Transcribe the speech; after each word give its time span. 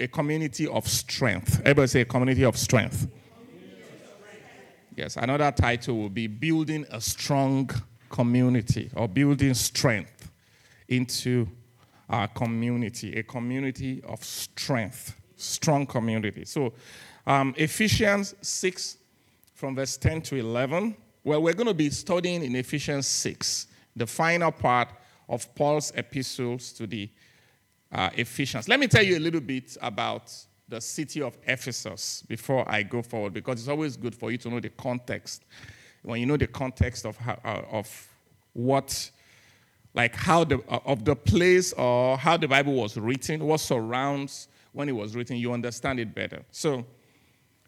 A 0.00 0.08
community 0.08 0.66
of 0.66 0.88
strength. 0.88 1.60
Everybody 1.60 1.86
say 1.86 2.00
a 2.00 2.04
community 2.06 2.42
of 2.44 2.56
strength. 2.56 3.06
Yes, 4.96 5.16
another 5.16 5.52
title 5.52 5.96
will 5.98 6.08
be 6.08 6.26
Building 6.26 6.86
a 6.90 7.00
Strong 7.00 7.70
Community 8.08 8.90
or 8.96 9.06
Building 9.06 9.54
Strength 9.54 10.30
into 10.88 11.46
our 12.08 12.26
community, 12.28 13.14
a 13.16 13.22
community 13.22 14.02
of 14.04 14.24
strength, 14.24 15.14
strong 15.36 15.86
community. 15.86 16.44
So, 16.44 16.72
um, 17.26 17.54
Ephesians 17.56 18.34
6 18.40 18.96
from 19.54 19.76
verse 19.76 19.96
10 19.96 20.22
to 20.22 20.36
11. 20.36 20.96
Well, 21.22 21.42
we're 21.42 21.52
going 21.52 21.68
to 21.68 21.74
be 21.74 21.90
studying 21.90 22.42
in 22.42 22.56
Ephesians 22.56 23.06
6, 23.06 23.68
the 23.94 24.06
final 24.06 24.50
part 24.50 24.88
of 25.28 25.54
Paul's 25.54 25.92
epistles 25.94 26.72
to 26.72 26.86
the 26.86 27.08
uh, 27.92 28.10
Ephesians. 28.14 28.68
Let 28.68 28.80
me 28.80 28.86
tell 28.86 29.02
you 29.02 29.18
a 29.18 29.20
little 29.20 29.40
bit 29.40 29.76
about 29.80 30.32
the 30.68 30.80
city 30.80 31.20
of 31.20 31.36
Ephesus 31.46 32.22
before 32.28 32.64
I 32.70 32.82
go 32.82 33.02
forward, 33.02 33.34
because 33.34 33.58
it's 33.60 33.68
always 33.68 33.96
good 33.96 34.14
for 34.14 34.30
you 34.30 34.38
to 34.38 34.48
know 34.48 34.60
the 34.60 34.70
context. 34.70 35.44
When 36.02 36.20
you 36.20 36.26
know 36.26 36.36
the 36.36 36.46
context 36.46 37.04
of 37.04 37.16
how, 37.16 37.38
uh, 37.44 37.62
of 37.70 38.08
what, 38.52 39.10
like 39.94 40.14
how 40.14 40.44
the 40.44 40.58
uh, 40.68 40.78
of 40.86 41.04
the 41.04 41.16
place 41.16 41.72
or 41.72 42.16
how 42.16 42.36
the 42.36 42.48
Bible 42.48 42.74
was 42.74 42.96
written, 42.96 43.44
what 43.44 43.60
surrounds 43.60 44.48
when 44.72 44.88
it 44.88 44.92
was 44.92 45.16
written, 45.16 45.36
you 45.36 45.52
understand 45.52 45.98
it 45.98 46.14
better. 46.14 46.42
So, 46.52 46.86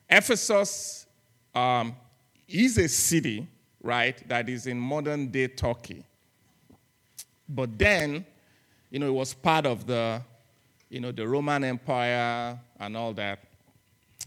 Ephesus 0.08 1.06
um, 1.54 1.96
is 2.46 2.78
a 2.78 2.88
city, 2.88 3.48
right, 3.82 4.26
that 4.28 4.48
is 4.48 4.66
in 4.66 4.78
modern 4.78 5.28
day 5.28 5.48
Turkey. 5.48 6.04
But 7.48 7.76
then 7.76 8.24
you 8.92 8.98
know, 8.98 9.06
it 9.06 9.14
was 9.14 9.32
part 9.32 9.64
of 9.64 9.86
the, 9.86 10.20
you 10.90 11.00
know, 11.00 11.10
the 11.10 11.26
Roman 11.26 11.64
Empire 11.64 12.60
and 12.78 12.94
all 12.94 13.14
that. 13.14 13.38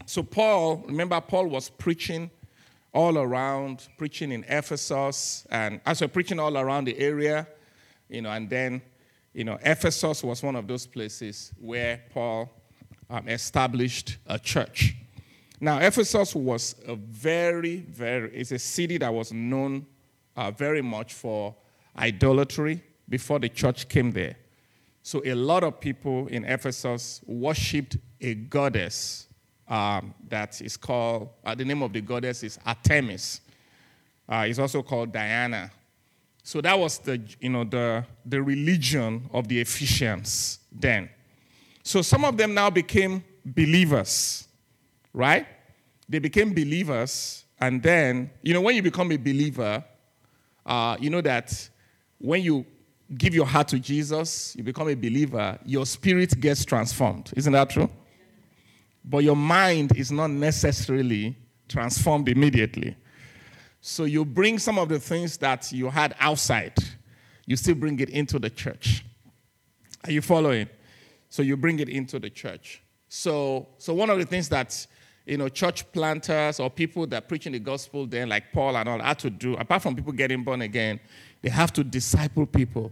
So 0.06 0.24
Paul, 0.24 0.82
remember, 0.88 1.20
Paul 1.20 1.46
was 1.46 1.70
preaching 1.70 2.28
all 2.92 3.16
around, 3.16 3.86
preaching 3.96 4.32
in 4.32 4.44
Ephesus, 4.48 5.46
and 5.50 5.80
also 5.86 6.08
preaching 6.08 6.40
all 6.40 6.58
around 6.58 6.86
the 6.86 6.98
area, 6.98 7.46
you 8.08 8.22
know, 8.22 8.30
and 8.30 8.50
then, 8.50 8.82
you 9.32 9.44
know, 9.44 9.56
Ephesus 9.62 10.24
was 10.24 10.42
one 10.42 10.56
of 10.56 10.66
those 10.66 10.84
places 10.84 11.52
where 11.60 12.02
Paul 12.12 12.52
um, 13.08 13.28
established 13.28 14.16
a 14.26 14.36
church. 14.36 14.96
Now, 15.60 15.78
Ephesus 15.78 16.34
was 16.34 16.74
a 16.88 16.96
very, 16.96 17.76
very, 17.76 18.34
it's 18.34 18.50
a 18.50 18.58
city 18.58 18.98
that 18.98 19.14
was 19.14 19.32
known 19.32 19.86
uh, 20.36 20.50
very 20.50 20.82
much 20.82 21.14
for 21.14 21.54
idolatry 21.96 22.82
before 23.08 23.38
the 23.38 23.48
church 23.48 23.88
came 23.88 24.10
there. 24.10 24.34
So 25.06 25.22
a 25.24 25.36
lot 25.36 25.62
of 25.62 25.78
people 25.78 26.26
in 26.26 26.44
Ephesus 26.44 27.20
worshipped 27.26 27.96
a 28.20 28.34
goddess 28.34 29.28
um, 29.68 30.12
that 30.28 30.60
is 30.60 30.76
called, 30.76 31.28
uh, 31.44 31.54
the 31.54 31.64
name 31.64 31.80
of 31.84 31.92
the 31.92 32.00
goddess 32.00 32.42
is 32.42 32.58
Artemis. 32.66 33.40
Uh, 34.28 34.46
it's 34.48 34.58
also 34.58 34.82
called 34.82 35.12
Diana. 35.12 35.70
So 36.42 36.60
that 36.60 36.76
was 36.76 36.98
the, 36.98 37.22
you 37.38 37.50
know, 37.50 37.62
the, 37.62 38.04
the 38.24 38.42
religion 38.42 39.30
of 39.32 39.46
the 39.46 39.60
Ephesians 39.60 40.58
then. 40.72 41.08
So 41.84 42.02
some 42.02 42.24
of 42.24 42.36
them 42.36 42.52
now 42.52 42.68
became 42.68 43.22
believers, 43.44 44.48
right? 45.12 45.46
They 46.08 46.18
became 46.18 46.52
believers, 46.52 47.44
and 47.60 47.80
then, 47.80 48.32
you 48.42 48.52
know, 48.52 48.60
when 48.60 48.74
you 48.74 48.82
become 48.82 49.12
a 49.12 49.16
believer, 49.18 49.84
uh, 50.66 50.96
you 50.98 51.10
know 51.10 51.20
that 51.20 51.70
when 52.18 52.42
you 52.42 52.66
give 53.16 53.34
your 53.34 53.46
heart 53.46 53.68
to 53.68 53.78
Jesus, 53.78 54.54
you 54.56 54.64
become 54.64 54.88
a 54.88 54.94
believer, 54.94 55.58
your 55.64 55.86
spirit 55.86 56.38
gets 56.40 56.64
transformed. 56.64 57.32
Isn't 57.36 57.52
that 57.52 57.70
true? 57.70 57.88
But 59.04 59.18
your 59.18 59.36
mind 59.36 59.96
is 59.96 60.10
not 60.10 60.30
necessarily 60.30 61.36
transformed 61.68 62.28
immediately. 62.28 62.96
So 63.80 64.04
you 64.04 64.24
bring 64.24 64.58
some 64.58 64.78
of 64.78 64.88
the 64.88 64.98
things 64.98 65.36
that 65.38 65.70
you 65.70 65.90
had 65.90 66.16
outside, 66.18 66.74
you 67.46 67.56
still 67.56 67.76
bring 67.76 68.00
it 68.00 68.10
into 68.10 68.38
the 68.38 68.50
church. 68.50 69.04
Are 70.04 70.10
you 70.10 70.20
following? 70.20 70.68
So 71.28 71.42
you 71.42 71.56
bring 71.56 71.78
it 71.78 71.88
into 71.88 72.18
the 72.18 72.30
church. 72.30 72.82
So, 73.08 73.68
so 73.78 73.94
one 73.94 74.10
of 74.10 74.18
the 74.18 74.24
things 74.24 74.48
that 74.48 74.86
you 75.26 75.36
know, 75.36 75.48
church 75.48 75.90
planters 75.92 76.60
or 76.60 76.70
people 76.70 77.06
that 77.08 77.28
preaching 77.28 77.52
the 77.52 77.58
gospel 77.58 78.06
then, 78.06 78.28
like 78.28 78.52
Paul 78.52 78.76
and 78.76 78.88
all, 78.88 79.00
had 79.00 79.18
to 79.20 79.30
do, 79.30 79.54
apart 79.54 79.82
from 79.82 79.96
people 79.96 80.12
getting 80.12 80.44
born 80.44 80.62
again, 80.62 81.00
they 81.46 81.50
have 81.50 81.72
to 81.74 81.84
disciple 81.84 82.44
people. 82.44 82.90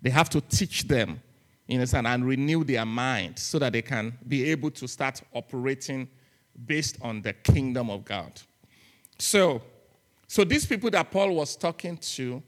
They 0.00 0.10
have 0.10 0.30
to 0.30 0.40
teach 0.40 0.86
them, 0.86 1.20
you 1.66 1.76
know, 1.76 1.84
and 1.92 2.24
renew 2.24 2.62
their 2.62 2.86
mind 2.86 3.36
so 3.36 3.58
that 3.58 3.72
they 3.72 3.82
can 3.82 4.16
be 4.28 4.48
able 4.52 4.70
to 4.70 4.86
start 4.86 5.20
operating 5.32 6.06
based 6.66 6.98
on 7.02 7.20
the 7.20 7.32
kingdom 7.32 7.90
of 7.90 8.04
God. 8.04 8.40
So, 9.18 9.60
so 10.28 10.44
these 10.44 10.64
people 10.64 10.88
that 10.90 11.10
Paul 11.10 11.34
was 11.34 11.56
talking 11.56 11.96
to, 11.96 12.40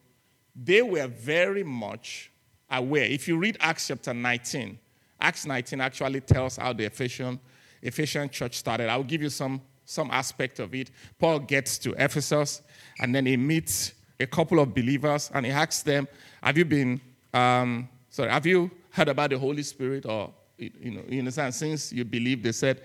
they 0.54 0.80
were 0.80 1.08
very 1.08 1.64
much 1.64 2.30
aware. 2.70 3.06
If 3.06 3.26
you 3.26 3.36
read 3.36 3.56
Acts 3.58 3.88
chapter 3.88 4.14
19, 4.14 4.78
Acts 5.20 5.44
19 5.44 5.80
actually 5.80 6.20
tells 6.20 6.56
how 6.56 6.72
the 6.72 6.84
Ephesian 6.84 7.40
Ephesian 7.82 8.28
church 8.30 8.58
started. 8.58 8.88
I'll 8.88 9.02
give 9.02 9.22
you 9.22 9.30
some, 9.30 9.60
some 9.84 10.08
aspect 10.12 10.60
of 10.60 10.72
it. 10.72 10.92
Paul 11.18 11.40
gets 11.40 11.78
to 11.78 11.94
Ephesus 11.98 12.62
and 13.00 13.12
then 13.12 13.26
he 13.26 13.36
meets 13.36 13.94
a 14.20 14.26
couple 14.26 14.58
of 14.58 14.74
believers 14.74 15.30
and 15.32 15.46
he 15.46 15.52
asks 15.52 15.82
them, 15.82 16.08
Have 16.42 16.58
you 16.58 16.64
been, 16.64 17.00
um, 17.32 17.88
sorry, 18.10 18.30
have 18.30 18.46
you 18.46 18.70
heard 18.90 19.08
about 19.08 19.30
the 19.30 19.38
Holy 19.38 19.62
Spirit? 19.62 20.06
Or, 20.06 20.32
you 20.56 20.90
know, 20.90 21.02
you 21.08 21.20
understand, 21.20 21.54
since 21.54 21.92
you 21.92 22.04
believe, 22.04 22.42
they 22.42 22.52
said, 22.52 22.82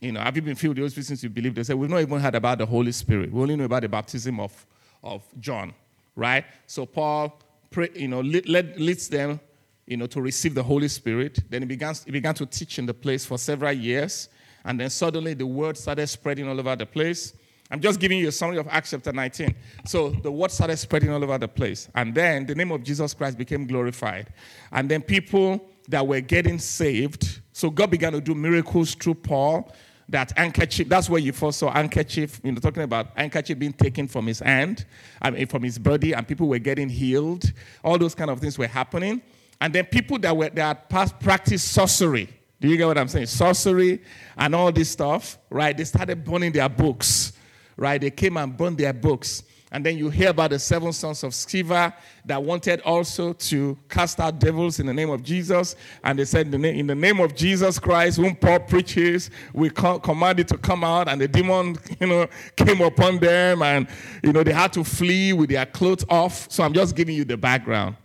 you 0.00 0.12
know, 0.12 0.20
have 0.20 0.36
you 0.36 0.42
been 0.42 0.54
filled 0.54 0.70
with 0.70 0.76
the 0.76 0.82
Holy 0.82 0.90
Spirit 0.90 1.06
since 1.06 1.22
you 1.22 1.28
believe? 1.28 1.54
They 1.54 1.64
said, 1.64 1.76
We've 1.76 1.90
not 1.90 2.00
even 2.00 2.20
heard 2.20 2.34
about 2.34 2.58
the 2.58 2.66
Holy 2.66 2.92
Spirit. 2.92 3.32
We 3.32 3.42
only 3.42 3.56
know 3.56 3.64
about 3.64 3.82
the 3.82 3.88
baptism 3.88 4.38
of, 4.38 4.66
of 5.02 5.22
John, 5.40 5.74
right? 6.14 6.44
So 6.66 6.86
Paul, 6.86 7.40
pray, 7.70 7.88
you 7.94 8.08
know, 8.08 8.20
leads 8.20 9.08
them 9.08 9.40
you 9.88 9.96
know, 9.96 10.06
to 10.06 10.20
receive 10.20 10.54
the 10.54 10.62
Holy 10.62 10.86
Spirit. 10.86 11.38
Then 11.48 11.62
he 11.62 11.66
began, 11.66 11.94
he 12.04 12.10
began 12.10 12.34
to 12.34 12.46
teach 12.46 12.78
in 12.78 12.84
the 12.84 12.92
place 12.92 13.24
for 13.24 13.38
several 13.38 13.72
years. 13.72 14.28
And 14.64 14.78
then 14.78 14.90
suddenly 14.90 15.32
the 15.32 15.46
word 15.46 15.78
started 15.78 16.06
spreading 16.08 16.46
all 16.46 16.60
over 16.60 16.76
the 16.76 16.84
place. 16.84 17.32
I'm 17.70 17.80
just 17.80 18.00
giving 18.00 18.18
you 18.18 18.28
a 18.28 18.32
summary 18.32 18.56
of 18.56 18.66
Acts 18.68 18.90
chapter 18.90 19.12
19. 19.12 19.54
So 19.84 20.10
the 20.10 20.32
word 20.32 20.50
started 20.50 20.78
spreading 20.78 21.10
all 21.10 21.22
over 21.22 21.36
the 21.36 21.48
place. 21.48 21.88
And 21.94 22.14
then 22.14 22.46
the 22.46 22.54
name 22.54 22.72
of 22.72 22.82
Jesus 22.82 23.12
Christ 23.12 23.36
became 23.36 23.66
glorified. 23.66 24.32
And 24.72 24.90
then 24.90 25.02
people 25.02 25.68
that 25.88 26.06
were 26.06 26.20
getting 26.20 26.58
saved, 26.58 27.40
so 27.52 27.68
God 27.70 27.90
began 27.90 28.12
to 28.12 28.20
do 28.20 28.34
miracles 28.34 28.94
through 28.94 29.14
Paul. 29.14 29.72
That 30.10 30.32
handkerchief, 30.38 30.88
that's 30.88 31.10
where 31.10 31.20
you 31.20 31.32
first 31.32 31.58
saw 31.58 31.70
handkerchief, 31.70 32.40
you 32.42 32.50
know, 32.50 32.60
talking 32.60 32.82
about 32.82 33.08
handkerchief 33.14 33.58
being 33.58 33.74
taken 33.74 34.08
from 34.08 34.26
his 34.26 34.38
hand, 34.38 34.86
I 35.20 35.30
mean, 35.30 35.46
from 35.46 35.62
his 35.62 35.78
body, 35.78 36.14
and 36.14 36.26
people 36.26 36.48
were 36.48 36.58
getting 36.58 36.88
healed. 36.88 37.52
All 37.84 37.98
those 37.98 38.14
kind 38.14 38.30
of 38.30 38.40
things 38.40 38.56
were 38.56 38.68
happening. 38.68 39.20
And 39.60 39.74
then 39.74 39.84
people 39.84 40.18
that 40.20 40.34
were 40.34 40.48
that 40.48 40.88
past 40.88 41.20
practiced 41.20 41.72
sorcery. 41.72 42.30
Do 42.58 42.68
you 42.68 42.78
get 42.78 42.86
what 42.86 42.96
I'm 42.96 43.08
saying? 43.08 43.26
Sorcery 43.26 44.00
and 44.38 44.54
all 44.54 44.72
this 44.72 44.88
stuff, 44.88 45.38
right? 45.50 45.76
They 45.76 45.84
started 45.84 46.24
burning 46.24 46.52
their 46.52 46.70
books, 46.70 47.34
right? 47.78 48.00
They 48.00 48.10
came 48.10 48.36
and 48.36 48.54
burned 48.54 48.76
their 48.76 48.92
books. 48.92 49.44
And 49.70 49.84
then 49.84 49.98
you 49.98 50.08
hear 50.08 50.30
about 50.30 50.50
the 50.50 50.58
seven 50.58 50.92
sons 50.94 51.22
of 51.22 51.32
Sceva 51.32 51.92
that 52.24 52.42
wanted 52.42 52.80
also 52.80 53.34
to 53.34 53.78
cast 53.88 54.18
out 54.18 54.38
devils 54.38 54.80
in 54.80 54.86
the 54.86 54.94
name 54.94 55.10
of 55.10 55.22
Jesus. 55.22 55.76
And 56.02 56.18
they 56.18 56.24
said, 56.24 56.52
in 56.52 56.86
the 56.86 56.94
name 56.94 57.20
of 57.20 57.34
Jesus 57.34 57.78
Christ, 57.78 58.16
whom 58.16 58.34
Paul 58.34 58.60
preaches, 58.60 59.30
we 59.52 59.68
command 59.68 60.40
it 60.40 60.48
to 60.48 60.58
come 60.58 60.84
out. 60.84 61.08
And 61.08 61.20
the 61.20 61.28
demon, 61.28 61.76
you 62.00 62.06
know, 62.06 62.26
came 62.56 62.80
upon 62.80 63.18
them. 63.18 63.62
And, 63.62 63.86
you 64.22 64.32
know, 64.32 64.42
they 64.42 64.54
had 64.54 64.72
to 64.72 64.84
flee 64.84 65.34
with 65.34 65.50
their 65.50 65.66
clothes 65.66 66.04
off. 66.08 66.50
So 66.50 66.64
I'm 66.64 66.72
just 66.72 66.96
giving 66.96 67.14
you 67.14 67.26
the 67.26 67.36
background. 67.36 67.96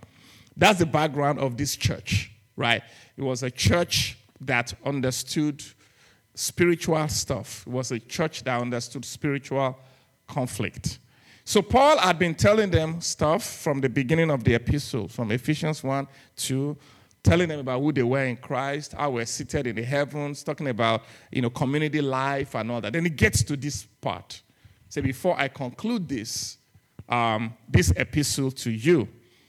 That's 0.58 0.80
the 0.80 0.86
background 0.86 1.40
of 1.40 1.56
this 1.56 1.78
church, 1.78 2.32
right? 2.58 2.84
It 3.18 3.24
was 3.24 3.42
a 3.42 3.50
church 3.50 4.18
that 4.42 4.74
understood 4.86 5.64
spiritual 6.36 7.08
stuff. 7.08 7.64
It 7.68 7.72
was 7.72 7.92
a 7.92 8.00
church 8.00 8.44
that 8.44 8.62
understood 8.62 9.06
spiritual 9.06 9.78
conflict. 10.28 11.00
So 11.46 11.62
Paul 11.62 11.98
had 11.98 12.18
been 12.18 12.36
telling 12.36 12.72
them 12.72 13.02
stuff 13.02 13.44
from 13.44 13.82
the 13.82 13.90
beginning 13.90 14.32
of 14.32 14.44
the 14.44 14.56
epistle, 14.56 15.08
from 15.08 15.32
Ephesians 15.32 15.84
1 15.84 16.08
2, 16.38 16.78
telling 17.22 17.50
them 17.50 17.60
about 17.60 17.82
who 17.82 17.92
they 17.92 18.04
were 18.04 18.24
in 18.24 18.38
Christ, 18.38 18.94
how 18.94 19.12
we're 19.12 19.26
seated 19.26 19.68
in 19.68 19.76
the 19.76 19.84
heavens, 19.84 20.44
talking 20.44 20.70
about 20.70 21.04
you 21.32 21.42
know 21.42 21.50
community 21.50 22.02
life 22.02 22.56
and 22.56 22.72
all 22.72 22.82
that. 22.82 22.94
Then 22.94 23.04
he 23.04 23.10
gets 23.10 23.44
to 23.44 23.58
this 23.58 23.84
part. 23.84 24.42
Say, 24.88 25.02
so 25.02 25.04
before 25.04 25.38
I 25.38 25.50
conclude 25.50 26.08
this, 26.08 26.58
um, 27.10 27.54
this 27.68 27.92
epistle 27.96 28.52
to 28.52 28.72
you. 28.72 29.08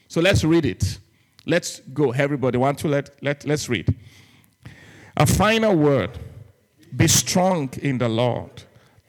So 0.09 0.21
let's 0.21 0.43
read 0.43 0.67
it. 0.67 0.99
Let's 1.47 1.81
go, 1.81 2.11
everybody. 2.13 2.59
Want 2.59 2.79
to 2.81 2.89
let, 2.89 3.11
let 3.23 3.47
let's 3.47 3.69
read. 3.69 3.95
A 5.17 5.27
final 5.27 5.77
word. 5.77 6.11
Be 6.97 7.09
strong 7.09 7.71
in 7.83 7.99
the 7.99 8.09
Lord 8.09 8.63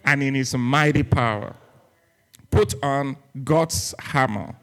and 0.04 0.24
in 0.24 0.36
his 0.36 0.56
mighty 0.56 1.04
power 1.04 1.56
put 2.50 2.74
on 2.84 3.18
God's 3.44 3.94
hammer 4.00 4.56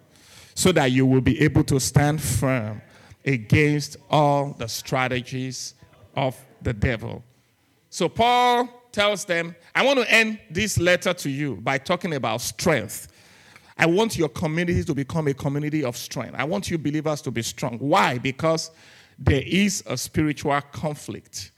so 0.54 0.72
that 0.72 0.92
you 0.92 1.04
will 1.04 1.20
be 1.20 1.40
able 1.42 1.64
to 1.64 1.78
stand 1.78 2.22
firm 2.22 2.80
against 3.24 3.96
all 4.10 4.54
the 4.58 4.66
strategies 4.66 5.74
of 6.16 6.36
the 6.62 6.72
devil. 6.72 7.22
So 7.90 8.08
Paul 8.08 8.68
tells 8.92 9.24
them, 9.24 9.54
I 9.74 9.84
want 9.84 9.98
to 10.00 10.10
end 10.10 10.38
this 10.50 10.78
letter 10.78 11.12
to 11.14 11.30
you 11.30 11.56
by 11.56 11.78
talking 11.78 12.14
about 12.14 12.40
strength. 12.40 13.08
I 13.76 13.86
want 13.86 14.16
your 14.16 14.28
community 14.28 14.84
to 14.84 14.94
become 14.94 15.28
a 15.28 15.34
community 15.34 15.84
of 15.84 15.96
strength. 15.96 16.34
I 16.36 16.44
want 16.44 16.70
you 16.70 16.78
believers 16.78 17.22
to 17.22 17.30
be 17.30 17.42
strong. 17.42 17.78
Why? 17.78 18.18
Because 18.18 18.70
there 19.18 19.42
is 19.44 19.82
a 19.86 19.96
spiritual 19.96 20.60
conflict 20.72 21.52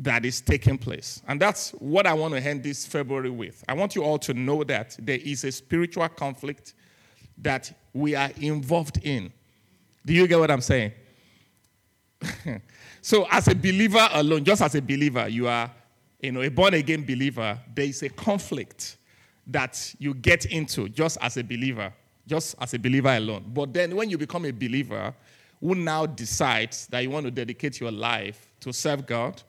that 0.00 0.24
is 0.24 0.40
taking 0.40 0.78
place. 0.78 1.22
And 1.28 1.38
that's 1.40 1.72
what 1.72 2.06
I 2.06 2.14
want 2.14 2.34
to 2.34 2.40
end 2.40 2.62
this 2.62 2.86
February 2.86 3.28
with. 3.28 3.62
I 3.68 3.74
want 3.74 3.94
you 3.94 4.02
all 4.02 4.18
to 4.20 4.32
know 4.32 4.64
that 4.64 4.96
there 4.98 5.18
is 5.22 5.44
a 5.44 5.52
spiritual 5.52 6.08
conflict 6.08 6.74
that 7.38 7.70
we 7.92 8.14
are 8.14 8.30
involved 8.40 8.98
in. 9.02 9.30
Do 10.06 10.14
you 10.14 10.26
get 10.26 10.38
what 10.38 10.50
I'm 10.50 10.62
saying? 10.62 10.92
so, 13.02 13.26
as 13.30 13.48
a 13.48 13.54
believer 13.54 14.08
alone, 14.12 14.42
just 14.42 14.62
as 14.62 14.74
a 14.74 14.80
believer, 14.80 15.28
you 15.28 15.48
are, 15.48 15.70
you 16.20 16.32
know, 16.32 16.40
a 16.40 16.48
born 16.48 16.74
again 16.74 17.04
believer, 17.04 17.58
there 17.74 17.84
is 17.84 18.02
a 18.02 18.08
conflict 18.08 18.96
that 19.46 19.94
you 19.98 20.14
get 20.14 20.46
into 20.46 20.88
just 20.88 21.18
as 21.20 21.36
a 21.36 21.44
believer, 21.44 21.92
just 22.26 22.54
as 22.58 22.72
a 22.72 22.78
believer 22.78 23.10
alone. 23.10 23.44
But 23.48 23.74
then 23.74 23.94
when 23.94 24.08
you 24.08 24.16
become 24.16 24.46
a 24.46 24.50
believer 24.50 25.14
who 25.60 25.74
now 25.74 26.06
decides 26.06 26.86
that 26.86 27.00
you 27.00 27.10
want 27.10 27.24
to 27.24 27.30
dedicate 27.30 27.80
your 27.80 27.92
life 27.92 28.48
to 28.60 28.72
serve 28.72 29.06
God, 29.06 29.42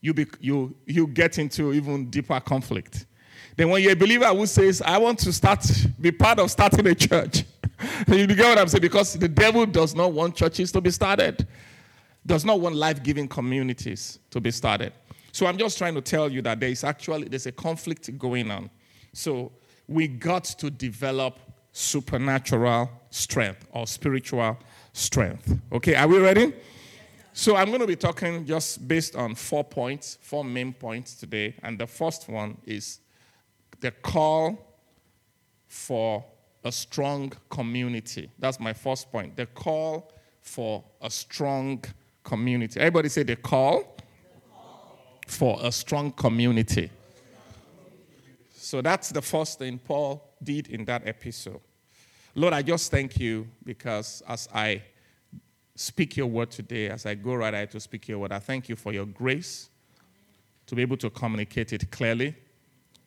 you, 0.00 0.14
be, 0.14 0.26
you, 0.40 0.74
you 0.86 1.06
get 1.06 1.38
into 1.38 1.72
even 1.72 2.10
deeper 2.10 2.38
conflict. 2.40 3.06
Then 3.56 3.70
when 3.70 3.82
you're 3.82 3.92
a 3.92 3.96
believer 3.96 4.26
who 4.26 4.46
says, 4.46 4.82
I 4.82 4.98
want 4.98 5.18
to 5.20 5.32
start, 5.32 5.66
be 6.00 6.12
part 6.12 6.38
of 6.38 6.50
starting 6.50 6.86
a 6.86 6.94
church, 6.94 7.44
you 8.08 8.26
get 8.26 8.38
what 8.38 8.58
I'm 8.58 8.68
saying? 8.68 8.82
Because 8.82 9.14
the 9.14 9.28
devil 9.28 9.66
does 9.66 9.94
not 9.94 10.12
want 10.12 10.36
churches 10.36 10.70
to 10.72 10.80
be 10.80 10.90
started, 10.90 11.46
does 12.24 12.44
not 12.44 12.60
want 12.60 12.74
life-giving 12.74 13.28
communities 13.28 14.18
to 14.30 14.40
be 14.40 14.50
started. 14.50 14.92
So 15.32 15.46
I'm 15.46 15.58
just 15.58 15.76
trying 15.78 15.94
to 15.94 16.00
tell 16.00 16.30
you 16.30 16.42
that 16.42 16.60
there 16.60 16.70
is 16.70 16.82
actually 16.82 17.28
there's 17.28 17.46
a 17.46 17.52
conflict 17.52 18.16
going 18.18 18.50
on. 18.50 18.70
So 19.12 19.52
we 19.86 20.08
got 20.08 20.44
to 20.44 20.70
develop 20.70 21.38
supernatural 21.72 22.90
strength 23.10 23.66
or 23.70 23.86
spiritual 23.86 24.58
strength. 24.92 25.58
Okay, 25.72 25.94
are 25.94 26.08
we 26.08 26.18
ready? 26.18 26.54
So 27.38 27.54
I'm 27.54 27.66
going 27.66 27.82
to 27.82 27.86
be 27.86 27.96
talking 27.96 28.46
just 28.46 28.88
based 28.88 29.14
on 29.14 29.34
four 29.34 29.62
points, 29.62 30.16
four 30.22 30.42
main 30.42 30.72
points 30.72 31.14
today. 31.14 31.54
And 31.62 31.78
the 31.78 31.86
first 31.86 32.30
one 32.30 32.56
is 32.64 33.00
the 33.78 33.90
call 33.90 34.80
for 35.68 36.24
a 36.64 36.72
strong 36.72 37.30
community. 37.50 38.30
That's 38.38 38.58
my 38.58 38.72
first 38.72 39.12
point. 39.12 39.36
The 39.36 39.44
call 39.44 40.14
for 40.40 40.82
a 41.02 41.10
strong 41.10 41.84
community. 42.24 42.80
Everybody 42.80 43.10
say 43.10 43.22
the 43.22 43.36
call, 43.36 43.80
the 43.98 44.40
call. 44.50 44.98
for 45.26 45.58
a 45.62 45.70
strong 45.70 46.12
community. 46.12 46.90
So 48.54 48.80
that's 48.80 49.10
the 49.10 49.20
first 49.20 49.58
thing 49.58 49.78
Paul 49.78 50.26
did 50.42 50.68
in 50.68 50.86
that 50.86 51.06
episode. 51.06 51.60
Lord, 52.34 52.54
I 52.54 52.62
just 52.62 52.90
thank 52.90 53.20
you 53.20 53.46
because 53.62 54.22
as 54.26 54.48
I 54.54 54.80
speak 55.76 56.16
your 56.16 56.26
word 56.26 56.50
today, 56.50 56.88
as 56.88 57.06
I 57.06 57.14
go 57.14 57.34
right 57.34 57.54
ahead 57.54 57.70
to 57.72 57.80
speak 57.80 58.08
your 58.08 58.18
word, 58.18 58.32
I 58.32 58.38
thank 58.38 58.68
you 58.68 58.76
for 58.76 58.92
your 58.92 59.06
grace 59.06 59.68
to 60.66 60.74
be 60.74 60.82
able 60.82 60.96
to 60.96 61.10
communicate 61.10 61.72
it 61.72 61.90
clearly. 61.90 62.34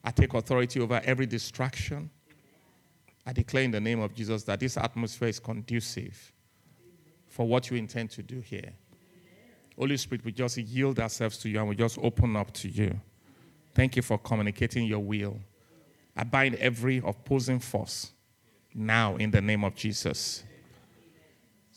I 0.04 0.12
take 0.12 0.34
authority 0.34 0.80
over 0.80 1.02
every 1.04 1.26
distraction. 1.26 2.10
I 3.26 3.34
declare 3.34 3.64
in 3.64 3.72
the 3.72 3.82
name 3.82 4.00
of 4.00 4.14
Jesus 4.16 4.44
that 4.44 4.60
this 4.60 4.78
atmosphere 4.78 5.28
is 5.28 5.40
conducive 5.40 6.32
for 7.28 7.48
what 7.48 7.70
you 7.70 7.78
intend 7.78 8.12
to 8.12 8.24
do 8.24 8.40
here. 8.40 8.72
Holy 9.78 9.98
Spirit, 9.98 10.24
we 10.24 10.32
just 10.32 10.58
yield 10.58 11.00
ourselves 11.00 11.38
to 11.40 11.50
you 11.50 11.60
and 11.60 11.68
we 11.68 11.76
just 11.76 11.98
open 12.00 12.36
up 12.36 12.52
to 12.54 12.70
you. 12.70 13.00
Thank 13.74 13.96
you 13.96 14.02
for 14.02 14.18
communicating 14.18 14.86
your 14.86 15.00
will. 15.00 15.40
I 16.16 16.24
bind 16.24 16.56
every 16.56 16.98
opposing 16.98 17.60
force 17.60 18.12
now 18.74 19.16
in 19.16 19.32
the 19.32 19.42
name 19.42 19.64
of 19.64 19.76
Jesus. 19.76 20.44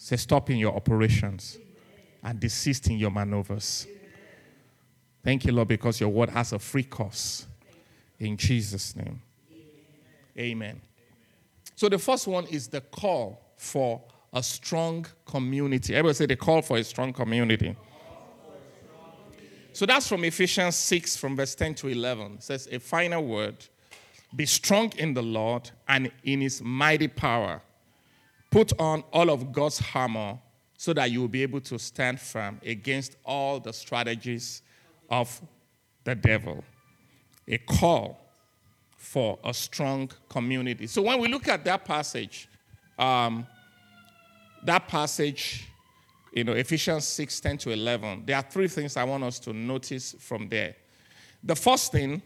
Say, 0.03 0.17
stop 0.17 0.51
in 0.51 0.57
your 0.57 0.75
operations 0.75 1.59
and 2.25 2.41
desist 2.41 2.89
in 2.89 2.99
your 2.99 3.13
maneuvers. 3.13 3.87
Thank 5.23 5.45
you, 5.45 5.53
Lord, 5.53 5.69
because 5.69 6.01
your 6.01 6.09
word 6.09 6.29
has 6.31 6.53
a 6.53 6.59
free 6.59 6.83
course. 6.83 7.47
In 8.19 8.37
Jesus' 8.37 8.97
name. 8.97 9.23
Amen. 10.37 10.81
So 11.77 11.89
the 11.89 12.01
first 12.01 12.27
one 12.27 12.47
is 12.47 12.67
the 12.67 12.81
call 12.81 13.41
for 13.57 14.03
a 14.33 14.43
strong 14.43 15.07
community. 15.25 15.95
Everybody 15.95 16.15
say 16.15 16.27
the 16.27 16.35
call 16.35 16.63
for 16.63 16.79
a 16.79 16.83
strong 16.83 17.13
community. 17.13 17.77
So 19.73 19.87
that's 19.87 20.09
from 20.09 20.25
Ephesians 20.25 20.75
6, 20.75 21.17
from 21.17 21.37
verse 21.37 21.55
10 21.55 21.77
to 21.77 21.87
11. 21.87 22.33
It 22.33 22.43
says, 22.43 22.69
A 22.73 22.81
final 22.81 23.25
word 23.25 23.55
be 24.35 24.47
strong 24.47 24.93
in 24.99 25.15
the 25.15 25.23
Lord 25.23 25.71
and 25.87 26.11
in 26.25 26.41
his 26.41 26.61
mighty 26.61 27.07
power. 27.07 27.63
Put 28.53 28.79
on 28.79 29.03
all 29.15 29.31
of 29.31 29.51
God's 29.51 29.83
armor 29.95 30.39
so 30.77 30.93
that 30.93 31.11
you 31.11 31.23
will 31.23 31.29
be 31.29 31.43
able 31.43 31.63
to 31.63 31.79
stand 31.79 32.21
firm 32.21 32.61
against 32.67 33.17
all 33.25 33.59
the 33.59 33.73
strategies 33.73 34.61
of 35.09 35.41
the 36.05 36.15
devil. 36.15 36.63
A 37.49 37.57
call 37.57 38.21
for 38.99 39.39
a 39.43 39.55
strong 39.55 40.11
community. 40.29 40.87
So 40.87 41.01
when 41.01 41.19
we 41.19 41.29
look 41.29 41.49
at 41.49 41.65
that 41.65 41.87
passage, 41.87 42.47
um, 42.99 43.47
that 44.65 44.87
passage, 44.87 45.67
you 46.35 46.45
know, 46.45 46.53
Ephesians 46.53 47.07
6 47.07 47.41
10 47.41 47.57
to 47.59 47.71
11, 47.71 48.25
there 48.27 48.37
are 48.37 48.43
three 48.43 48.69
things 48.69 48.99
I 48.99 49.05
want 49.05 49.25
us 49.25 49.39
to 49.41 49.55
notice 49.55 50.15
from 50.21 50.51
there. 50.51 50.77
The 51.43 51.57
first 51.57 51.91
thing 51.91 52.21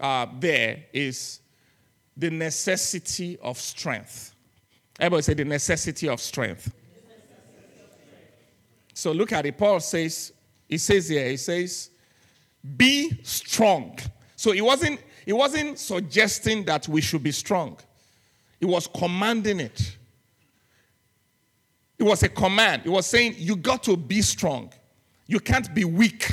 uh, 0.00 0.26
there 0.40 0.84
is 0.92 1.40
the 2.16 2.30
necessity 2.30 3.38
of 3.40 3.56
strength. 3.56 4.29
Everybody 5.00 5.22
say 5.22 5.34
the 5.34 5.46
necessity 5.46 6.08
of 6.08 6.20
strength. 6.20 6.74
So 8.92 9.12
look 9.12 9.32
at 9.32 9.46
it. 9.46 9.56
Paul 9.56 9.80
says, 9.80 10.30
he 10.68 10.76
says 10.76 11.08
here, 11.08 11.26
he 11.30 11.38
says, 11.38 11.88
be 12.76 13.18
strong. 13.22 13.98
So 14.36 14.52
he 14.52 14.60
wasn't, 14.60 15.00
he 15.24 15.32
wasn't 15.32 15.78
suggesting 15.78 16.64
that 16.66 16.86
we 16.86 17.00
should 17.00 17.22
be 17.22 17.32
strong. 17.32 17.78
He 18.58 18.66
was 18.66 18.86
commanding 18.86 19.60
it. 19.60 19.96
It 21.98 22.02
was 22.02 22.22
a 22.22 22.28
command. 22.28 22.82
He 22.82 22.90
was 22.90 23.06
saying, 23.06 23.36
you 23.38 23.56
got 23.56 23.82
to 23.84 23.96
be 23.96 24.20
strong. 24.20 24.70
You 25.26 25.40
can't 25.40 25.72
be 25.74 25.86
weak. 25.86 26.30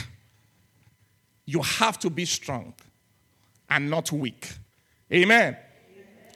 You 1.46 1.62
have 1.62 1.98
to 2.00 2.10
be 2.10 2.26
strong 2.26 2.74
and 3.70 3.90
not 3.90 4.12
weak. 4.12 4.50
Amen. 5.12 5.56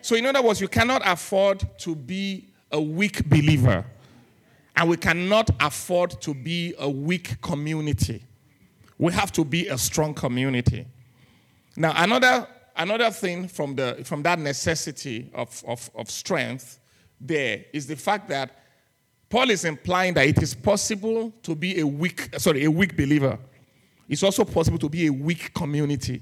So, 0.01 0.15
in 0.15 0.25
other 0.25 0.41
words, 0.41 0.59
you 0.59 0.67
cannot 0.67 1.01
afford 1.05 1.63
to 1.79 1.95
be 1.95 2.47
a 2.71 2.81
weak 2.81 3.27
believer, 3.29 3.85
and 4.75 4.89
we 4.89 4.97
cannot 4.97 5.49
afford 5.59 6.19
to 6.21 6.33
be 6.33 6.73
a 6.79 6.89
weak 6.89 7.41
community. 7.41 8.23
We 8.97 9.13
have 9.13 9.31
to 9.33 9.43
be 9.43 9.67
a 9.67 9.77
strong 9.77 10.13
community. 10.13 10.85
Now, 11.75 11.93
another, 11.95 12.47
another 12.75 13.11
thing 13.11 13.47
from, 13.47 13.75
the, 13.75 14.01
from 14.03 14.23
that 14.23 14.39
necessity 14.39 15.29
of, 15.33 15.63
of, 15.67 15.89
of 15.95 16.09
strength 16.09 16.79
there 17.19 17.65
is 17.71 17.87
the 17.87 17.95
fact 17.95 18.29
that 18.29 18.49
Paul 19.29 19.49
is 19.49 19.63
implying 19.63 20.13
that 20.15 20.27
it 20.27 20.41
is 20.41 20.53
possible 20.53 21.31
to 21.43 21.55
be 21.55 21.79
a 21.79 21.87
weak, 21.87 22.29
sorry, 22.37 22.65
a 22.65 22.71
weak 22.71 22.97
believer. 22.97 23.37
It's 24.09 24.23
also 24.23 24.43
possible 24.43 24.79
to 24.79 24.89
be 24.89 25.07
a 25.07 25.13
weak 25.13 25.53
community 25.53 26.21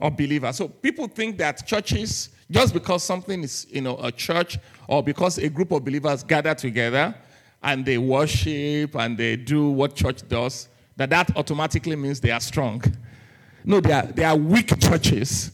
of 0.00 0.16
believers. 0.16 0.56
So 0.56 0.66
people 0.66 1.06
think 1.06 1.38
that 1.38 1.64
churches 1.66 2.30
just 2.52 2.74
because 2.74 3.02
something 3.02 3.42
is, 3.42 3.66
you 3.70 3.80
know, 3.80 3.96
a 3.98 4.12
church 4.12 4.58
or 4.86 5.02
because 5.02 5.38
a 5.38 5.48
group 5.48 5.72
of 5.72 5.84
believers 5.84 6.22
gather 6.22 6.54
together 6.54 7.14
and 7.62 7.84
they 7.84 7.98
worship 7.98 8.94
and 8.94 9.16
they 9.16 9.36
do 9.36 9.70
what 9.70 9.94
church 9.94 10.26
does, 10.28 10.68
that 10.96 11.10
that 11.10 11.36
automatically 11.36 11.96
means 11.96 12.20
they 12.20 12.30
are 12.30 12.40
strong. 12.40 12.82
No, 13.64 13.80
they 13.80 13.92
are, 13.92 14.06
they 14.06 14.24
are 14.24 14.36
weak 14.36 14.78
churches 14.80 15.52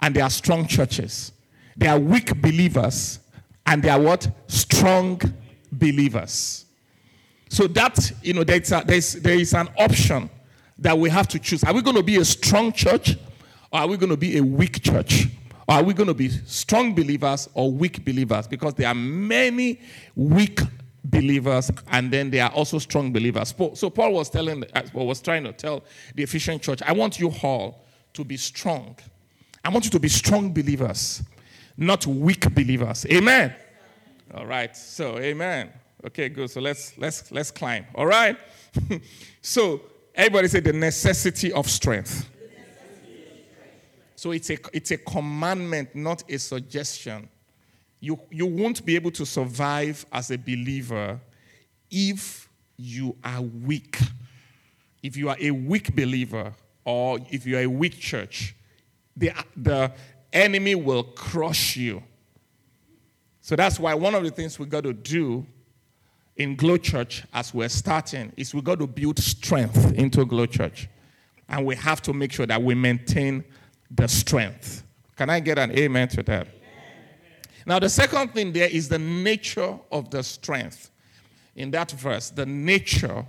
and 0.00 0.14
they 0.14 0.20
are 0.20 0.30
strong 0.30 0.66
churches. 0.66 1.32
There 1.76 1.90
are 1.90 1.98
weak 1.98 2.40
believers, 2.40 3.18
and 3.66 3.82
there 3.82 3.92
are 3.92 4.00
what? 4.00 4.28
Strong 4.46 5.22
believers. 5.72 6.66
So 7.48 7.66
that, 7.68 8.12
you 8.22 8.34
know, 8.34 8.44
there's, 8.44 8.70
a, 8.70 8.84
there's 8.86 9.14
there 9.14 9.38
is 9.38 9.54
an 9.54 9.68
option 9.78 10.30
that 10.78 10.96
we 10.96 11.08
have 11.10 11.26
to 11.28 11.38
choose. 11.38 11.64
Are 11.64 11.72
we 11.72 11.82
going 11.82 11.96
to 11.96 12.02
be 12.02 12.16
a 12.16 12.24
strong 12.24 12.72
church 12.72 13.16
or 13.72 13.80
are 13.80 13.86
we 13.86 13.96
going 13.96 14.10
to 14.10 14.16
be 14.16 14.38
a 14.38 14.42
weak 14.42 14.82
church? 14.82 15.28
Are 15.68 15.82
we 15.82 15.94
going 15.94 16.08
to 16.08 16.14
be 16.14 16.28
strong 16.28 16.94
believers 16.94 17.48
or 17.54 17.70
weak 17.70 18.04
believers? 18.04 18.46
Because 18.46 18.74
there 18.74 18.88
are 18.88 18.94
many 18.94 19.80
weak 20.14 20.60
believers 21.04 21.70
and 21.90 22.10
then 22.10 22.30
there 22.30 22.44
are 22.44 22.50
also 22.50 22.78
strong 22.78 23.12
believers. 23.12 23.54
So 23.74 23.90
Paul 23.90 24.12
was 24.12 24.30
telling, 24.30 24.64
uh, 24.74 24.82
was 24.94 25.20
trying 25.20 25.44
to 25.44 25.52
tell 25.52 25.84
the 26.14 26.22
Ephesian 26.22 26.58
church, 26.58 26.82
I 26.82 26.92
want 26.92 27.18
you 27.18 27.32
all 27.42 27.84
to 28.14 28.24
be 28.24 28.36
strong. 28.36 28.96
I 29.64 29.70
want 29.70 29.84
you 29.84 29.90
to 29.92 30.00
be 30.00 30.08
strong 30.08 30.52
believers, 30.52 31.22
not 31.76 32.06
weak 32.06 32.52
believers. 32.54 33.06
Amen. 33.06 33.54
All 34.34 34.46
right. 34.46 34.76
So, 34.76 35.18
amen. 35.18 35.70
Okay, 36.06 36.28
good. 36.28 36.50
So 36.50 36.60
let's 36.60 36.98
let's 36.98 37.32
let's 37.32 37.50
climb. 37.50 37.86
All 37.94 38.06
right. 38.06 38.36
so 39.40 39.80
everybody 40.14 40.48
say 40.48 40.60
the 40.60 40.72
necessity 40.72 41.50
of 41.52 41.68
strength. 41.68 42.28
So 44.24 44.30
it's 44.30 44.48
a 44.48 44.56
it's 44.72 44.90
a 44.90 44.96
commandment, 44.96 45.94
not 45.94 46.22
a 46.30 46.38
suggestion. 46.38 47.28
You 48.00 48.18
you 48.30 48.46
won't 48.46 48.82
be 48.82 48.94
able 48.94 49.10
to 49.10 49.26
survive 49.26 50.06
as 50.10 50.30
a 50.30 50.38
believer 50.38 51.20
if 51.90 52.48
you 52.78 53.18
are 53.22 53.42
weak. 53.42 53.98
If 55.02 55.18
you 55.18 55.28
are 55.28 55.36
a 55.38 55.50
weak 55.50 55.94
believer 55.94 56.54
or 56.86 57.18
if 57.30 57.44
you 57.44 57.58
are 57.58 57.64
a 57.64 57.66
weak 57.66 57.98
church, 58.00 58.56
the, 59.14 59.30
the 59.58 59.92
enemy 60.32 60.74
will 60.74 61.02
crush 61.02 61.76
you. 61.76 62.02
So 63.42 63.56
that's 63.56 63.78
why 63.78 63.92
one 63.92 64.14
of 64.14 64.22
the 64.22 64.30
things 64.30 64.58
we 64.58 64.64
got 64.64 64.84
to 64.84 64.94
do 64.94 65.44
in 66.38 66.56
Glow 66.56 66.78
Church 66.78 67.24
as 67.34 67.52
we're 67.52 67.68
starting 67.68 68.32
is 68.38 68.54
we 68.54 68.62
got 68.62 68.78
to 68.78 68.86
build 68.86 69.18
strength 69.18 69.92
into 69.92 70.24
Glow 70.24 70.46
Church. 70.46 70.88
And 71.46 71.66
we 71.66 71.76
have 71.76 72.00
to 72.00 72.14
make 72.14 72.32
sure 72.32 72.46
that 72.46 72.62
we 72.62 72.74
maintain 72.74 73.44
the 73.90 74.08
strength. 74.08 74.82
Can 75.16 75.30
I 75.30 75.40
get 75.40 75.58
an 75.58 75.76
amen 75.76 76.08
to 76.08 76.22
that? 76.24 76.48
Now, 77.66 77.78
the 77.78 77.88
second 77.88 78.34
thing 78.34 78.52
there 78.52 78.68
is 78.68 78.88
the 78.88 78.98
nature 78.98 79.78
of 79.90 80.10
the 80.10 80.22
strength. 80.22 80.90
In 81.56 81.70
that 81.70 81.90
verse, 81.92 82.30
the 82.30 82.44
nature 82.44 83.24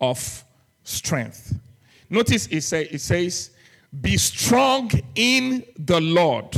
of 0.00 0.44
strength. 0.82 1.58
Notice 2.10 2.46
it, 2.48 2.60
say, 2.62 2.84
it 2.90 3.00
says, 3.00 3.50
Be 4.00 4.16
strong 4.18 4.90
in 5.14 5.64
the 5.78 6.00
Lord. 6.00 6.54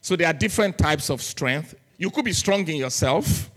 So 0.00 0.16
there 0.16 0.28
are 0.28 0.32
different 0.32 0.78
types 0.78 1.10
of 1.10 1.20
strength. 1.20 1.74
You 1.98 2.10
could 2.10 2.24
be 2.24 2.32
strong 2.32 2.66
in 2.66 2.76
yourself, 2.76 3.50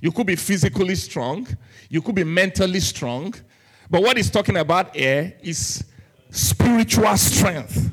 you 0.00 0.12
could 0.12 0.26
be 0.26 0.36
physically 0.36 0.94
strong, 0.94 1.48
you 1.88 2.00
could 2.00 2.14
be 2.14 2.24
mentally 2.24 2.78
strong. 2.78 3.34
But 3.90 4.02
what 4.02 4.16
he's 4.16 4.30
talking 4.30 4.58
about 4.58 4.94
here 4.94 5.34
is 5.42 5.82
spiritual 6.30 7.16
strength. 7.16 7.92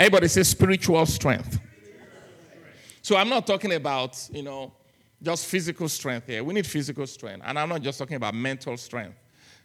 Everybody 0.00 0.28
says 0.28 0.48
spiritual 0.48 1.04
strength. 1.04 1.60
So 3.02 3.16
I'm 3.16 3.28
not 3.28 3.46
talking 3.46 3.74
about, 3.74 4.30
you 4.32 4.42
know, 4.42 4.72
just 5.22 5.44
physical 5.44 5.90
strength 5.90 6.26
here. 6.26 6.42
We 6.42 6.54
need 6.54 6.66
physical 6.66 7.06
strength. 7.06 7.44
And 7.44 7.58
I'm 7.58 7.68
not 7.68 7.82
just 7.82 7.98
talking 7.98 8.16
about 8.16 8.34
mental 8.34 8.78
strength. 8.78 9.14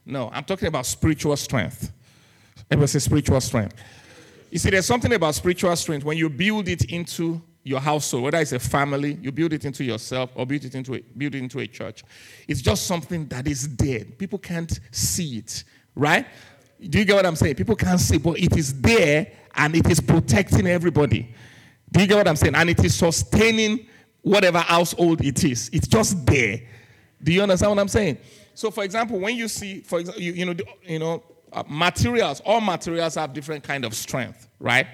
No, 0.05 0.29
I'm 0.33 0.43
talking 0.43 0.67
about 0.67 0.87
spiritual 0.87 1.37
strength. 1.37 1.89
Everybody 2.69 2.87
say 2.87 2.99
spiritual 2.99 3.39
strength. 3.39 3.77
You 4.51 4.59
see, 4.59 4.71
there's 4.71 4.85
something 4.85 5.13
about 5.13 5.35
spiritual 5.35 5.73
strength 5.77 6.03
when 6.03 6.17
you 6.17 6.29
build 6.29 6.67
it 6.67 6.83
into 6.91 7.41
your 7.63 7.79
household, 7.79 8.25
whether 8.25 8.39
it's 8.39 8.51
a 8.51 8.59
family, 8.59 9.17
you 9.21 9.31
build 9.31 9.53
it 9.53 9.63
into 9.63 9.85
yourself 9.85 10.31
or 10.35 10.45
build 10.45 10.65
it 10.65 10.75
into 10.75 10.95
a, 10.95 10.99
build 11.17 11.35
it 11.35 11.39
into 11.39 11.59
a 11.59 11.67
church. 11.67 12.03
It's 12.45 12.61
just 12.61 12.87
something 12.87 13.25
that 13.27 13.47
is 13.47 13.69
dead. 13.69 14.19
People 14.19 14.39
can't 14.39 14.81
see 14.91 15.37
it, 15.37 15.63
right? 15.95 16.27
Do 16.89 16.99
you 16.99 17.05
get 17.05 17.15
what 17.15 17.25
I'm 17.25 17.37
saying? 17.37 17.55
People 17.55 17.77
can't 17.77 18.01
see, 18.01 18.17
but 18.17 18.37
it 18.37 18.57
is 18.57 18.81
there 18.81 19.31
and 19.55 19.75
it 19.75 19.89
is 19.89 19.99
protecting 19.99 20.67
everybody. 20.67 21.33
Do 21.91 22.01
you 22.01 22.07
get 22.07 22.17
what 22.17 22.27
I'm 22.27 22.35
saying? 22.35 22.55
And 22.55 22.69
it 22.69 22.83
is 22.83 22.95
sustaining 22.95 23.87
whatever 24.21 24.59
household 24.59 25.23
it 25.23 25.43
is. 25.43 25.69
It's 25.71 25.87
just 25.87 26.25
there. 26.25 26.61
Do 27.23 27.31
you 27.31 27.41
understand 27.41 27.71
what 27.71 27.79
I'm 27.79 27.87
saying? 27.87 28.17
So, 28.53 28.71
for 28.71 28.83
example, 28.83 29.19
when 29.19 29.35
you 29.35 29.47
see, 29.47 29.81
for 29.81 29.99
example, 29.99 30.21
you, 30.21 30.33
you 30.33 30.45
know, 30.45 30.55
you 30.83 30.99
know, 30.99 31.23
uh, 31.51 31.63
materials, 31.67 32.41
all 32.45 32.61
materials 32.61 33.15
have 33.15 33.33
different 33.33 33.63
kind 33.63 33.85
of 33.85 33.93
strength, 33.93 34.47
right? 34.59 34.87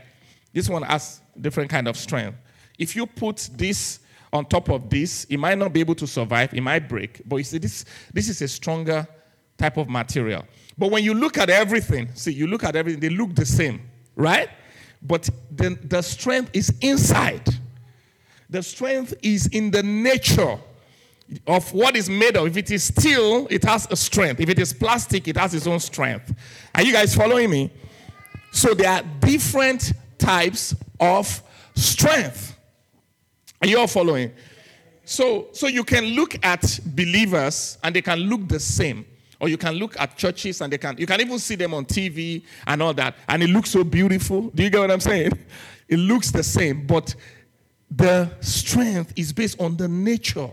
This 0.54 0.70
one 0.70 0.84
has 0.84 1.22
different 1.40 1.70
kind 1.70 1.88
of 1.88 1.98
strength. 1.98 2.38
If 2.78 2.96
you 2.96 3.06
put 3.06 3.50
this 3.54 4.00
on 4.34 4.46
top 4.46 4.70
of 4.70 4.90
this, 4.90 5.26
it 5.26 5.38
might 5.38 5.58
not 5.58 5.74
be 5.74 5.80
able 5.80 5.96
to 5.96 6.08
survive, 6.08 6.54
it 6.54 6.62
might 6.62 6.88
break. 6.88 7.22
But 7.26 7.38
you 7.38 7.44
see, 7.44 7.58
this, 7.58 7.86
this 8.14 8.30
is 8.30 8.42
a 8.42 8.48
stronger 8.48 9.08
type 9.58 9.78
of 9.78 9.90
material. 9.90 10.46
But 10.78 10.92
when 10.92 11.04
you 11.04 11.14
look 11.14 11.38
at 11.38 11.50
everything, 11.50 12.10
see, 12.16 12.32
you 12.32 12.48
look 12.48 12.64
at 12.64 12.76
everything, 12.76 13.00
they 13.00 13.10
look 13.10 13.36
the 13.36 13.46
same, 13.46 13.82
right? 14.16 14.50
But 15.02 15.30
the, 15.50 15.78
the 15.84 16.02
strength 16.02 16.52
is 16.54 16.74
inside. 16.82 17.48
The 18.50 18.62
strength 18.62 19.14
is 19.24 19.48
in 19.48 19.72
the 19.72 19.82
nature 19.82 20.60
of 21.48 21.74
what 21.74 21.96
is 21.96 22.10
made 22.10 22.36
of. 22.36 22.48
If 22.48 22.58
it 22.58 22.72
is 22.72 22.84
steel, 22.84 23.48
it 23.50 23.64
has 23.64 23.88
a 23.90 23.96
strength. 23.96 24.42
If 24.42 24.50
it 24.50 24.60
is 24.60 24.74
plastic, 24.74 25.28
it 25.28 25.38
has 25.38 25.54
its 25.54 25.68
own 25.68 25.80
strength. 25.80 26.34
Are 26.76 26.84
you 26.84 26.92
guys 26.92 27.16
following 27.16 27.50
me? 27.50 27.72
So 28.52 28.74
there 28.74 28.92
are 28.92 29.04
different 29.20 29.94
types 30.18 30.76
of 31.00 31.42
strength. 31.76 32.58
Are 33.62 33.68
you 33.68 33.80
all 33.80 33.88
following? 33.88 34.32
So, 35.06 35.48
so 35.52 35.68
you 35.68 35.84
can 35.84 36.06
look 36.06 36.38
at 36.44 36.80
believers 36.86 37.78
and 37.84 37.96
they 37.96 38.02
can 38.02 38.20
look 38.20 38.48
the 38.48 38.60
same. 38.60 39.06
Or 39.42 39.50
you 39.50 39.58
can 39.58 39.74
look 39.74 40.00
at 40.00 40.16
churches 40.16 40.62
and 40.62 40.72
they 40.72 40.78
can 40.78 40.96
you 41.00 41.08
can 41.08 41.20
even 41.20 41.40
see 41.40 41.56
them 41.56 41.74
on 41.74 41.84
TV 41.86 42.44
and 42.68 42.80
all 42.80 42.94
that, 42.94 43.16
and 43.28 43.42
it 43.42 43.50
looks 43.50 43.72
so 43.72 43.84
beautiful. 43.84 44.52
Do 44.54 44.62
you 44.62 44.70
get 44.70 44.80
what 44.80 44.92
I'm 44.92 45.00
saying? 45.00 45.32
It 45.90 45.98
looks 45.98 46.30
the 46.30 46.44
same, 46.44 46.86
but 46.86 47.16
the 47.90 48.32
strength 48.40 49.14
is 49.16 49.34
based 49.34 49.60
on 49.60 49.76
the 49.76 49.88
nature. 49.88 50.52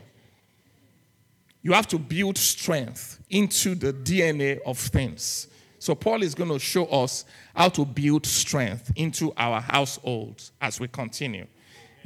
You 1.61 1.75
have 1.75 1.87
to 1.88 1.99
build 1.99 2.38
strength 2.38 3.21
into 3.28 3.75
the 3.75 3.92
DNA 3.92 4.59
of 4.64 4.78
things. 4.78 5.49
So, 5.78 5.95
Paul 5.95 6.23
is 6.23 6.35
going 6.35 6.50
to 6.50 6.59
show 6.59 6.87
us 6.87 7.26
how 7.54 7.68
to 7.68 7.85
build 7.85 8.25
strength 8.25 8.90
into 8.97 9.35
our 9.37 9.61
households 9.61 10.52
as 10.61 10.80
we 10.80 10.88
continue. 10.88 11.47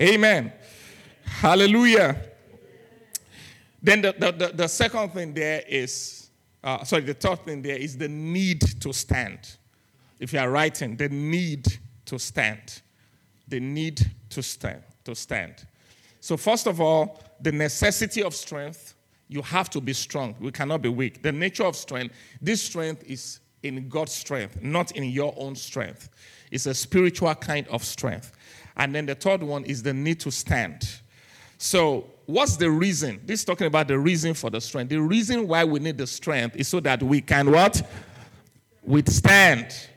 Amen. 0.01 0.53
Hallelujah. 1.25 2.17
Then 3.81 4.03
the, 4.03 4.15
the, 4.19 4.33
the, 4.33 4.53
the 4.53 4.69
second 4.69 5.11
thing 5.11 5.33
there 5.33 5.63
is, 5.67 6.22
uh, 6.65 6.85
sorry, 6.85 7.03
the 7.03 7.15
third 7.15 7.45
thing 7.45 7.63
there 7.63 7.77
is 7.77 7.97
the 7.97 8.09
need 8.09 8.61
to 8.81 8.93
stand. 8.93 9.57
If 10.21 10.33
you 10.33 10.39
are 10.39 10.51
writing, 10.51 10.97
the 10.97 11.09
need 11.09 11.67
to 12.07 12.19
stand. 12.19 12.83
The 13.49 13.59
need 13.59 14.01
to 14.31 14.43
stand. 14.43 14.83
To 15.05 15.15
stand. 15.15 15.67
So, 16.21 16.37
first 16.37 16.69
of 16.69 16.81
all, 16.81 17.21
the 17.41 17.51
necessity 17.51 18.23
of 18.23 18.35
strength, 18.35 18.95
you 19.29 19.43
have 19.43 19.69
to 19.71 19.81
be 19.81 19.93
strong. 19.93 20.37
We 20.39 20.53
cannot 20.53 20.83
be 20.83 20.89
weak. 20.89 21.23
The 21.23 21.33
nature 21.33 21.65
of 21.65 21.75
strength, 21.75 22.15
this 22.41 22.63
strength 22.63 23.03
is 23.05 23.41
in 23.65 23.89
God's 23.89 24.13
strength, 24.13 24.63
not 24.63 24.93
in 24.93 25.05
your 25.05 25.35
own 25.37 25.57
strength. 25.57 26.11
It's 26.53 26.67
a 26.67 26.75
spiritual 26.75 27.35
kind 27.35 27.67
of 27.69 27.83
strength. 27.83 28.33
And 28.77 28.95
then 28.95 29.07
the 29.07 29.15
third 29.17 29.43
one 29.43 29.65
is 29.65 29.83
the 29.83 29.93
need 29.93 30.21
to 30.21 30.31
stand. 30.31 30.89
So, 31.59 32.12
what's 32.27 32.57
the 32.57 32.71
reason? 32.71 33.21
This 33.25 33.41
is 33.41 33.45
talking 33.45 33.67
about 33.67 33.89
the 33.89 33.99
reason 33.99 34.35
for 34.35 34.51
the 34.51 34.61
strength. 34.61 34.91
The 34.91 35.01
reason 35.01 35.49
why 35.49 35.65
we 35.65 35.81
need 35.81 35.99
the 35.99 36.07
strength 36.07 36.57
is 36.57 36.69
so 36.69 36.81
that 36.81 37.03
we 37.03 37.21
can 37.21 37.51
what? 37.51 37.83
Withstand. 38.83 39.89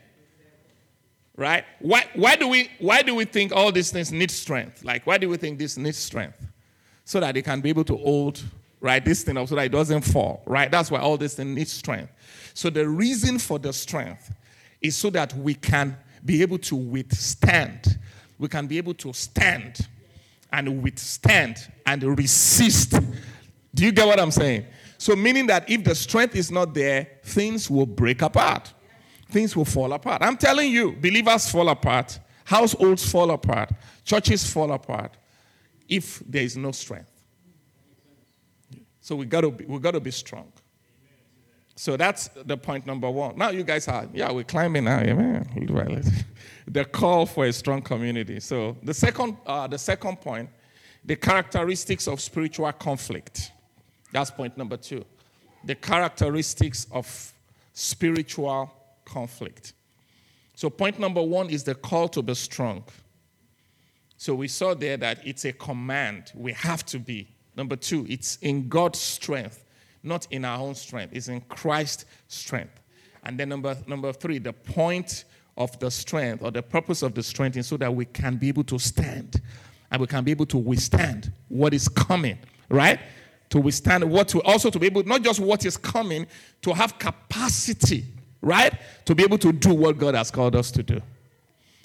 Right? 1.36 1.64
Why, 1.80 2.04
why, 2.14 2.36
do 2.36 2.48
we, 2.48 2.70
why 2.78 3.02
do 3.02 3.14
we 3.14 3.24
think 3.24 3.52
all 3.52 3.70
these 3.70 3.90
things 3.90 4.10
need 4.10 4.30
strength? 4.30 4.84
Like, 4.84 5.06
why 5.06 5.18
do 5.18 5.28
we 5.28 5.36
think 5.36 5.58
this 5.58 5.76
needs 5.76 5.98
strength? 5.98 6.40
So 7.04 7.20
that 7.20 7.34
they 7.34 7.42
can 7.42 7.60
be 7.60 7.68
able 7.68 7.84
to 7.84 7.96
hold, 7.96 8.42
right, 8.80 9.04
this 9.04 9.22
thing 9.22 9.36
up 9.36 9.48
so 9.48 9.54
that 9.54 9.66
it 9.66 9.72
doesn't 9.72 10.02
fall, 10.02 10.42
right? 10.46 10.70
That's 10.70 10.90
why 10.90 11.00
all 11.00 11.16
this 11.16 11.34
thing 11.34 11.54
needs 11.54 11.72
strength. 11.72 12.12
So, 12.54 12.70
the 12.70 12.88
reason 12.88 13.38
for 13.38 13.58
the 13.58 13.72
strength 13.72 14.34
is 14.80 14.96
so 14.96 15.10
that 15.10 15.34
we 15.34 15.54
can 15.54 15.96
be 16.24 16.42
able 16.42 16.58
to 16.58 16.74
withstand. 16.74 17.98
We 18.38 18.48
can 18.48 18.66
be 18.66 18.78
able 18.78 18.94
to 18.94 19.12
stand 19.12 19.86
and 20.52 20.82
withstand 20.82 21.70
and 21.84 22.18
resist. 22.18 22.94
Do 23.74 23.84
you 23.84 23.92
get 23.92 24.06
what 24.06 24.18
I'm 24.18 24.30
saying? 24.30 24.66
So, 24.98 25.14
meaning 25.14 25.46
that 25.48 25.68
if 25.68 25.84
the 25.84 25.94
strength 25.94 26.34
is 26.36 26.50
not 26.50 26.72
there, 26.72 27.08
things 27.22 27.70
will 27.70 27.86
break 27.86 28.22
apart. 28.22 28.72
Things 29.28 29.56
will 29.56 29.64
fall 29.64 29.92
apart. 29.92 30.22
I'm 30.22 30.36
telling 30.36 30.70
you, 30.70 30.92
believers 30.92 31.50
fall 31.50 31.68
apart, 31.68 32.18
households 32.44 33.10
fall 33.10 33.30
apart, 33.32 33.70
churches 34.04 34.48
fall 34.48 34.72
apart 34.72 35.16
if 35.88 36.22
there 36.26 36.42
is 36.42 36.56
no 36.56 36.72
strength. 36.72 37.10
So 39.00 39.16
we 39.16 39.26
gotta 39.26 39.50
be, 39.50 39.64
we 39.64 39.78
gotta 39.78 40.00
be 40.00 40.10
strong. 40.10 40.52
So 41.76 41.96
that's 41.96 42.28
the 42.28 42.56
point 42.56 42.86
number 42.86 43.10
one. 43.10 43.36
Now 43.36 43.50
you 43.50 43.62
guys 43.62 43.86
are, 43.86 44.08
yeah, 44.12 44.32
we're 44.32 44.44
climbing 44.44 44.84
now, 44.84 45.00
amen. 45.00 45.46
The 46.68 46.84
call 46.84 47.26
for 47.26 47.46
a 47.46 47.52
strong 47.52 47.80
community. 47.80 48.40
So 48.40 48.76
the 48.82 48.92
second, 48.92 49.36
uh, 49.46 49.68
the 49.68 49.78
second 49.78 50.20
point 50.20 50.50
the 51.06 51.14
characteristics 51.14 52.08
of 52.08 52.20
spiritual 52.20 52.70
conflict. 52.72 53.52
That's 54.12 54.30
point 54.30 54.56
number 54.58 54.76
two. 54.76 55.04
The 55.64 55.76
characteristics 55.76 56.86
of 56.90 57.32
spiritual 57.72 58.72
conflict. 59.04 59.72
So, 60.56 60.68
point 60.68 60.98
number 60.98 61.22
one 61.22 61.48
is 61.48 61.62
the 61.62 61.74
call 61.74 62.08
to 62.08 62.22
be 62.22 62.34
strong. 62.34 62.84
So, 64.16 64.34
we 64.34 64.48
saw 64.48 64.74
there 64.74 64.96
that 64.96 65.24
it's 65.24 65.44
a 65.44 65.52
command. 65.52 66.32
We 66.34 66.52
have 66.52 66.84
to 66.86 66.98
be. 66.98 67.28
Number 67.56 67.76
two, 67.76 68.06
it's 68.08 68.36
in 68.36 68.68
God's 68.68 68.98
strength, 68.98 69.64
not 70.06 70.26
in 70.30 70.44
our 70.44 70.58
own 70.58 70.74
strength. 70.74 71.14
It's 71.14 71.28
in 71.28 71.40
Christ's 71.42 72.06
strength. 72.28 72.80
And 73.24 73.38
then 73.38 73.48
number, 73.48 73.76
number 73.86 74.12
three, 74.12 74.38
the 74.38 74.52
point 74.52 75.24
of 75.56 75.78
the 75.80 75.90
strength 75.90 76.42
or 76.42 76.50
the 76.50 76.62
purpose 76.62 77.02
of 77.02 77.14
the 77.14 77.22
strength 77.22 77.56
is 77.56 77.66
so 77.66 77.76
that 77.78 77.94
we 77.94 78.04
can 78.04 78.36
be 78.36 78.48
able 78.48 78.64
to 78.64 78.78
stand 78.78 79.40
and 79.90 80.00
we 80.00 80.06
can 80.06 80.24
be 80.24 80.30
able 80.30 80.46
to 80.46 80.58
withstand 80.58 81.32
what 81.48 81.74
is 81.74 81.88
coming, 81.88 82.38
right? 82.68 83.00
To 83.50 83.58
withstand 83.58 84.08
what 84.10 84.28
to 84.28 84.42
also 84.42 84.70
to 84.70 84.78
be 84.78 84.86
able, 84.86 85.02
not 85.04 85.22
just 85.22 85.40
what 85.40 85.64
is 85.64 85.76
coming, 85.76 86.26
to 86.62 86.72
have 86.72 86.98
capacity, 86.98 88.04
right? 88.40 88.74
To 89.06 89.14
be 89.14 89.22
able 89.22 89.38
to 89.38 89.52
do 89.52 89.74
what 89.74 89.98
God 89.98 90.14
has 90.14 90.30
called 90.30 90.56
us 90.56 90.70
to 90.72 90.82
do. 90.82 91.00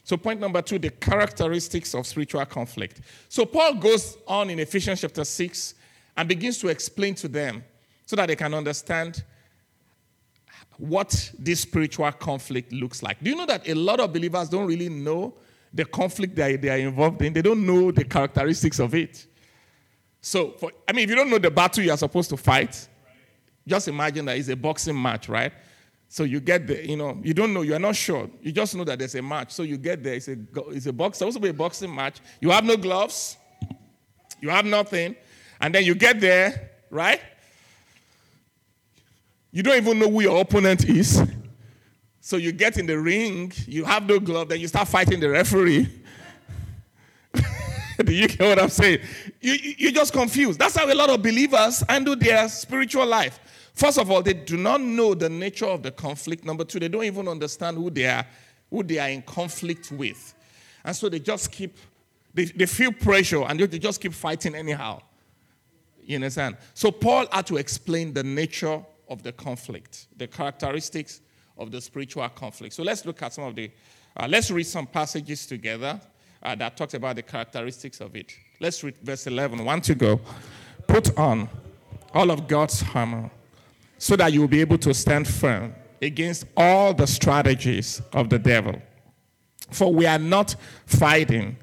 So, 0.03 0.17
point 0.17 0.39
number 0.39 0.61
two, 0.61 0.79
the 0.79 0.89
characteristics 0.89 1.93
of 1.93 2.07
spiritual 2.07 2.45
conflict. 2.45 3.01
So, 3.29 3.45
Paul 3.45 3.75
goes 3.75 4.17
on 4.27 4.49
in 4.49 4.59
Ephesians 4.59 5.01
chapter 5.01 5.23
6 5.23 5.75
and 6.17 6.27
begins 6.27 6.57
to 6.59 6.67
explain 6.69 7.15
to 7.15 7.27
them 7.27 7.63
so 8.11 8.17
that 8.17 8.27
they 8.27 8.35
can 8.35 8.53
understand 8.53 9.23
what 10.77 11.31
this 11.39 11.61
spiritual 11.61 12.11
conflict 12.11 12.73
looks 12.73 13.01
like. 13.01 13.23
Do 13.23 13.29
you 13.29 13.37
know 13.37 13.45
that 13.45 13.69
a 13.69 13.73
lot 13.73 14.01
of 14.01 14.11
believers 14.11 14.49
don't 14.49 14.67
really 14.67 14.89
know 14.89 15.33
the 15.73 15.85
conflict 15.85 16.35
they, 16.35 16.57
they 16.57 16.67
are 16.67 16.77
involved 16.77 17.21
in? 17.21 17.31
They 17.31 17.41
don't 17.41 17.65
know 17.65 17.89
the 17.89 18.03
characteristics 18.03 18.79
of 18.79 18.93
it. 18.95 19.25
So, 20.19 20.51
for, 20.59 20.73
I 20.89 20.91
mean, 20.91 21.05
if 21.05 21.09
you 21.09 21.15
don't 21.15 21.29
know 21.29 21.37
the 21.37 21.49
battle 21.49 21.85
you 21.85 21.91
are 21.91 21.97
supposed 21.97 22.29
to 22.31 22.35
fight, 22.35 22.85
just 23.65 23.87
imagine 23.87 24.25
that 24.25 24.37
it's 24.37 24.49
a 24.49 24.57
boxing 24.57 25.01
match, 25.01 25.29
right? 25.29 25.53
So 26.09 26.25
you 26.25 26.41
get 26.41 26.67
there, 26.67 26.81
you 26.81 26.97
know, 26.97 27.17
you 27.23 27.33
don't 27.33 27.53
know, 27.53 27.61
you 27.61 27.75
are 27.75 27.79
not 27.79 27.95
sure. 27.95 28.29
You 28.41 28.51
just 28.51 28.75
know 28.75 28.83
that 28.83 28.99
there's 28.99 29.15
a 29.15 29.21
match. 29.21 29.53
So 29.53 29.63
you 29.63 29.77
get 29.77 30.03
there, 30.03 30.15
it's 30.15 30.27
a, 30.27 30.35
it's 30.71 30.85
a 30.85 30.91
box, 30.91 31.19
supposed 31.19 31.37
to 31.37 31.41
be 31.41 31.47
a 31.47 31.53
boxing 31.53 31.95
match. 31.95 32.17
You 32.41 32.49
have 32.49 32.65
no 32.65 32.75
gloves, 32.75 33.37
you 34.41 34.49
have 34.49 34.65
nothing. 34.65 35.15
And 35.61 35.73
then 35.73 35.85
you 35.85 35.95
get 35.95 36.19
there, 36.19 36.71
right? 36.89 37.21
You 39.51 39.63
don't 39.63 39.77
even 39.77 39.99
know 39.99 40.09
who 40.09 40.21
your 40.21 40.39
opponent 40.39 40.87
is. 40.87 41.21
So 42.21 42.37
you 42.37 42.51
get 42.51 42.77
in 42.77 42.85
the 42.85 42.97
ring, 42.99 43.51
you 43.65 43.83
have 43.83 44.05
no 44.05 44.19
glove, 44.19 44.49
then 44.49 44.59
you 44.59 44.67
start 44.67 44.87
fighting 44.87 45.19
the 45.19 45.29
referee. 45.29 45.89
Do 48.05 48.13
you 48.13 48.27
get 48.27 48.39
what 48.39 48.61
I'm 48.61 48.69
saying? 48.69 48.99
You, 49.41 49.53
you're 49.77 49.91
just 49.91 50.13
confused. 50.13 50.59
That's 50.59 50.77
how 50.77 50.91
a 50.91 50.93
lot 50.93 51.09
of 51.09 51.21
believers 51.21 51.83
handle 51.89 52.15
their 52.15 52.47
spiritual 52.47 53.05
life. 53.05 53.39
First 53.73 53.97
of 53.97 54.11
all, 54.11 54.21
they 54.21 54.33
do 54.33 54.57
not 54.57 54.81
know 54.81 55.13
the 55.13 55.29
nature 55.29 55.65
of 55.65 55.81
the 55.81 55.91
conflict. 55.91 56.45
Number 56.45 56.63
two, 56.63 56.79
they 56.79 56.87
don't 56.87 57.03
even 57.03 57.27
understand 57.27 57.77
who 57.77 57.89
they 57.89 58.05
are, 58.05 58.25
who 58.69 58.83
they 58.83 58.99
are 58.99 59.09
in 59.09 59.21
conflict 59.21 59.91
with. 59.91 60.33
And 60.83 60.95
so 60.95 61.09
they 61.09 61.19
just 61.19 61.51
keep, 61.51 61.77
they, 62.33 62.45
they 62.45 62.65
feel 62.65 62.91
pressure 62.91 63.43
and 63.43 63.59
they 63.59 63.79
just 63.79 64.01
keep 64.01 64.13
fighting 64.13 64.55
anyhow. 64.55 65.01
You 66.03 66.15
understand? 66.15 66.57
So 66.73 66.91
Paul 66.91 67.27
had 67.31 67.47
to 67.47 67.57
explain 67.57 68.13
the 68.13 68.23
nature 68.23 68.83
of 69.11 69.21
the 69.23 69.33
conflict, 69.33 70.07
the 70.15 70.25
characteristics 70.25 71.19
of 71.57 71.69
the 71.69 71.81
spiritual 71.81 72.27
conflict. 72.29 72.73
So 72.73 72.81
let's 72.81 73.05
look 73.05 73.21
at 73.21 73.33
some 73.33 73.43
of 73.43 73.55
the, 73.55 73.69
uh, 74.15 74.25
let's 74.29 74.49
read 74.49 74.63
some 74.63 74.87
passages 74.87 75.45
together 75.45 75.99
uh, 76.41 76.55
that 76.55 76.77
talks 76.77 76.93
about 76.93 77.17
the 77.17 77.21
characteristics 77.21 77.99
of 77.99 78.15
it. 78.15 78.33
Let's 78.61 78.83
read 78.85 78.95
verse 79.03 79.27
11. 79.27 79.65
One 79.65 79.81
to 79.81 79.95
go. 79.95 80.21
Put 80.87 81.17
on 81.19 81.49
all 82.13 82.31
of 82.31 82.47
God's 82.47 82.83
armor 82.95 83.29
so 83.97 84.15
that 84.15 84.31
you 84.31 84.39
will 84.39 84.47
be 84.47 84.61
able 84.61 84.77
to 84.79 84.93
stand 84.93 85.27
firm 85.27 85.75
against 86.01 86.45
all 86.55 86.93
the 86.93 87.05
strategies 87.05 88.01
of 88.13 88.29
the 88.29 88.39
devil. 88.39 88.81
For 89.71 89.93
we 89.93 90.05
are 90.05 90.19
not 90.19 90.55
fighting 90.85 91.57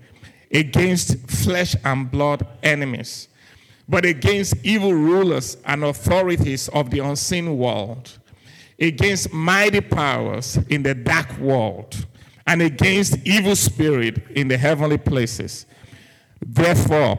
against 0.52 1.18
flesh 1.30 1.74
and 1.82 2.10
blood 2.10 2.46
enemies 2.62 3.28
but 3.88 4.04
against 4.04 4.54
evil 4.64 4.92
rulers 4.92 5.56
and 5.64 5.82
authorities 5.82 6.68
of 6.68 6.90
the 6.90 6.98
unseen 6.98 7.56
world, 7.56 8.18
against 8.78 9.32
mighty 9.32 9.80
powers 9.80 10.58
in 10.68 10.82
the 10.82 10.94
dark 10.94 11.38
world, 11.38 12.06
and 12.46 12.62
against 12.62 13.16
evil 13.26 13.56
spirit 13.56 14.22
in 14.30 14.48
the 14.48 14.56
heavenly 14.56 14.98
places. 14.98 15.66
Therefore, 16.40 17.18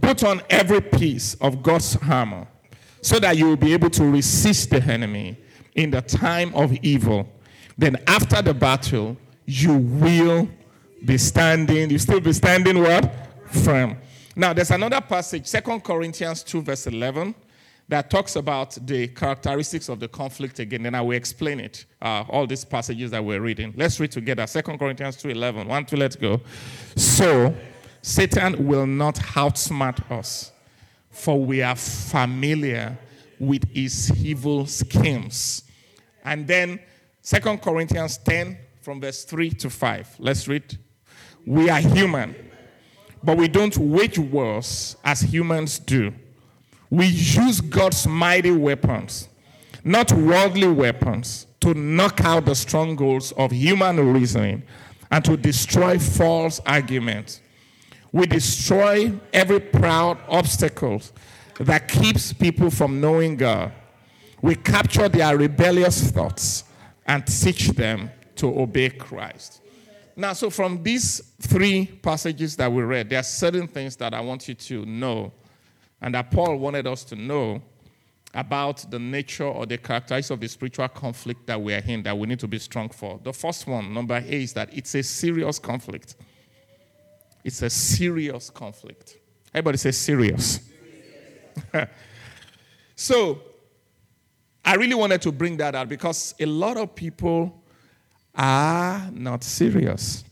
put 0.00 0.22
on 0.22 0.42
every 0.50 0.80
piece 0.80 1.34
of 1.34 1.62
God's 1.62 1.96
armor 2.08 2.46
so 3.02 3.18
that 3.18 3.36
you 3.36 3.46
will 3.46 3.56
be 3.56 3.72
able 3.72 3.90
to 3.90 4.04
resist 4.04 4.70
the 4.70 4.82
enemy 4.82 5.36
in 5.74 5.90
the 5.90 6.02
time 6.02 6.54
of 6.54 6.72
evil. 6.84 7.28
Then 7.76 7.96
after 8.06 8.42
the 8.42 8.54
battle, 8.54 9.16
you 9.46 9.74
will 9.74 10.48
be 11.04 11.16
standing, 11.18 11.90
you 11.90 11.98
still 11.98 12.20
be 12.20 12.32
standing 12.32 12.80
what? 12.80 13.12
Firm. 13.46 13.96
Now, 14.40 14.54
there's 14.54 14.70
another 14.70 15.02
passage, 15.02 15.46
Second 15.46 15.84
Corinthians 15.84 16.42
2, 16.42 16.62
verse 16.62 16.86
11, 16.86 17.34
that 17.88 18.08
talks 18.08 18.36
about 18.36 18.78
the 18.86 19.08
characteristics 19.08 19.90
of 19.90 20.00
the 20.00 20.08
conflict 20.08 20.60
again. 20.60 20.84
Then 20.84 20.94
I 20.94 21.02
will 21.02 21.14
explain 21.14 21.60
it, 21.60 21.84
uh, 22.00 22.24
all 22.26 22.46
these 22.46 22.64
passages 22.64 23.10
that 23.10 23.22
we're 23.22 23.42
reading. 23.42 23.74
Let's 23.76 24.00
read 24.00 24.12
together. 24.12 24.46
Second 24.46 24.78
Corinthians 24.78 25.18
2, 25.18 25.28
11. 25.28 25.68
One, 25.68 25.84
two, 25.84 25.96
let's 25.96 26.16
go. 26.16 26.40
So, 26.96 27.54
Satan 28.00 28.66
will 28.66 28.86
not 28.86 29.16
outsmart 29.16 30.10
us, 30.10 30.52
for 31.10 31.38
we 31.38 31.60
are 31.60 31.76
familiar 31.76 32.96
with 33.38 33.68
his 33.70 34.10
evil 34.24 34.64
schemes. 34.64 35.64
And 36.24 36.46
then 36.46 36.80
Second 37.20 37.60
Corinthians 37.60 38.16
10, 38.16 38.56
from 38.80 39.02
verse 39.02 39.22
3 39.24 39.50
to 39.50 39.68
5. 39.68 40.16
Let's 40.18 40.48
read. 40.48 40.78
We 41.44 41.68
are 41.68 41.80
human 41.80 42.49
but 43.22 43.36
we 43.36 43.48
don't 43.48 43.76
wage 43.76 44.18
wars 44.18 44.96
as 45.04 45.20
humans 45.20 45.78
do. 45.78 46.12
We 46.88 47.06
use 47.06 47.60
God's 47.60 48.06
mighty 48.06 48.50
weapons, 48.50 49.28
not 49.84 50.10
worldly 50.12 50.68
weapons, 50.68 51.46
to 51.60 51.74
knock 51.74 52.20
out 52.22 52.46
the 52.46 52.54
strongholds 52.54 53.32
of 53.32 53.52
human 53.52 54.12
reasoning 54.12 54.62
and 55.10 55.24
to 55.24 55.36
destroy 55.36 55.98
false 55.98 56.60
arguments. 56.64 57.40
We 58.12 58.26
destroy 58.26 59.12
every 59.32 59.60
proud 59.60 60.18
obstacle 60.28 61.02
that 61.60 61.88
keeps 61.88 62.32
people 62.32 62.70
from 62.70 63.00
knowing 63.00 63.36
God. 63.36 63.72
We 64.42 64.54
capture 64.54 65.08
their 65.08 65.36
rebellious 65.36 66.10
thoughts 66.10 66.64
and 67.06 67.26
teach 67.26 67.68
them 67.68 68.10
to 68.36 68.60
obey 68.60 68.90
Christ. 68.90 69.60
Now, 70.16 70.32
so 70.32 70.50
from 70.50 70.82
these 70.82 71.32
three 71.40 71.86
passages 71.86 72.56
that 72.56 72.70
we 72.70 72.82
read, 72.82 73.10
there 73.10 73.20
are 73.20 73.24
certain 73.24 73.66
things 73.66 73.96
that 73.96 74.14
I 74.14 74.20
want 74.20 74.48
you 74.48 74.54
to 74.54 74.84
know, 74.84 75.32
and 76.00 76.14
that 76.14 76.30
Paul 76.30 76.56
wanted 76.56 76.86
us 76.86 77.04
to 77.04 77.16
know 77.16 77.62
about 78.34 78.88
the 78.90 78.98
nature 78.98 79.44
or 79.44 79.66
the 79.66 79.76
characteristics 79.76 80.30
of 80.30 80.40
the 80.40 80.48
spiritual 80.48 80.88
conflict 80.88 81.46
that 81.46 81.60
we 81.60 81.74
are 81.74 81.82
in 81.86 82.02
that 82.04 82.16
we 82.16 82.28
need 82.28 82.38
to 82.38 82.48
be 82.48 82.58
strong 82.58 82.88
for. 82.88 83.18
The 83.22 83.32
first 83.32 83.66
one, 83.66 83.92
number 83.92 84.14
A, 84.14 84.20
is 84.42 84.52
that 84.52 84.76
it's 84.76 84.94
a 84.94 85.02
serious 85.02 85.58
conflict. 85.58 86.16
It's 87.42 87.62
a 87.62 87.70
serious 87.70 88.50
conflict. 88.50 89.18
Everybody 89.52 89.78
say 89.78 89.90
serious. 89.90 90.60
so, 92.94 93.42
I 94.64 94.74
really 94.74 94.94
wanted 94.94 95.22
to 95.22 95.32
bring 95.32 95.56
that 95.56 95.74
out 95.74 95.88
because 95.88 96.34
a 96.38 96.46
lot 96.46 96.76
of 96.76 96.94
people 96.94 97.59
are 98.34 99.10
not 99.12 99.44
serious. 99.44 100.24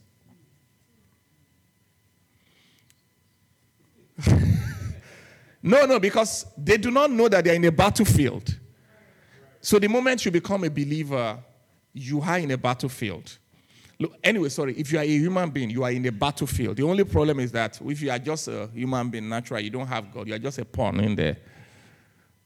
no, 5.62 5.86
no, 5.86 6.00
because 6.00 6.46
they 6.56 6.76
do 6.76 6.90
not 6.90 7.10
know 7.10 7.28
that 7.28 7.44
they're 7.44 7.54
in 7.54 7.64
a 7.64 7.72
battlefield. 7.72 8.58
So 9.60 9.78
the 9.78 9.88
moment 9.88 10.24
you 10.24 10.30
become 10.30 10.64
a 10.64 10.70
believer, 10.70 11.38
you 11.92 12.20
are 12.20 12.38
in 12.38 12.50
a 12.50 12.58
battlefield. 12.58 13.38
Look, 14.00 14.14
anyway, 14.22 14.48
sorry, 14.48 14.74
if 14.74 14.92
you 14.92 14.98
are 14.98 15.02
a 15.02 15.06
human 15.06 15.50
being, 15.50 15.70
you 15.70 15.82
are 15.82 15.90
in 15.90 16.06
a 16.06 16.12
battlefield. 16.12 16.76
The 16.76 16.84
only 16.84 17.02
problem 17.04 17.40
is 17.40 17.50
that 17.52 17.80
if 17.84 18.00
you 18.00 18.10
are 18.10 18.18
just 18.18 18.46
a 18.46 18.68
human 18.72 19.10
being, 19.10 19.28
natural, 19.28 19.60
you 19.60 19.70
don't 19.70 19.88
have 19.88 20.12
God, 20.12 20.28
you 20.28 20.34
are 20.34 20.38
just 20.38 20.58
a 20.58 20.64
pawn 20.64 21.00
in 21.00 21.16
there. 21.16 21.36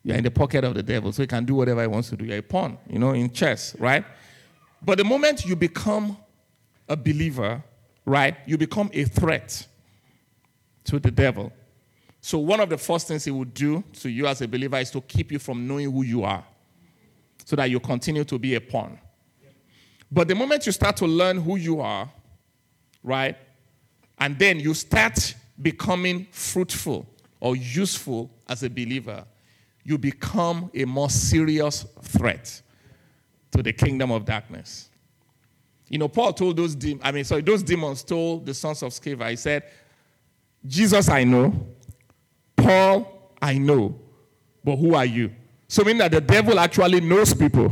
You're 0.03 0.17
in 0.17 0.25
the 0.25 0.31
pocket 0.31 0.65
of 0.65 0.75
the 0.75 0.83
devil, 0.83 1.13
so 1.13 1.23
he 1.23 1.27
can 1.27 1.45
do 1.45 1.55
whatever 1.55 1.83
he 1.83 1.87
wants 1.87 2.09
to 2.11 2.17
do. 2.17 2.25
You're 2.25 2.39
a 2.39 2.43
pawn, 2.43 2.79
you 2.89 2.99
know, 2.99 3.13
in 3.13 3.31
chess, 3.31 3.77
right? 3.79 4.05
But 4.85 4.99
the 4.99 5.05
moment 5.05 5.45
you 5.45 5.55
become 5.55 6.17
a 6.89 6.97
believer, 6.97 7.63
right, 8.05 8.37
you 8.47 8.59
become 8.59 8.91
a 8.93 9.05
threat 9.05 9.67
to 10.85 10.99
the 10.99 11.11
devil. 11.11 11.53
So, 12.21 12.39
one 12.39 12.61
of 12.61 12.69
the 12.69 12.79
first 12.79 13.09
things 13.09 13.25
he 13.25 13.31
would 13.31 13.55
do 13.55 13.83
to 14.01 14.09
you 14.09 14.27
as 14.27 14.43
a 14.43 14.49
believer 14.49 14.77
is 14.79 14.91
to 14.93 15.01
keep 15.01 15.33
you 15.33 15.39
from 15.39 15.67
knowing 15.67 15.91
who 15.91 16.03
you 16.03 16.25
are 16.25 16.45
so 17.45 17.57
that 17.57 17.71
you 17.71 17.81
continue 17.81 18.25
to 18.25 18.39
be 18.39 18.55
a 18.55 18.61
pawn. 18.61 18.99
But 20.11 20.29
the 20.29 20.35
moment 20.35 20.67
you 20.67 20.73
start 20.73 20.97
to 20.99 21.07
learn 21.07 21.39
who 21.39 21.57
you 21.57 21.81
are, 21.81 22.11
right, 23.03 23.37
and 24.19 24.39
then 24.39 24.61
you 24.61 24.75
start 24.75 25.35
becoming 25.61 26.27
fruitful 26.31 27.07
or 27.41 27.57
useful 27.57 28.31
as 28.49 28.63
a 28.63 28.71
believer, 28.71 29.25
you 29.85 29.99
become 29.99 30.71
a 30.75 30.85
more 30.85 31.11
serious 31.11 31.87
threat 32.03 32.63
to 33.53 33.63
the 33.63 33.73
kingdom 33.73 34.11
of 34.11 34.25
darkness. 34.25 34.89
You 35.89 35.99
know, 35.99 36.09
Paul 36.09 36.33
told 36.33 36.57
those 36.57 36.75
demons, 36.75 37.03
I 37.05 37.13
mean, 37.13 37.25
sorry, 37.25 37.43
those 37.43 37.63
demons 37.63 38.03
told 38.03 38.47
the 38.47 38.55
sons 38.55 38.83
of 38.83 38.93
Sceva, 38.93 39.31
he 39.31 39.37
said, 39.37 39.65
Jesus 40.67 41.09
I 41.09 41.25
know, 41.25 41.55
Paul 42.57 43.31
I 43.41 43.59
know, 43.59 43.99
but 44.65 44.77
who 44.77 44.95
are 44.95 45.05
you? 45.05 45.33
So 45.69 45.85
meaning 45.85 45.99
that 45.99 46.13
the 46.13 46.21
devil 46.21 46.59
actually 46.59 47.01
knows 47.01 47.35
people. 47.35 47.71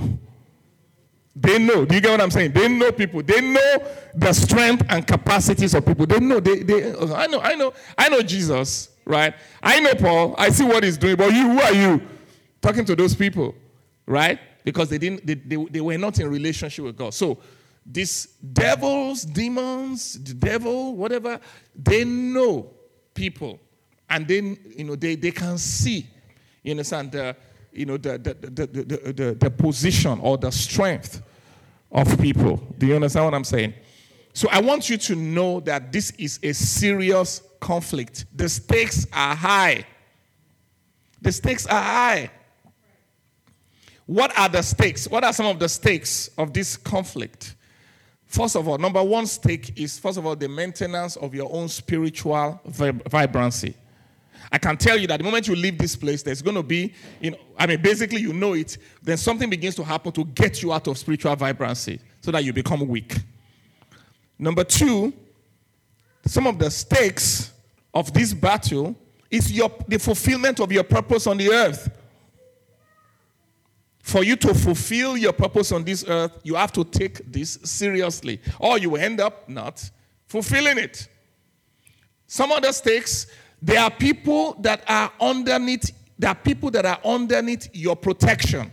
They 1.36 1.58
know. 1.58 1.84
Do 1.84 1.94
you 1.94 2.00
get 2.00 2.10
what 2.10 2.20
I'm 2.20 2.30
saying? 2.30 2.52
They 2.52 2.68
know 2.68 2.92
people. 2.92 3.22
They 3.22 3.40
know 3.40 3.86
the 4.14 4.32
strength 4.32 4.84
and 4.88 5.06
capacities 5.06 5.74
of 5.74 5.86
people. 5.86 6.06
They 6.06 6.18
know. 6.18 6.40
They, 6.40 6.62
they, 6.62 6.94
I 6.94 7.26
know. 7.26 7.40
I 7.40 7.54
know. 7.54 7.72
I 7.96 8.08
know 8.08 8.20
Jesus, 8.20 8.90
right? 9.04 9.34
I 9.62 9.80
know 9.80 9.94
Paul. 9.94 10.34
I 10.36 10.50
see 10.50 10.64
what 10.64 10.82
he's 10.82 10.98
doing. 10.98 11.16
But 11.16 11.32
you, 11.32 11.42
who 11.42 11.60
are 11.60 11.72
you? 11.72 12.02
Talking 12.60 12.84
to 12.86 12.96
those 12.96 13.14
people, 13.14 13.54
right? 14.06 14.38
Because 14.64 14.88
they 14.88 14.98
didn't. 14.98 15.26
They, 15.26 15.34
they, 15.34 15.56
they 15.56 15.80
were 15.80 15.98
not 15.98 16.18
in 16.18 16.28
relationship 16.30 16.84
with 16.84 16.96
God. 16.96 17.14
So 17.14 17.38
these 17.84 18.26
devils, 18.52 19.24
demons, 19.24 20.22
the 20.22 20.34
devil, 20.34 20.94
whatever, 20.94 21.40
they 21.74 22.04
know 22.04 22.70
people, 23.14 23.58
and 24.08 24.28
then 24.28 24.58
you 24.76 24.84
know 24.84 24.96
they 24.96 25.14
they 25.14 25.30
can 25.30 25.58
see. 25.58 26.06
You 26.62 26.72
understand 26.72 27.12
the 27.12 27.36
you 27.72 27.86
know, 27.86 27.96
the, 27.96 28.18
the, 28.18 28.34
the, 28.34 28.66
the, 28.66 29.12
the, 29.12 29.36
the 29.38 29.50
position 29.50 30.18
or 30.20 30.36
the 30.36 30.50
strength 30.50 31.22
of 31.92 32.20
people. 32.20 32.56
Do 32.78 32.86
you 32.86 32.96
understand 32.96 33.26
what 33.26 33.34
I'm 33.34 33.44
saying? 33.44 33.74
So 34.32 34.48
I 34.50 34.60
want 34.60 34.88
you 34.88 34.96
to 34.96 35.16
know 35.16 35.60
that 35.60 35.92
this 35.92 36.10
is 36.12 36.38
a 36.42 36.52
serious 36.52 37.42
conflict. 37.60 38.26
The 38.34 38.48
stakes 38.48 39.06
are 39.12 39.34
high. 39.34 39.84
The 41.20 41.32
stakes 41.32 41.66
are 41.66 41.82
high. 41.82 42.30
What 44.10 44.36
are 44.36 44.48
the 44.48 44.60
stakes? 44.60 45.06
What 45.06 45.22
are 45.22 45.32
some 45.32 45.46
of 45.46 45.60
the 45.60 45.68
stakes 45.68 46.30
of 46.36 46.52
this 46.52 46.76
conflict? 46.76 47.54
First 48.26 48.56
of 48.56 48.66
all, 48.66 48.76
number 48.76 49.00
one 49.04 49.24
stake 49.24 49.78
is, 49.78 50.00
first 50.00 50.18
of 50.18 50.26
all, 50.26 50.34
the 50.34 50.48
maintenance 50.48 51.14
of 51.14 51.32
your 51.32 51.48
own 51.52 51.68
spiritual 51.68 52.60
vibrancy. 52.64 53.72
I 54.50 54.58
can 54.58 54.76
tell 54.76 54.98
you 54.98 55.06
that 55.06 55.18
the 55.18 55.22
moment 55.22 55.46
you 55.46 55.54
leave 55.54 55.78
this 55.78 55.94
place, 55.94 56.24
there's 56.24 56.42
going 56.42 56.56
to 56.56 56.64
be, 56.64 56.92
you 57.20 57.30
know, 57.30 57.36
I 57.56 57.68
mean, 57.68 57.80
basically 57.80 58.20
you 58.20 58.32
know 58.32 58.54
it, 58.54 58.78
then 59.00 59.16
something 59.16 59.48
begins 59.48 59.76
to 59.76 59.84
happen 59.84 60.10
to 60.10 60.24
get 60.24 60.60
you 60.60 60.72
out 60.72 60.88
of 60.88 60.98
spiritual 60.98 61.36
vibrancy 61.36 62.00
so 62.20 62.32
that 62.32 62.42
you 62.42 62.52
become 62.52 62.88
weak. 62.88 63.16
Number 64.40 64.64
two, 64.64 65.12
some 66.26 66.48
of 66.48 66.58
the 66.58 66.68
stakes 66.68 67.52
of 67.94 68.12
this 68.12 68.34
battle 68.34 68.96
is 69.30 69.52
your, 69.52 69.70
the 69.86 70.00
fulfillment 70.00 70.58
of 70.58 70.72
your 70.72 70.82
purpose 70.82 71.28
on 71.28 71.36
the 71.36 71.52
earth. 71.52 71.88
For 74.02 74.24
you 74.24 74.34
to 74.36 74.54
fulfill 74.54 75.16
your 75.16 75.32
purpose 75.32 75.72
on 75.72 75.84
this 75.84 76.04
earth, 76.08 76.40
you 76.42 76.54
have 76.54 76.72
to 76.72 76.84
take 76.84 77.30
this 77.30 77.58
seriously, 77.64 78.40
or 78.58 78.78
you 78.78 78.96
end 78.96 79.20
up 79.20 79.48
not 79.48 79.88
fulfilling 80.26 80.78
it. 80.78 81.08
Some 82.26 82.52
other 82.52 82.72
stakes 82.72 83.26
there 83.62 83.80
are 83.80 83.90
people 83.90 84.54
that 84.60 84.82
are 84.88 85.12
underneath, 85.20 85.92
there 86.18 86.30
are 86.30 86.34
people 86.34 86.70
that 86.70 86.86
are 86.86 86.98
underneath 87.04 87.68
your 87.74 87.94
protection. 87.94 88.70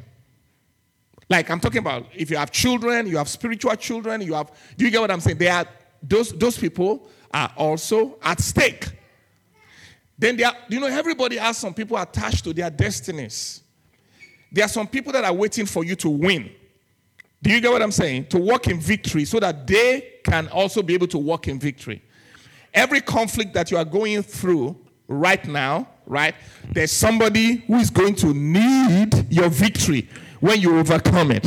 Like 1.30 1.50
I'm 1.50 1.60
talking 1.60 1.80
about 1.80 2.06
if 2.16 2.32
you 2.32 2.38
have 2.38 2.52
children, 2.52 3.06
you 3.08 3.18
have 3.18 3.28
spiritual 3.28 3.76
children, 3.76 4.22
you 4.22 4.34
have 4.34 4.52
do 4.78 4.86
you 4.86 4.92
get 4.92 5.02
what 5.02 5.12
I'm 5.12 5.20
saying? 5.20 5.38
They 5.38 5.50
are 5.50 5.66
those 6.02 6.32
those 6.32 6.58
people 6.58 7.10
are 7.34 7.52
also 7.58 8.18
at 8.22 8.40
stake. 8.40 8.88
Then 10.18 10.38
there 10.38 10.52
you 10.70 10.80
know, 10.80 10.88
everybody 10.88 11.36
has 11.38 11.58
some 11.58 11.74
people 11.74 11.98
attached 11.98 12.46
to 12.46 12.54
their 12.54 12.70
destinies. 12.70 13.62
There 14.52 14.66
are 14.66 14.70
some 14.70 14.88
people 14.88 15.12
that 15.14 15.24
are 15.24 15.34
waiting 15.34 15.66
for 15.66 15.84
you 15.84 15.96
to 15.98 16.10
win. 16.10 16.52
Do 17.42 17.52
you 17.52 17.62
get 17.62 17.72
what 17.72 17.82
I'm 17.82 17.92
saying? 17.92 18.28
To 18.28 18.40
walk 18.40 18.68
in 18.68 18.80
victory 18.80 19.26
so 19.26 19.40
that 19.40 19.68
they 19.68 20.16
can 20.24 20.48
also 20.50 20.82
be 20.82 20.94
able 20.94 21.08
to 21.08 21.18
walk 21.18 21.48
in 21.48 21.60
victory. 21.60 22.02
Every 22.74 23.02
conflict 23.02 23.54
that 23.54 23.72
you 23.72 23.78
are 23.78 23.86
going 23.86 24.24
through 24.24 24.78
right 25.08 25.46
now, 25.48 25.88
right, 26.06 26.36
there's 26.70 26.92
somebody 26.92 27.58
who 27.68 27.76
is 27.76 27.90
going 27.90 28.16
to 28.16 28.34
need 28.34 29.32
your 29.32 29.50
victory 29.50 30.10
when 30.40 30.60
you 30.60 30.78
overcome 30.78 31.32
it. 31.32 31.46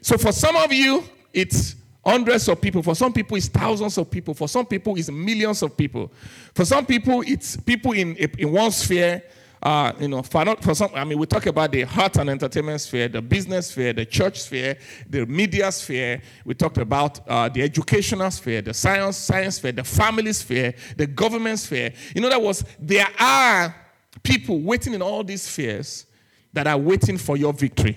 So 0.00 0.16
for 0.16 0.32
some 0.32 0.56
of 0.56 0.72
you, 0.72 1.04
it's 1.32 1.76
hundreds 2.04 2.48
of 2.48 2.60
people. 2.60 2.82
For 2.82 2.94
some 2.94 3.12
people, 3.12 3.36
it's 3.36 3.48
thousands 3.48 3.98
of 3.98 4.10
people. 4.10 4.34
For 4.34 4.48
some 4.48 4.64
people, 4.66 4.96
it's 4.96 5.10
millions 5.10 5.62
of 5.62 5.76
people. 5.76 6.10
For 6.54 6.64
some 6.64 6.86
people, 6.86 7.22
it's 7.26 7.56
people 7.56 7.92
in, 7.92 8.16
in 8.16 8.52
one 8.52 8.70
sphere 8.70 9.22
uh, 9.62 9.92
you 9.98 10.08
know, 10.08 10.22
for, 10.22 10.44
not, 10.44 10.62
for 10.62 10.74
some, 10.74 10.90
I 10.94 11.04
mean, 11.04 11.18
we 11.18 11.26
talk 11.26 11.46
about 11.46 11.72
the 11.72 11.82
heart 11.82 12.16
and 12.16 12.30
entertainment 12.30 12.80
sphere, 12.80 13.08
the 13.08 13.20
business 13.20 13.68
sphere, 13.68 13.92
the 13.92 14.06
church 14.06 14.40
sphere, 14.40 14.78
the 15.08 15.26
media 15.26 15.72
sphere. 15.72 16.22
We 16.44 16.54
talked 16.54 16.78
about 16.78 17.26
uh, 17.28 17.48
the 17.48 17.62
educational 17.62 18.30
sphere, 18.30 18.62
the 18.62 18.74
science 18.74 19.16
science 19.16 19.56
sphere, 19.56 19.72
the 19.72 19.84
family 19.84 20.32
sphere, 20.32 20.74
the 20.96 21.06
government 21.06 21.58
sphere. 21.58 21.92
In 22.14 22.24
other 22.24 22.38
words, 22.38 22.64
there 22.78 23.08
are 23.18 23.74
people 24.22 24.60
waiting 24.60 24.94
in 24.94 25.02
all 25.02 25.24
these 25.24 25.42
spheres 25.42 26.06
that 26.52 26.66
are 26.66 26.78
waiting 26.78 27.18
for 27.18 27.36
your 27.36 27.52
victory. 27.52 27.96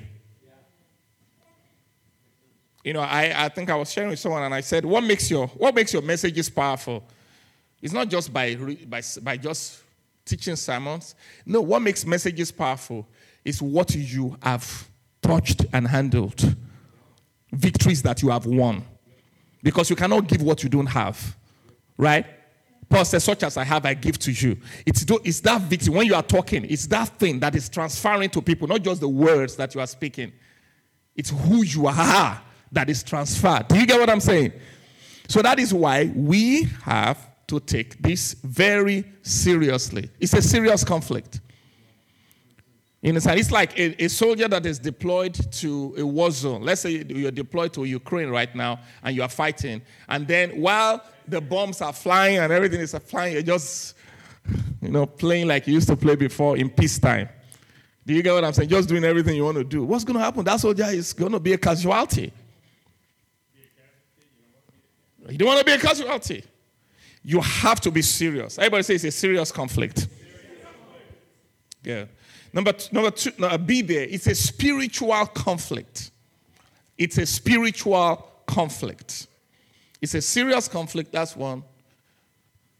You 2.83 2.93
know, 2.93 3.01
I, 3.01 3.45
I 3.45 3.49
think 3.49 3.69
I 3.69 3.75
was 3.75 3.91
sharing 3.91 4.09
with 4.09 4.19
someone 4.19 4.41
and 4.41 4.53
I 4.53 4.61
said, 4.61 4.83
what 4.83 5.03
makes 5.03 5.29
your, 5.29 5.47
what 5.47 5.75
makes 5.75 5.93
your 5.93 6.01
messages 6.01 6.49
powerful? 6.49 7.03
It's 7.79 7.93
not 7.93 8.09
just 8.09 8.33
by, 8.33 8.55
by, 8.87 9.01
by 9.21 9.37
just 9.37 9.80
teaching 10.25 10.55
sermons. 10.55 11.15
No, 11.45 11.61
what 11.61 11.81
makes 11.81 12.05
messages 12.05 12.51
powerful 12.51 13.07
is 13.43 13.61
what 13.61 13.95
you 13.95 14.37
have 14.41 14.89
touched 15.21 15.65
and 15.73 15.87
handled, 15.87 16.55
victories 17.51 18.01
that 18.03 18.21
you 18.21 18.29
have 18.29 18.45
won. 18.45 18.83
Because 19.63 19.89
you 19.89 19.95
cannot 19.95 20.27
give 20.27 20.41
what 20.41 20.63
you 20.63 20.69
don't 20.69 20.87
have, 20.87 21.37
right? 21.97 22.25
Paul 22.89 23.05
says, 23.05 23.23
Such 23.23 23.43
as 23.43 23.57
I 23.57 23.63
have, 23.63 23.85
I 23.85 23.93
give 23.93 24.19
to 24.19 24.31
you. 24.31 24.57
It's, 24.85 25.05
it's 25.23 25.39
that 25.41 25.61
victory. 25.61 25.93
When 25.93 26.05
you 26.05 26.15
are 26.15 26.23
talking, 26.23 26.65
it's 26.65 26.87
that 26.87 27.07
thing 27.19 27.39
that 27.39 27.55
is 27.55 27.69
transferring 27.69 28.29
to 28.31 28.41
people, 28.41 28.67
not 28.67 28.81
just 28.81 29.01
the 29.01 29.07
words 29.07 29.55
that 29.55 29.73
you 29.73 29.81
are 29.81 29.87
speaking. 29.87 30.33
It's 31.15 31.29
who 31.29 31.63
you 31.63 31.87
are 31.87 32.41
that 32.71 32.89
is 32.89 33.03
transferred. 33.03 33.67
Do 33.67 33.77
you 33.77 33.85
get 33.85 33.99
what 33.99 34.09
I'm 34.09 34.19
saying? 34.19 34.53
So 35.27 35.41
that 35.41 35.59
is 35.59 35.73
why 35.73 36.11
we 36.13 36.63
have 36.83 37.17
to 37.51 37.59
take 37.59 38.01
this 38.01 38.33
very 38.43 39.03
seriously. 39.23 40.09
It's 40.21 40.33
a 40.33 40.41
serious 40.41 40.85
conflict. 40.85 41.41
In 43.03 43.17
a 43.17 43.21
sense, 43.21 43.41
it's 43.41 43.51
like 43.51 43.77
a, 43.77 44.05
a, 44.05 44.07
soldier 44.07 44.47
that 44.47 44.65
is 44.65 44.79
deployed 44.79 45.33
to 45.53 45.95
a 45.97 46.05
war 46.05 46.31
zone. 46.31 46.61
Let's 46.61 46.81
say 46.81 47.03
you're 47.09 47.31
deployed 47.31 47.73
to 47.73 47.83
Ukraine 47.83 48.29
right 48.29 48.55
now 48.55 48.79
and 49.03 49.13
you 49.13 49.21
are 49.21 49.29
fighting. 49.29 49.81
And 50.07 50.25
then 50.25 50.61
while 50.61 51.03
the 51.27 51.41
bombs 51.41 51.81
are 51.81 51.91
flying 51.91 52.37
and 52.37 52.53
everything 52.53 52.79
is 52.79 52.95
flying, 53.05 53.33
you're 53.33 53.41
just, 53.41 53.95
you 54.81 54.89
know, 54.89 55.05
playing 55.05 55.47
like 55.47 55.67
you 55.67 55.73
used 55.73 55.89
to 55.89 55.97
play 55.97 56.15
before 56.15 56.55
in 56.55 56.69
peacetime. 56.69 57.27
Do 58.05 58.13
you 58.13 58.23
get 58.23 58.33
what 58.33 58.45
I'm 58.45 58.53
saying? 58.53 58.69
Just 58.69 58.87
doing 58.87 59.03
everything 59.03 59.35
you 59.35 59.43
want 59.43 59.57
to 59.57 59.65
do. 59.65 59.83
What's 59.83 60.05
going 60.05 60.17
to 60.17 60.23
happen? 60.23 60.45
That 60.45 60.59
soldier 60.61 60.85
is 60.85 61.11
going 61.11 61.33
to 61.33 61.39
be 61.39 61.51
a 61.53 61.57
casualty. 61.57 62.31
You 65.29 65.37
don't 65.37 65.47
want 65.47 65.59
to 65.59 65.65
be 65.65 65.73
a 65.73 65.77
casualty. 65.79 66.43
You 67.23 67.39
have 67.41 67.79
to 67.81 67.91
be 67.91 68.01
serious. 68.01 68.57
Everybody 68.57 68.83
says 68.83 69.03
it's 69.05 69.15
a 69.15 69.19
serious 69.19 69.51
conflict. 69.51 70.07
Yeah. 71.83 72.05
Number, 72.53 72.73
two, 72.73 72.93
number 72.93 73.11
two, 73.11 73.31
no, 73.37 73.57
be 73.57 73.81
there. 73.81 74.03
It's 74.03 74.27
a 74.27 74.35
spiritual 74.35 75.25
conflict. 75.27 76.11
It's 76.97 77.17
a 77.17 77.25
spiritual 77.25 78.27
conflict. 78.45 79.27
It's 80.01 80.13
a 80.15 80.21
serious 80.21 80.67
conflict, 80.67 81.11
that's 81.11 81.35
one. 81.35 81.63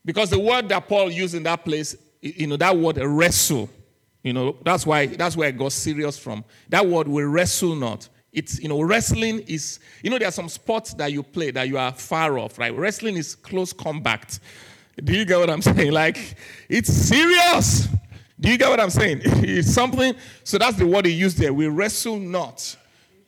Because 0.04 0.30
the 0.30 0.39
word 0.39 0.69
that 0.69 0.88
Paul 0.88 1.12
used 1.12 1.36
in 1.36 1.43
that 1.43 1.63
place, 1.63 1.95
you 2.21 2.47
know, 2.47 2.58
that 2.58 2.75
word 2.75 2.97
wrestle, 2.97 3.69
you 4.23 4.34
know, 4.34 4.58
that's 4.63 4.86
why 4.86 5.08
that's 5.08 5.38
where 5.38 5.49
it 5.49 5.58
got 5.58 5.71
serious 5.71 6.17
from. 6.17 6.43
That 6.69 6.86
word 6.86 7.08
will 7.08 7.27
wrestle 7.27 7.75
not. 7.75 8.10
It's, 8.34 8.60
you 8.60 8.70
know, 8.70 8.82
wrestling 8.82 9.39
is, 9.48 9.80
you 10.02 10.10
know, 10.10 10.17
there 10.17 10.28
are 10.28 10.32
some 10.32 10.48
sports 10.48 10.94
that 10.94 11.12
you 11.12 11.22
play 11.22 11.52
that 11.52 11.67
you 11.67 11.78
are 11.78 11.91
far 11.91 12.39
off, 12.39 12.58
right? 12.58 12.76
Wrestling 12.76 13.17
is 13.17 13.36
close 13.36 13.74
combat. 13.74 14.39
Do 15.04 15.13
you 15.13 15.26
get 15.26 15.38
what 15.38 15.50
I'm 15.50 15.62
saying? 15.74 15.91
Like, 15.91 16.36
it's 16.70 16.91
serious. 16.91 17.88
Do 18.39 18.50
you 18.50 18.58
get 18.58 18.70
what 18.70 18.80
I'm 18.80 18.89
saying? 18.89 19.22
It's 19.44 19.74
something, 19.74 20.15
so 20.44 20.58
that's 20.58 20.78
the 20.78 20.88
word 20.88 21.06
he 21.06 21.12
used 21.12 21.38
there. 21.38 21.54
We 21.54 21.67
wrestle 21.67 22.17
not 22.17 22.76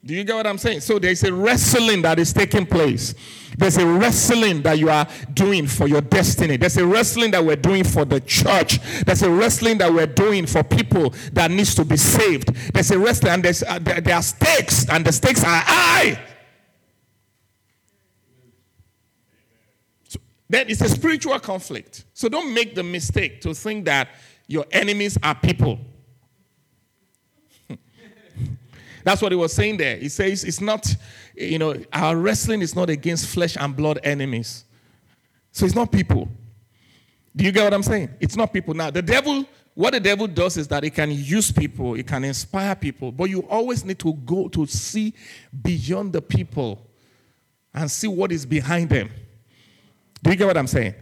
do 0.06 0.13
you 0.13 0.26
get 0.26 0.36
what 0.36 0.46
I'm 0.46 0.58
saying? 0.58 0.82
So 0.82 1.00
there's 1.00 1.24
a 1.24 1.34
wrestling 1.34 2.02
that 2.02 2.20
is 2.20 2.34
taking 2.34 2.66
place. 2.66 3.16
There's 3.58 3.78
a 3.78 3.86
wrestling 3.86 4.62
that 4.63 4.78
you 4.78 4.89
are 4.89 5.08
doing 5.34 5.66
for 5.66 5.88
your 5.88 6.02
destiny. 6.02 6.58
There's 6.58 6.76
a 6.76 6.86
wrestling 6.86 7.32
that 7.32 7.46
we're 7.46 7.56
doing 7.56 7.86
for 7.86 8.04
the 8.04 8.20
church. 8.20 8.82
There's 9.06 9.22
a 9.22 9.32
wrestling 9.32 9.78
that 9.78 9.94
we're 9.94 10.08
doing 10.08 10.46
for 10.46 10.62
people 10.62 11.13
that 11.32 11.52
needs 11.52 11.74
to 11.76 11.86
be 11.86 11.96
saved. 11.96 12.54
There's 12.74 12.92
a 12.92 13.00
wrestling 13.00 13.32
and 13.32 13.44
there's, 13.46 13.63
uh, 13.63 13.80
there, 13.80 14.02
there 14.02 14.16
are 14.16 14.22
stakes 14.22 14.89
and 14.89 15.06
the 15.06 15.13
stakes 15.13 15.42
are 15.42 15.62
high. 15.66 16.20
So 20.10 20.20
then 20.50 20.66
it's 20.68 20.82
a 20.82 20.89
spiritual 20.89 21.39
conflict. 21.39 22.04
So 22.13 22.28
don't 22.28 22.54
make 22.54 22.76
the 22.76 22.84
mistake 22.84 23.39
to 23.42 23.54
think 23.54 23.86
that 23.86 24.10
your 24.48 24.66
enemies 24.74 25.18
are 25.24 25.36
people. 25.36 25.80
That's 29.04 29.22
what 29.22 29.32
he 29.32 29.36
was 29.36 29.54
saying 29.54 29.78
there. 29.78 29.98
He 29.98 30.10
says 30.10 30.44
it's 30.44 30.62
not, 30.62 30.96
you 31.36 31.60
know, 31.60 31.76
our 31.92 32.16
wrestling 32.16 32.62
is 32.62 32.76
not 32.76 32.89
against 32.89 33.28
flesh 33.28 33.58
and 33.60 33.76
blood 33.76 34.00
enemies. 34.04 34.66
So 35.52 35.66
it's 35.66 35.76
not 35.76 35.92
people. 35.92 36.28
Do 37.36 37.44
you 37.44 37.52
get 37.52 37.63
what 37.63 37.74
I'm 37.74 37.84
saying? 37.84 38.10
It's 38.20 38.36
not 38.36 38.54
people. 38.54 38.74
Now, 38.74 38.92
the 38.92 39.02
devil, 39.02 39.46
what 39.74 39.94
the 39.94 40.00
devil 40.00 40.28
does 40.28 40.58
is 40.58 40.68
that 40.70 40.84
he 40.84 40.89
can 40.89 41.12
use 41.12 41.52
people, 41.52 41.94
he 41.94 42.04
can 42.04 42.24
inspire 42.24 42.76
people, 42.76 43.12
but 43.12 43.30
you 43.30 43.42
always 43.50 43.84
need 43.84 44.00
to 44.00 44.13
go 44.13 44.48
to 44.50 44.66
see 44.68 45.13
beyond 45.62 46.13
the 46.13 46.22
people 46.22 46.80
and 47.74 47.89
see 47.89 48.08
what 48.08 48.32
is 48.32 48.46
behind 48.46 48.89
them. 48.89 49.10
Do 50.22 50.30
you 50.30 50.36
get 50.36 50.48
what 50.48 50.58
I'm 50.58 50.68
saying? 50.68 50.94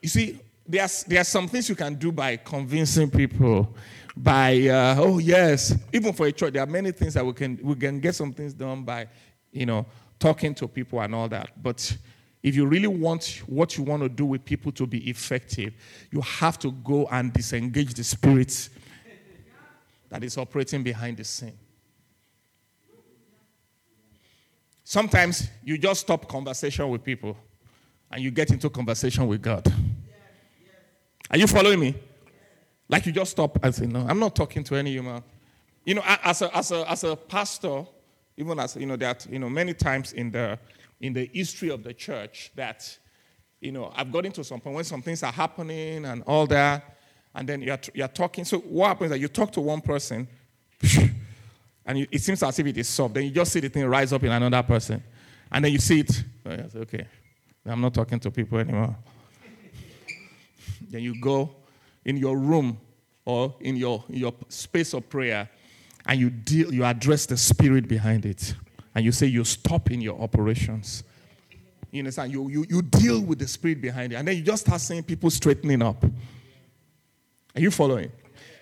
You 0.00 0.08
see, 0.08 0.40
there's, 0.66 1.04
there 1.04 1.20
are 1.20 1.24
some 1.24 1.48
things 1.48 1.68
you 1.68 1.74
can 1.74 1.94
do 1.94 2.10
by 2.10 2.36
convincing 2.36 3.10
people 3.10 3.74
by 4.16 4.68
uh, 4.68 4.96
oh 4.98 5.18
yes. 5.18 5.74
Even 5.92 6.12
for 6.12 6.26
a 6.26 6.32
church 6.32 6.52
there 6.52 6.62
are 6.62 6.66
many 6.66 6.92
things 6.92 7.14
that 7.14 7.24
we 7.24 7.32
can 7.32 7.58
we 7.62 7.74
can 7.74 8.00
get 8.00 8.14
some 8.14 8.32
things 8.32 8.52
done 8.52 8.82
by 8.82 9.08
you 9.50 9.66
know 9.66 9.86
talking 10.18 10.54
to 10.54 10.68
people 10.68 11.00
and 11.00 11.14
all 11.14 11.28
that. 11.28 11.50
But 11.62 11.96
if 12.42 12.56
you 12.56 12.66
really 12.66 12.88
want 12.88 13.42
what 13.46 13.76
you 13.76 13.84
want 13.84 14.02
to 14.02 14.08
do 14.08 14.24
with 14.24 14.44
people 14.44 14.72
to 14.72 14.86
be 14.86 15.08
effective 15.08 15.74
you 16.10 16.20
have 16.20 16.58
to 16.58 16.72
go 16.72 17.06
and 17.10 17.32
disengage 17.32 17.94
the 17.94 18.04
spirit 18.04 18.68
that 20.10 20.22
is 20.24 20.36
operating 20.36 20.82
behind 20.82 21.16
the 21.16 21.24
scene. 21.24 21.58
Sometimes 24.84 25.48
you 25.64 25.78
just 25.78 26.02
stop 26.02 26.28
conversation 26.28 26.88
with 26.90 27.02
people 27.02 27.36
and 28.10 28.22
you 28.22 28.30
get 28.30 28.50
into 28.50 28.68
conversation 28.68 29.26
with 29.26 29.40
god. 29.40 29.72
Are 31.30 31.38
you 31.38 31.46
following 31.46 31.80
me 31.80 31.94
like 32.88 33.06
you 33.06 33.12
just 33.12 33.32
stop 33.32 33.62
and 33.64 33.74
say, 33.74 33.86
No, 33.86 34.06
I'm 34.08 34.18
not 34.18 34.36
talking 34.36 34.64
to 34.64 34.76
any 34.76 34.92
human. 34.92 35.22
You 35.84 35.94
know, 35.96 36.02
as 36.06 36.42
a, 36.42 36.56
as 36.56 36.70
a, 36.70 36.90
as 36.90 37.04
a 37.04 37.16
pastor, 37.16 37.84
even 38.36 38.58
as, 38.58 38.76
you 38.76 38.86
know, 38.86 38.96
that, 38.96 39.26
you 39.30 39.38
know, 39.38 39.48
many 39.48 39.74
times 39.74 40.12
in 40.12 40.30
the, 40.30 40.58
in 41.00 41.12
the 41.12 41.28
history 41.32 41.70
of 41.70 41.82
the 41.82 41.92
church 41.92 42.52
that, 42.54 42.98
you 43.60 43.72
know, 43.72 43.92
I've 43.94 44.12
got 44.12 44.24
into 44.24 44.44
some 44.44 44.60
point 44.60 44.76
when 44.76 44.84
some 44.84 45.02
things 45.02 45.22
are 45.22 45.32
happening 45.32 46.04
and 46.04 46.22
all 46.24 46.46
that, 46.46 46.98
and 47.34 47.48
then 47.48 47.62
you're, 47.62 47.78
you're 47.94 48.08
talking. 48.08 48.44
So 48.44 48.58
what 48.58 48.88
happens 48.88 49.06
is 49.06 49.10
that 49.10 49.20
you 49.20 49.28
talk 49.28 49.50
to 49.52 49.60
one 49.60 49.80
person, 49.80 50.28
and 51.86 51.98
you, 51.98 52.06
it 52.10 52.20
seems 52.20 52.42
as 52.42 52.58
if 52.58 52.66
it 52.66 52.78
is 52.78 52.88
solved. 52.88 53.14
Then 53.14 53.24
you 53.24 53.30
just 53.30 53.52
see 53.52 53.60
the 53.60 53.68
thing 53.68 53.84
rise 53.86 54.12
up 54.12 54.22
in 54.22 54.30
another 54.30 54.62
person. 54.62 55.02
And 55.50 55.64
then 55.64 55.72
you 55.72 55.78
see 55.78 56.00
it. 56.00 56.24
Oh, 56.46 56.50
yes, 56.50 56.74
okay. 56.74 57.06
I'm 57.66 57.80
not 57.80 57.94
talking 57.94 58.18
to 58.20 58.30
people 58.30 58.58
anymore. 58.58 58.96
then 60.90 61.02
you 61.02 61.20
go 61.20 61.54
in 62.04 62.16
your 62.16 62.36
room 62.36 62.78
or 63.24 63.54
in 63.60 63.76
your, 63.76 64.04
in 64.08 64.16
your 64.16 64.34
space 64.48 64.94
of 64.94 65.08
prayer 65.08 65.48
and 66.06 66.18
you 66.18 66.30
deal 66.30 66.72
you 66.74 66.84
address 66.84 67.26
the 67.26 67.36
spirit 67.36 67.86
behind 67.86 68.26
it 68.26 68.54
and 68.94 69.04
you 69.04 69.12
say 69.12 69.26
you 69.26 69.44
stop 69.44 69.90
in 69.90 70.00
your 70.00 70.20
operations. 70.20 71.04
You 71.90 72.00
understand? 72.00 72.32
You, 72.32 72.48
you, 72.48 72.66
you 72.68 72.82
deal 72.82 73.20
with 73.20 73.38
the 73.38 73.46
spirit 73.46 73.80
behind 73.80 74.12
it 74.12 74.16
and 74.16 74.26
then 74.26 74.36
you 74.36 74.42
just 74.42 74.66
start 74.66 74.80
seeing 74.80 75.02
people 75.02 75.30
straightening 75.30 75.82
up. 75.82 76.04
Are 77.54 77.60
you 77.60 77.70
following? 77.70 78.10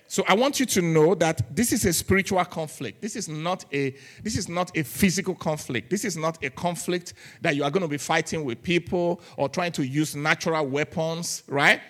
So 0.09 0.25
i 0.27 0.35
want 0.35 0.59
you 0.59 0.67
to 0.67 0.83
know 0.83 1.15
that 1.15 1.55
this 1.55 1.73
is 1.73 1.85
a 1.85 1.93
spiritual 1.93 2.45
conflict. 2.45 3.01
This 3.01 3.15
is 3.15 3.29
not 3.29 3.65
a 3.73 3.95
this 4.25 4.37
is 4.37 4.49
not 4.49 4.77
a 4.77 4.83
physical 4.83 5.37
conflict. 5.37 5.89
This 5.89 6.05
is 6.05 6.17
not 6.17 6.43
a 6.45 6.51
conflict 6.51 7.15
that 7.43 7.55
you 7.55 7.63
are 7.63 7.71
going 7.71 7.83
to 7.83 7.89
be 7.89 7.97
fighting 7.97 8.45
with 8.45 8.61
people 8.61 9.21
or 9.37 9.49
trying 9.49 9.71
to 9.73 9.87
use 9.87 10.17
natural 10.17 10.67
weapons 10.67 11.45
right 11.47 11.81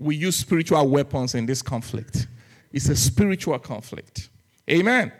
we 0.00 0.16
use 0.16 0.36
spiritual 0.36 0.88
weapons 0.88 1.34
in 1.34 1.44
this 1.44 1.60
conflict. 1.60 2.26
It's 2.72 2.88
a 2.88 2.96
spiritual 2.96 3.58
conflict. 3.58 4.30
Amen. 4.68 5.12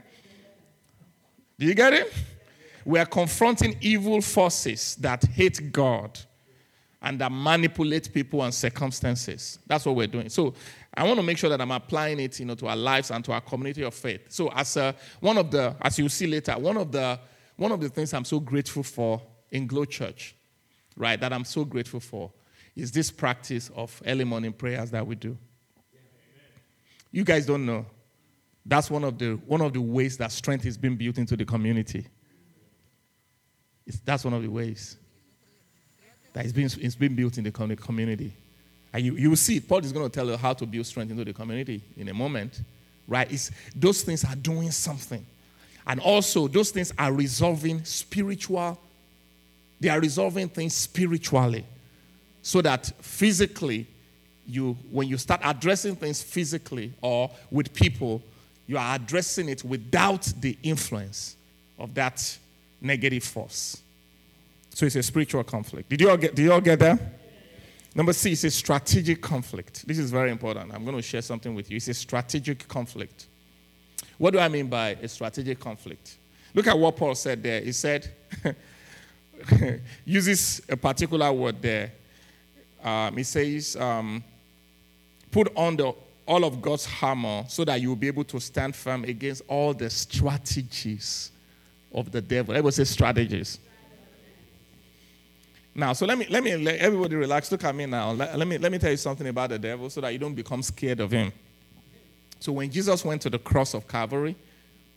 Do 1.58 1.66
you 1.66 1.74
get 1.74 1.92
it? 1.92 2.12
We 2.86 2.98
are 2.98 3.04
confronting 3.04 3.76
evil 3.82 4.22
forces 4.22 4.96
that 4.96 5.22
hate 5.24 5.70
God 5.70 6.18
and 7.02 7.20
that 7.20 7.30
manipulate 7.30 8.12
people 8.12 8.42
and 8.42 8.54
circumstances. 8.54 9.58
That's 9.66 9.84
what 9.84 9.96
we're 9.96 10.06
doing. 10.06 10.30
So 10.30 10.54
I 10.94 11.04
want 11.04 11.18
to 11.18 11.22
make 11.22 11.36
sure 11.36 11.50
that 11.50 11.60
I'm 11.60 11.70
applying 11.70 12.18
it, 12.20 12.40
you 12.40 12.46
know, 12.46 12.54
to 12.54 12.68
our 12.68 12.76
lives 12.76 13.10
and 13.10 13.22
to 13.26 13.32
our 13.32 13.40
community 13.42 13.82
of 13.82 13.92
faith. 13.92 14.22
So 14.28 14.50
as 14.50 14.76
a, 14.78 14.94
one 15.20 15.36
of 15.36 15.50
the, 15.50 15.76
as 15.82 15.98
you'll 15.98 16.08
see 16.08 16.26
later, 16.26 16.52
one 16.54 16.78
of 16.78 16.90
the 16.90 17.20
one 17.56 17.72
of 17.72 17.80
the 17.80 17.90
things 17.90 18.14
I'm 18.14 18.24
so 18.24 18.40
grateful 18.40 18.82
for 18.82 19.20
in 19.50 19.66
Glow 19.66 19.84
Church, 19.84 20.34
right, 20.96 21.20
that 21.20 21.30
I'm 21.30 21.44
so 21.44 21.62
grateful 21.66 22.00
for 22.00 22.32
is 22.76 22.92
this 22.92 23.10
practice 23.10 23.70
of 23.74 24.00
early 24.06 24.24
morning 24.24 24.52
prayers 24.52 24.90
that 24.90 25.06
we 25.06 25.14
do. 25.14 25.36
You 27.12 27.24
guys 27.24 27.46
don't 27.46 27.66
know. 27.66 27.86
That's 28.64 28.90
one 28.90 29.04
of 29.04 29.18
the, 29.18 29.34
one 29.46 29.60
of 29.60 29.72
the 29.72 29.80
ways 29.80 30.16
that 30.18 30.32
strength 30.32 30.66
is 30.66 30.78
being 30.78 30.96
built 30.96 31.18
into 31.18 31.36
the 31.36 31.44
community. 31.44 32.06
It's, 33.86 33.98
that's 34.00 34.24
one 34.24 34.34
of 34.34 34.42
the 34.42 34.48
ways 34.48 34.96
that 36.32 36.44
it's 36.44 36.52
being, 36.52 36.70
it's 36.80 36.94
being 36.94 37.16
built 37.16 37.38
in 37.38 37.44
the 37.44 37.50
community. 37.50 38.32
And 38.92 39.04
you, 39.04 39.16
you 39.16 39.30
will 39.30 39.36
see. 39.36 39.60
Paul 39.60 39.84
is 39.84 39.92
going 39.92 40.08
to 40.08 40.12
tell 40.12 40.26
you 40.26 40.36
how 40.36 40.52
to 40.52 40.66
build 40.66 40.86
strength 40.86 41.10
into 41.10 41.24
the 41.24 41.32
community 41.32 41.82
in 41.96 42.08
a 42.08 42.14
moment. 42.14 42.62
Right? 43.08 43.30
It's, 43.32 43.50
those 43.74 44.02
things 44.02 44.24
are 44.24 44.36
doing 44.36 44.70
something. 44.70 45.26
And 45.86 45.98
also, 46.00 46.46
those 46.46 46.70
things 46.70 46.92
are 46.98 47.12
resolving 47.12 47.84
spiritual, 47.84 48.78
they 49.80 49.88
are 49.88 49.98
resolving 49.98 50.48
things 50.48 50.74
spiritually 50.74 51.64
so 52.42 52.62
that 52.62 52.86
physically 53.00 53.86
you 54.46 54.76
when 54.90 55.08
you 55.08 55.16
start 55.16 55.40
addressing 55.44 55.94
things 55.96 56.22
physically 56.22 56.92
or 57.02 57.30
with 57.50 57.72
people 57.72 58.22
you 58.66 58.78
are 58.78 58.94
addressing 58.94 59.48
it 59.48 59.64
without 59.64 60.32
the 60.40 60.56
influence 60.62 61.36
of 61.76 61.92
that 61.94 62.38
negative 62.80 63.24
force. 63.24 63.82
So 64.72 64.86
it's 64.86 64.94
a 64.94 65.02
spiritual 65.02 65.42
conflict. 65.42 65.88
Did 65.88 66.00
you 66.00 66.10
all 66.10 66.16
get 66.16 66.34
did 66.34 66.44
you 66.44 66.52
all 66.52 66.60
get 66.60 66.78
that? 66.78 67.00
Number 67.94 68.12
c 68.12 68.30
is 68.32 68.44
a 68.44 68.50
strategic 68.50 69.20
conflict. 69.20 69.86
This 69.86 69.98
is 69.98 70.12
very 70.12 70.30
important. 70.30 70.72
I'm 70.72 70.84
going 70.84 70.96
to 70.96 71.02
share 71.02 71.22
something 71.22 71.54
with 71.54 71.68
you. 71.70 71.78
It's 71.78 71.88
a 71.88 71.94
strategic 71.94 72.68
conflict. 72.68 73.26
What 74.18 74.32
do 74.32 74.38
i 74.38 74.48
mean 74.48 74.68
by 74.68 74.90
a 75.02 75.08
strategic 75.08 75.58
conflict? 75.58 76.16
Look 76.54 76.66
at 76.68 76.78
what 76.78 76.96
paul 76.96 77.14
said 77.14 77.42
there. 77.42 77.60
He 77.60 77.72
said 77.72 78.08
uses 80.04 80.62
a 80.68 80.76
particular 80.76 81.32
word 81.32 81.60
there 81.60 81.90
um, 82.82 83.18
it 83.18 83.24
says, 83.24 83.76
um, 83.76 84.22
put 85.30 85.52
on 85.56 85.76
the, 85.76 85.92
all 86.26 86.44
of 86.44 86.62
God's 86.62 86.88
armor 87.02 87.44
so 87.48 87.64
that 87.64 87.80
you 87.80 87.88
will 87.88 87.96
be 87.96 88.06
able 88.06 88.24
to 88.24 88.40
stand 88.40 88.74
firm 88.74 89.04
against 89.04 89.42
all 89.48 89.74
the 89.74 89.90
strategies 89.90 91.32
of 91.92 92.10
the 92.10 92.20
devil. 92.20 92.54
Everybody 92.54 92.74
say 92.74 92.84
strategies. 92.84 93.58
Now, 95.74 95.92
so 95.92 96.04
let 96.04 96.18
me 96.18 96.26
let 96.28 96.42
me 96.42 96.56
let 96.56 96.78
everybody 96.80 97.14
relax. 97.14 97.50
Look 97.52 97.62
at 97.64 97.74
me 97.74 97.86
now. 97.86 98.10
Let, 98.10 98.36
let, 98.36 98.48
me 98.48 98.58
let 98.58 98.72
me 98.72 98.78
tell 98.78 98.90
you 98.90 98.96
something 98.96 99.26
about 99.28 99.50
the 99.50 99.58
devil 99.58 99.88
so 99.88 100.00
that 100.00 100.12
you 100.12 100.18
don't 100.18 100.34
become 100.34 100.62
scared 100.62 101.00
of 101.00 101.12
him. 101.12 101.32
So 102.40 102.52
when 102.52 102.70
Jesus 102.70 103.04
went 103.04 103.22
to 103.22 103.30
the 103.30 103.38
cross 103.38 103.74
of 103.74 103.86
Calvary, 103.86 104.34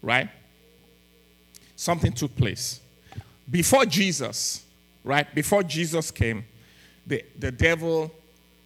right? 0.01 0.29
Something 1.75 2.11
took 2.11 2.35
place. 2.35 2.79
Before 3.49 3.85
Jesus, 3.85 4.65
right? 5.03 5.33
Before 5.35 5.61
Jesus 5.63 6.09
came, 6.09 6.45
the, 7.05 7.23
the 7.37 7.51
devil 7.51 8.11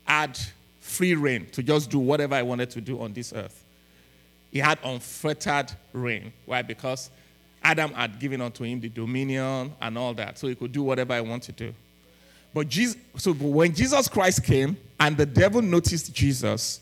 had 0.05 0.37
free 0.79 1.15
rein 1.15 1.47
to 1.51 1.63
just 1.63 1.89
do 1.89 1.99
whatever 1.99 2.35
I 2.35 2.43
wanted 2.43 2.69
to 2.71 2.81
do 2.81 3.01
on 3.01 3.13
this 3.13 3.33
earth. 3.33 3.63
He 4.51 4.59
had 4.59 4.79
unfettered 4.83 5.71
reign. 5.93 6.31
Why? 6.45 6.61
Because 6.61 7.09
Adam 7.63 7.91
had 7.91 8.19
given 8.19 8.41
unto 8.41 8.63
him 8.63 8.79
the 8.79 8.89
dominion 8.89 9.73
and 9.81 9.97
all 9.97 10.13
that, 10.13 10.37
so 10.37 10.47
he 10.47 10.55
could 10.55 10.71
do 10.71 10.83
whatever 10.83 11.13
I 11.13 11.21
want 11.21 11.43
to 11.43 11.51
do. 11.51 11.73
But 12.53 12.69
Jesus, 12.69 12.97
so 13.17 13.33
when 13.33 13.73
Jesus 13.73 14.07
Christ 14.07 14.43
came 14.43 14.77
and 14.99 15.17
the 15.17 15.25
devil 15.25 15.61
noticed 15.61 16.13
Jesus, 16.13 16.79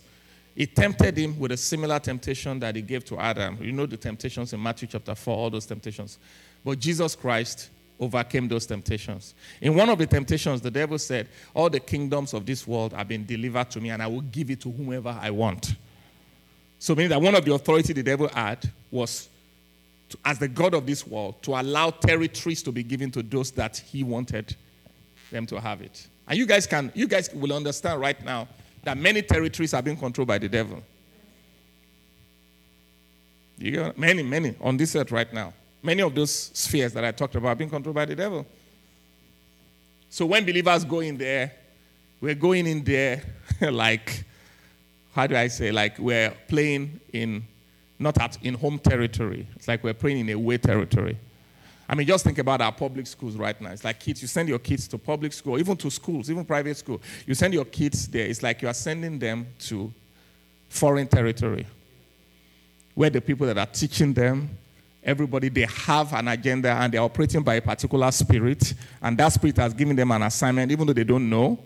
he 0.55 0.65
tempted 0.65 1.17
him 1.17 1.37
with 1.37 1.51
a 1.51 1.57
similar 1.57 1.99
temptation 1.99 2.59
that 2.59 2.75
he 2.75 2.81
gave 2.81 3.03
to 3.05 3.17
Adam. 3.19 3.57
You 3.61 3.71
know 3.71 3.85
the 3.85 3.97
temptations 3.97 4.53
in 4.53 4.61
Matthew 4.61 4.87
chapter 4.87 5.15
4, 5.15 5.35
all 5.35 5.49
those 5.49 5.65
temptations. 5.65 6.17
But 6.63 6.79
Jesus 6.79 7.15
Christ 7.15 7.69
overcame 7.99 8.47
those 8.47 8.65
temptations. 8.65 9.33
In 9.61 9.75
one 9.75 9.89
of 9.89 9.97
the 9.97 10.05
temptations, 10.05 10.61
the 10.61 10.71
devil 10.71 10.97
said, 10.97 11.27
All 11.53 11.69
the 11.69 11.79
kingdoms 11.79 12.33
of 12.33 12.45
this 12.45 12.67
world 12.67 12.93
have 12.93 13.07
been 13.07 13.25
delivered 13.25 13.71
to 13.71 13.81
me, 13.81 13.89
and 13.89 14.01
I 14.01 14.07
will 14.07 14.21
give 14.21 14.49
it 14.49 14.61
to 14.61 14.71
whomever 14.71 15.17
I 15.19 15.31
want. 15.31 15.75
So, 16.79 16.93
meaning 16.93 17.09
that 17.09 17.21
one 17.21 17.35
of 17.35 17.45
the 17.45 17.53
authority 17.53 17.93
the 17.93 18.03
devil 18.03 18.27
had 18.27 18.69
was, 18.91 19.29
to, 20.09 20.17
as 20.25 20.37
the 20.39 20.47
God 20.47 20.73
of 20.73 20.85
this 20.85 21.07
world, 21.07 21.41
to 21.43 21.51
allow 21.51 21.89
territories 21.89 22.61
to 22.63 22.71
be 22.71 22.83
given 22.83 23.11
to 23.11 23.23
those 23.23 23.51
that 23.51 23.77
he 23.77 24.03
wanted 24.03 24.55
them 25.31 25.45
to 25.47 25.59
have 25.59 25.81
it. 25.81 26.07
And 26.27 26.37
you 26.37 26.45
guys 26.45 26.67
can, 26.67 26.91
you 26.95 27.07
guys 27.07 27.33
will 27.33 27.53
understand 27.53 27.99
right 28.01 28.23
now 28.23 28.47
that 28.83 28.97
many 28.97 29.21
territories 29.21 29.73
are 29.73 29.81
being 29.81 29.97
controlled 29.97 30.27
by 30.27 30.37
the 30.37 30.49
devil. 30.49 30.83
You 33.57 33.71
got 33.71 33.97
many, 33.97 34.21
many 34.21 34.55
on 34.59 34.77
this 34.77 34.95
earth 34.95 35.11
right 35.11 35.31
now. 35.33 35.53
Many 35.85 36.01
of 36.01 36.15
those 36.15 36.33
spheres 36.33 36.93
that 36.93 37.05
I 37.05 37.11
talked 37.11 37.35
about 37.35 37.55
being 37.59 37.69
controlled 37.69 37.93
by 37.93 38.05
the 38.05 38.15
devil. 38.15 38.43
So 40.09 40.25
when 40.25 40.43
believers 40.43 40.83
go 40.83 41.01
in 41.01 41.15
there, 41.15 41.51
we're 42.19 42.33
going 42.33 42.65
in 42.65 42.83
there 42.83 43.21
like, 43.61 44.23
how 45.13 45.27
do 45.27 45.35
I 45.35 45.47
say, 45.47 45.71
like 45.71 45.99
we're 45.99 46.31
playing 46.47 46.99
in, 47.13 47.43
not 47.99 48.19
at, 48.19 48.43
in 48.43 48.55
home 48.55 48.79
territory. 48.79 49.47
It's 49.55 49.67
like 49.67 49.83
we're 49.83 49.93
playing 49.93 50.27
in 50.27 50.29
away 50.29 50.57
territory. 50.57 51.19
I 51.87 51.93
mean, 51.93 52.07
just 52.07 52.23
think 52.23 52.39
about 52.39 52.61
our 52.61 52.71
public 52.71 53.05
schools 53.05 53.35
right 53.35 53.59
now. 53.61 53.69
It's 53.69 53.83
like 53.83 53.99
kids, 53.99 54.23
you 54.23 54.27
send 54.27 54.49
your 54.49 54.57
kids 54.57 54.87
to 54.87 54.97
public 54.97 55.33
school, 55.33 55.59
even 55.59 55.77
to 55.77 55.91
schools, 55.91 56.31
even 56.31 56.45
private 56.45 56.77
school. 56.77 56.99
You 57.27 57.35
send 57.35 57.53
your 57.53 57.65
kids 57.65 58.07
there. 58.07 58.25
It's 58.25 58.41
like 58.41 58.63
you 58.63 58.67
are 58.69 58.73
sending 58.73 59.19
them 59.19 59.45
to 59.59 59.93
foreign 60.67 61.07
territory 61.07 61.67
where 62.95 63.11
the 63.11 63.21
people 63.21 63.45
that 63.45 63.59
are 63.59 63.67
teaching 63.67 64.13
them, 64.13 64.49
everybody, 65.05 65.49
they 65.49 65.67
have 65.85 66.11
an 66.13 66.27
agenda 66.27 66.71
and 66.71 66.93
they're 66.93 67.01
operating 67.01 67.43
by 67.43 67.55
a 67.55 67.61
particular 67.61 68.11
spirit. 68.11 68.73
And 69.01 69.17
that 69.17 69.31
spirit 69.31 69.57
has 69.57 69.73
given 69.73 69.95
them 69.95 70.11
an 70.11 70.23
assignment, 70.23 70.71
even 70.71 70.87
though 70.87 70.93
they 70.93 71.03
don't 71.03 71.29
know, 71.29 71.59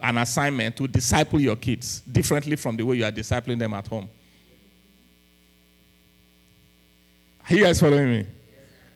an 0.00 0.18
assignment 0.18 0.76
to 0.76 0.88
disciple 0.88 1.40
your 1.40 1.56
kids 1.56 2.00
differently 2.00 2.56
from 2.56 2.76
the 2.76 2.84
way 2.84 2.96
you 2.96 3.04
are 3.04 3.12
discipling 3.12 3.58
them 3.58 3.74
at 3.74 3.86
home. 3.86 4.08
Are 7.48 7.54
you 7.54 7.62
guys 7.64 7.80
following 7.80 8.10
me? 8.10 8.26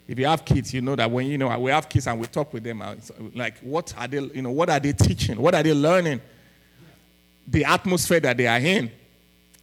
If 0.09 0.19
you 0.19 0.27
have 0.27 0.45
kids, 0.45 0.75
you 0.75 0.83
know 0.83 0.97
that 0.97 1.11
when 1.11 1.27
you 1.27 1.39
know 1.39 1.59
we 1.59 1.71
have 1.71 1.89
kids 1.89 2.07
and 2.07 2.21
we 2.21 2.27
talk 2.27 2.53
with 2.53 2.65
them, 2.65 2.83
uh, 2.83 2.97
like 3.35 3.59
what 3.61 3.95
are 3.97 4.09
they, 4.09 4.21
you 4.21 4.43
know, 4.43 4.51
what 4.51 4.69
are 4.69 4.81
they 4.81 4.93
teaching? 4.93 5.41
What 5.41 5.55
are 5.55 5.63
they 5.63 5.73
learning? 5.73 6.21
The 7.47 7.65
atmosphere 7.65 8.21
that 8.21 8.37
they 8.37 8.47
are 8.47 8.59
in. 8.59 8.91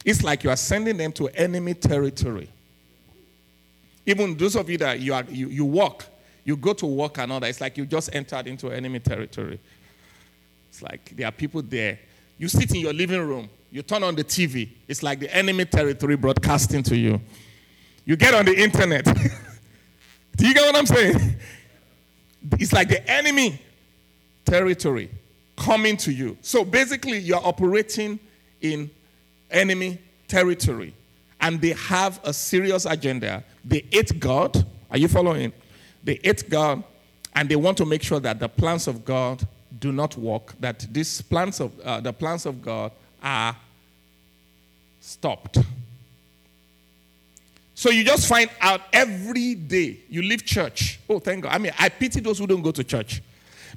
It's 0.04 0.24
like 0.24 0.42
you 0.42 0.50
are 0.50 0.56
sending 0.56 0.96
them 0.96 1.12
to 1.12 1.28
enemy 1.28 1.74
territory. 1.74 2.48
Even 4.10 4.36
those 4.36 4.56
of 4.56 4.68
you 4.68 4.76
that 4.78 4.98
you 4.98 5.14
are 5.14 5.24
you, 5.30 5.48
you 5.48 5.64
walk, 5.64 6.04
you 6.44 6.56
go 6.56 6.72
to 6.72 6.86
work 6.86 7.18
and 7.18 7.30
all 7.32 7.38
that, 7.38 7.48
it's 7.48 7.60
like 7.60 7.76
you 7.76 7.86
just 7.86 8.12
entered 8.12 8.48
into 8.48 8.70
enemy 8.70 8.98
territory. 8.98 9.60
It's 10.68 10.82
like 10.82 11.16
there 11.16 11.28
are 11.28 11.32
people 11.32 11.62
there. 11.62 11.98
You 12.36 12.48
sit 12.48 12.70
in 12.70 12.80
your 12.80 12.92
living 12.92 13.20
room, 13.20 13.48
you 13.70 13.82
turn 13.82 14.02
on 14.02 14.16
the 14.16 14.24
TV, 14.24 14.68
it's 14.88 15.02
like 15.02 15.20
the 15.20 15.34
enemy 15.34 15.64
territory 15.64 16.16
broadcasting 16.16 16.82
to 16.84 16.96
you. 16.96 17.20
You 18.04 18.16
get 18.16 18.34
on 18.34 18.44
the 18.44 18.60
internet. 18.60 19.04
Do 20.36 20.48
you 20.48 20.54
get 20.54 20.64
what 20.64 20.74
I'm 20.74 20.86
saying? 20.86 21.36
It's 22.52 22.72
like 22.72 22.88
the 22.88 23.08
enemy 23.08 23.60
territory 24.44 25.10
coming 25.56 25.96
to 25.98 26.12
you. 26.12 26.36
So 26.40 26.64
basically, 26.64 27.18
you're 27.18 27.44
operating 27.44 28.18
in 28.60 28.90
enemy 29.50 29.98
territory. 30.26 30.94
And 31.40 31.60
they 31.60 31.72
have 31.72 32.20
a 32.24 32.32
serious 32.32 32.86
agenda. 32.86 33.44
They 33.64 33.84
hate 33.90 34.18
God. 34.18 34.64
Are 34.90 34.98
you 34.98 35.08
following? 35.08 35.52
They 36.02 36.18
hate 36.22 36.48
God, 36.48 36.82
and 37.34 37.48
they 37.48 37.56
want 37.56 37.76
to 37.78 37.86
make 37.86 38.02
sure 38.02 38.20
that 38.20 38.38
the 38.40 38.48
plans 38.48 38.88
of 38.88 39.04
God 39.04 39.46
do 39.78 39.92
not 39.92 40.16
work, 40.16 40.54
that 40.60 40.86
these 40.90 41.22
plans 41.22 41.60
of, 41.60 41.78
uh, 41.80 42.00
the 42.00 42.12
plans 42.12 42.46
of 42.46 42.62
God 42.62 42.92
are 43.22 43.56
stopped. 45.00 45.58
So 47.74 47.88
you 47.90 48.04
just 48.04 48.28
find 48.28 48.50
out 48.60 48.82
every 48.92 49.54
day 49.54 50.00
you 50.08 50.20
leave 50.22 50.44
church. 50.44 51.00
Oh, 51.08 51.18
thank 51.18 51.44
God. 51.44 51.54
I 51.54 51.58
mean, 51.58 51.72
I 51.78 51.88
pity 51.88 52.20
those 52.20 52.38
who 52.38 52.46
don't 52.46 52.60
go 52.60 52.72
to 52.72 52.84
church. 52.84 53.22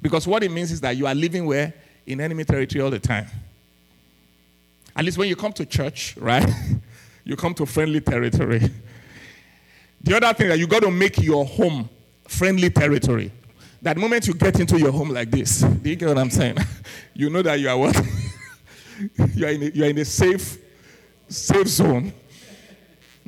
Because 0.02 0.26
what 0.26 0.42
it 0.42 0.50
means 0.50 0.72
is 0.72 0.80
that 0.82 0.96
you 0.96 1.06
are 1.06 1.14
living 1.14 1.46
where? 1.46 1.72
In 2.06 2.20
enemy 2.20 2.44
territory 2.44 2.82
all 2.82 2.90
the 2.90 2.98
time. 2.98 3.26
At 4.94 5.04
least 5.06 5.16
when 5.16 5.28
you 5.28 5.36
come 5.36 5.52
to 5.54 5.64
church, 5.64 6.16
right? 6.18 6.46
you 7.24 7.36
come 7.36 7.54
to 7.54 7.64
friendly 7.64 8.00
territory. 8.00 8.70
The 10.04 10.18
other 10.18 10.34
thing 10.34 10.48
that 10.48 10.58
you 10.58 10.66
got 10.66 10.82
to 10.82 10.90
make 10.90 11.22
your 11.22 11.46
home 11.46 11.88
friendly 12.28 12.68
territory. 12.68 13.32
That 13.80 13.96
moment 13.96 14.26
you 14.26 14.34
get 14.34 14.60
into 14.60 14.78
your 14.78 14.92
home 14.92 15.08
like 15.08 15.30
this, 15.30 15.60
do 15.82 15.88
you 15.88 15.96
get 15.96 16.08
what 16.08 16.18
I'm 16.18 16.28
saying? 16.28 16.58
you 17.14 17.30
know 17.30 17.40
that 17.40 17.58
you 17.58 17.70
are 17.70 17.78
what? 17.78 17.96
you, 19.34 19.46
are 19.46 19.50
in 19.50 19.62
a, 19.62 19.66
you 19.66 19.84
are 19.84 19.88
in 19.88 19.98
a 19.98 20.04
safe, 20.04 20.58
safe 21.26 21.68
zone. 21.68 22.12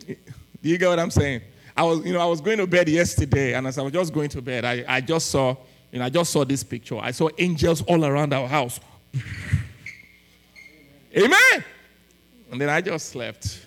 Do 0.06 0.16
you 0.60 0.76
get 0.76 0.88
what 0.88 0.98
I'm 0.98 1.10
saying? 1.10 1.40
I 1.74 1.82
was, 1.82 2.04
you 2.04 2.12
know, 2.12 2.20
I 2.20 2.26
was 2.26 2.42
going 2.42 2.58
to 2.58 2.66
bed 2.66 2.90
yesterday, 2.90 3.54
and 3.54 3.66
as 3.66 3.78
I 3.78 3.82
was 3.82 3.92
just 3.92 4.12
going 4.12 4.28
to 4.30 4.42
bed, 4.42 4.66
I, 4.66 4.84
I 4.86 5.00
just 5.00 5.30
saw, 5.30 5.56
you 5.90 5.98
know, 5.98 6.04
I 6.04 6.10
just 6.10 6.30
saw 6.30 6.44
this 6.44 6.62
picture. 6.62 6.98
I 6.98 7.10
saw 7.10 7.30
angels 7.38 7.80
all 7.82 8.04
around 8.04 8.34
our 8.34 8.48
house. 8.48 8.80
Amen. 11.16 11.64
And 12.52 12.60
then 12.60 12.68
I 12.68 12.82
just 12.82 13.08
slept. 13.08 13.65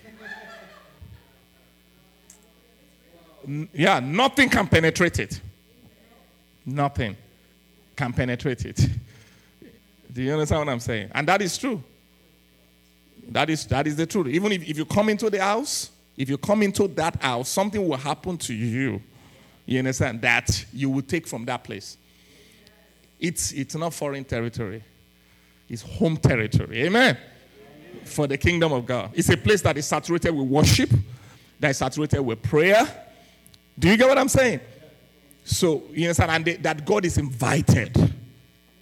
Yeah, 3.73 3.99
nothing 3.99 4.49
can 4.49 4.67
penetrate 4.67 5.19
it. 5.19 5.41
Nothing 6.65 7.15
can 7.95 8.13
penetrate 8.13 8.65
it. 8.65 8.89
Do 10.11 10.21
you 10.21 10.33
understand 10.33 10.65
what 10.65 10.71
I'm 10.71 10.79
saying? 10.79 11.09
And 11.13 11.27
that 11.27 11.41
is 11.41 11.57
true. 11.57 11.83
That 13.29 13.49
is 13.49 13.65
that 13.67 13.85
is 13.87 13.95
the 13.95 14.05
truth. 14.05 14.27
Even 14.27 14.51
if, 14.51 14.67
if 14.67 14.77
you 14.77 14.85
come 14.85 15.09
into 15.09 15.29
the 15.29 15.39
house 15.41 15.91
if 16.19 16.29
you 16.29 16.37
come 16.37 16.63
into 16.63 16.85
that 16.89 17.15
house, 17.23 17.47
something 17.47 17.87
will 17.87 17.95
happen 17.95 18.37
to 18.39 18.53
you. 18.53 19.01
You 19.65 19.79
understand? 19.79 20.21
That 20.21 20.65
you 20.73 20.89
will 20.89 21.01
take 21.01 21.25
from 21.25 21.45
that 21.45 21.63
place. 21.63 21.97
It's, 23.17 23.53
it's 23.53 23.73
not 23.75 23.93
foreign 23.93 24.25
territory, 24.25 24.83
it's 25.69 25.81
home 25.81 26.17
territory. 26.17 26.83
Amen. 26.83 27.17
For 28.03 28.27
the 28.27 28.37
kingdom 28.37 28.73
of 28.73 28.85
God. 28.85 29.11
It's 29.13 29.29
a 29.29 29.37
place 29.37 29.61
that 29.61 29.77
is 29.77 29.85
saturated 29.85 30.31
with 30.31 30.45
worship, 30.45 30.89
that 31.61 31.69
is 31.69 31.77
saturated 31.77 32.21
with 32.21 32.43
prayer. 32.43 32.85
Do 33.79 33.87
you 33.87 33.95
get 33.95 34.09
what 34.09 34.17
I'm 34.17 34.27
saying? 34.27 34.59
So, 35.45 35.83
you 35.91 36.03
understand? 36.03 36.31
And 36.31 36.45
they, 36.45 36.55
that 36.57 36.85
God 36.85 37.05
is 37.05 37.17
invited 37.17 38.13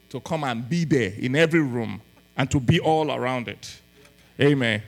to 0.09 0.19
come 0.19 0.43
and 0.43 0.67
be 0.67 0.85
there 0.85 1.13
in 1.17 1.35
every 1.35 1.61
room 1.61 2.01
and 2.35 2.49
to 2.49 2.59
be 2.59 2.79
all 2.79 3.11
around 3.11 3.47
it. 3.47 3.79
Amen. 4.39 4.81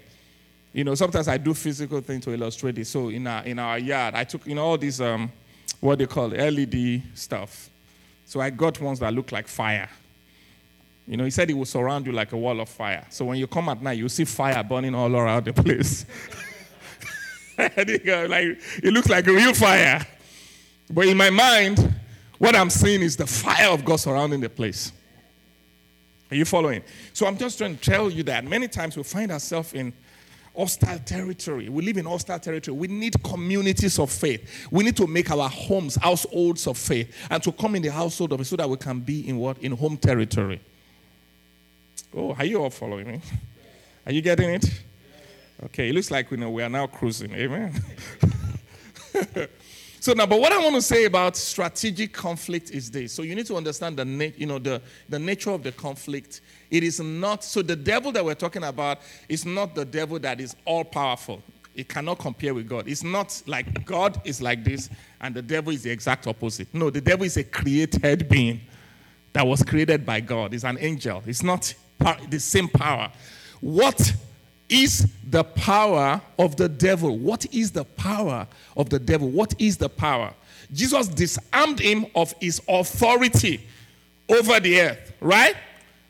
You 0.73 0.83
know, 0.83 0.95
sometimes 0.95 1.27
I 1.27 1.37
do 1.37 1.53
physical 1.53 2.01
things 2.01 2.25
to 2.25 2.33
illustrate 2.33 2.77
it. 2.77 2.85
So 2.85 3.09
in 3.09 3.25
our, 3.27 3.43
in 3.43 3.59
our 3.59 3.79
yard, 3.79 4.15
I 4.15 4.23
took, 4.23 4.45
you 4.45 4.55
know, 4.55 4.65
all 4.65 4.77
these, 4.77 4.99
um, 4.99 5.31
what 5.79 5.99
they 5.99 6.05
call 6.05 6.27
LED 6.27 7.03
stuff. 7.13 7.69
So 8.25 8.39
I 8.39 8.49
got 8.49 8.79
ones 8.79 8.99
that 8.99 9.13
look 9.13 9.31
like 9.31 9.47
fire. 9.47 9.89
You 11.07 11.17
know, 11.17 11.23
he 11.23 11.31
said 11.31 11.49
it 11.49 11.53
will 11.53 11.65
surround 11.65 12.05
you 12.05 12.11
like 12.11 12.31
a 12.33 12.37
wall 12.37 12.59
of 12.59 12.69
fire. 12.69 13.05
So 13.09 13.25
when 13.25 13.39
you 13.39 13.47
come 13.47 13.67
at 13.69 13.81
night, 13.81 13.97
you 13.97 14.07
see 14.09 14.25
fire 14.25 14.63
burning 14.63 14.93
all 14.93 15.15
around 15.15 15.45
the 15.45 15.53
place. 15.53 16.05
like, 18.29 18.57
it 18.81 18.93
looks 18.93 19.09
like 19.09 19.27
a 19.27 19.33
real 19.33 19.53
fire. 19.53 20.05
But 20.89 21.07
in 21.07 21.17
my 21.17 21.29
mind, 21.29 21.93
what 22.37 22.55
I'm 22.55 22.69
seeing 22.69 23.01
is 23.01 23.17
the 23.17 23.27
fire 23.27 23.69
of 23.69 23.83
God 23.83 23.97
surrounding 23.97 24.39
the 24.39 24.49
place. 24.49 24.93
Are 26.31 26.35
you 26.35 26.45
following? 26.45 26.83
So 27.11 27.27
I'm 27.27 27.37
just 27.37 27.57
trying 27.57 27.77
to 27.77 27.81
tell 27.81 28.09
you 28.09 28.23
that 28.23 28.45
many 28.45 28.67
times 28.67 28.95
we 28.95 29.03
find 29.03 29.31
ourselves 29.31 29.73
in 29.73 29.91
hostile 30.55 30.99
territory. 30.99 31.67
We 31.67 31.83
live 31.83 31.97
in 31.97 32.05
hostile 32.05 32.39
territory. 32.39 32.77
We 32.77 32.87
need 32.87 33.21
communities 33.23 33.99
of 33.99 34.09
faith. 34.09 34.67
We 34.71 34.83
need 34.83 34.95
to 34.97 35.07
make 35.07 35.29
our 35.29 35.49
homes 35.49 35.95
households 35.95 36.65
of 36.67 36.77
faith 36.77 37.13
and 37.29 37.43
to 37.43 37.51
come 37.51 37.75
in 37.75 37.81
the 37.81 37.91
household 37.91 38.31
of 38.33 38.41
it 38.41 38.45
so 38.45 38.55
that 38.55 38.69
we 38.69 38.77
can 38.77 39.01
be 39.01 39.27
in 39.27 39.37
what? 39.37 39.57
In 39.57 39.73
home 39.73 39.97
territory. 39.97 40.61
Oh, 42.15 42.33
are 42.33 42.45
you 42.45 42.61
all 42.61 42.69
following 42.69 43.07
me? 43.07 43.21
Are 44.05 44.11
you 44.11 44.21
getting 44.21 44.49
it? 44.51 44.65
Okay, 45.65 45.89
it 45.89 45.95
looks 45.95 46.09
like 46.09 46.31
we 46.31 46.37
know 46.37 46.49
we 46.49 46.63
are 46.63 46.69
now 46.69 46.87
cruising. 46.87 47.33
Amen. 47.33 47.73
So 50.01 50.13
now, 50.13 50.25
but 50.25 50.39
what 50.39 50.53
I 50.53 50.57
want 50.59 50.75
to 50.75 50.81
say 50.81 51.03
about 51.05 51.35
strategic 51.35 52.13
conflict 52.13 52.71
is 52.71 52.89
this. 52.89 53.11
So 53.11 53.21
you 53.21 53.35
need 53.35 53.47
to 53.47 53.57
understand 53.57 53.97
the, 53.97 54.05
na- 54.05 54.31
you 54.37 54.45
know, 54.45 54.57
the, 54.57 54.81
the 55.09 55.19
nature 55.19 55.51
of 55.51 55.61
the 55.61 55.73
conflict. 55.73 56.39
It 56.71 56.83
is 56.83 57.01
not, 57.01 57.43
so 57.43 57.61
the 57.61 57.75
devil 57.75 58.13
that 58.13 58.23
we're 58.23 58.35
talking 58.35 58.63
about 58.63 58.99
is 59.27 59.45
not 59.45 59.75
the 59.75 59.83
devil 59.83 60.17
that 60.19 60.39
is 60.39 60.55
all 60.63 60.85
powerful. 60.85 61.43
It 61.75 61.89
cannot 61.89 62.19
compare 62.19 62.53
with 62.53 62.69
God. 62.69 62.87
It's 62.87 63.03
not 63.03 63.41
like 63.45 63.85
God 63.85 64.21
is 64.23 64.41
like 64.41 64.63
this 64.63 64.89
and 65.19 65.35
the 65.35 65.41
devil 65.41 65.73
is 65.73 65.83
the 65.83 65.91
exact 65.91 66.27
opposite. 66.27 66.73
No, 66.73 66.89
the 66.89 67.01
devil 67.01 67.25
is 67.25 67.35
a 67.35 67.43
created 67.43 68.29
being 68.29 68.61
that 69.33 69.45
was 69.45 69.63
created 69.63 70.05
by 70.05 70.21
God. 70.21 70.53
It's 70.53 70.63
an 70.63 70.77
angel. 70.79 71.23
It's 71.25 71.43
not 71.43 71.73
the 72.29 72.39
same 72.39 72.69
power. 72.69 73.11
What 73.59 74.13
is 74.69 75.07
the 75.29 75.43
power 75.43 76.21
of 76.37 76.55
the 76.55 76.69
devil. 76.69 77.17
What 77.17 77.51
is 77.53 77.71
the 77.71 77.83
power 77.83 78.47
of 78.77 78.89
the 78.89 78.99
devil? 78.99 79.29
What 79.29 79.53
is 79.59 79.77
the 79.77 79.89
power? 79.89 80.33
Jesus 80.71 81.07
disarmed 81.07 81.79
him 81.79 82.05
of 82.15 82.33
his 82.39 82.61
authority 82.67 83.61
over 84.29 84.59
the 84.59 84.81
earth, 84.81 85.13
right? 85.19 85.55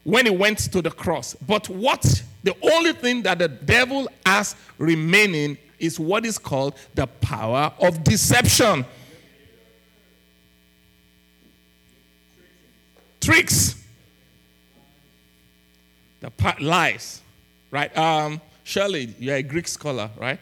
When 0.03 0.26
he 0.26 0.32
went 0.32 0.60
to 0.72 0.82
the 0.82 0.91
cross. 0.91 1.36
But 1.47 1.70
what 1.70 2.24
the 2.43 2.55
only 2.62 2.93
thing 2.93 3.22
that 3.24 3.39
the 3.39 3.47
devil 3.47 4.07
has 4.26 4.55
remaining 4.78 5.57
is 5.78 5.99
what 5.99 6.26
is 6.26 6.38
called 6.38 6.76
the 6.95 7.07
power 7.07 7.72
of 7.80 8.03
deception. 8.03 8.86
Tricks. 13.22 13.76
The 16.22 16.32
lies, 16.60 17.22
right? 17.72 17.95
Um, 17.97 18.41
Shirley, 18.70 19.15
you're 19.17 19.36
a 19.36 19.41
Greek 19.41 19.67
scholar, 19.67 20.11
right? 20.15 20.39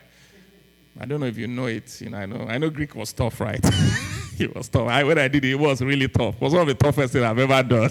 I 1.00 1.06
don't 1.06 1.22
know 1.22 1.28
if 1.28 1.38
you 1.38 1.48
know 1.48 1.68
it. 1.68 2.02
You 2.02 2.10
know, 2.10 2.18
I 2.18 2.26
know. 2.26 2.46
I 2.50 2.58
know 2.58 2.70
Greek 2.70 2.94
was 2.94 3.14
tough, 3.14 3.40
right? 3.40 3.62
it 4.38 4.54
was 4.54 4.68
tough. 4.68 4.90
I, 4.90 5.06
when 5.06 5.18
I 5.18 5.30
did 5.30 5.46
it, 5.46 5.52
it 5.52 5.56
was 5.56 5.82
really 5.82 6.10
tough. 6.10 6.36
It 6.36 6.42
was 6.42 6.52
one 6.52 6.64
of 6.64 6.68
the 6.68 6.74
toughest 6.74 7.14
things 7.14 7.24
I've 7.24 7.40
ever 7.40 7.64
done. 7.64 7.90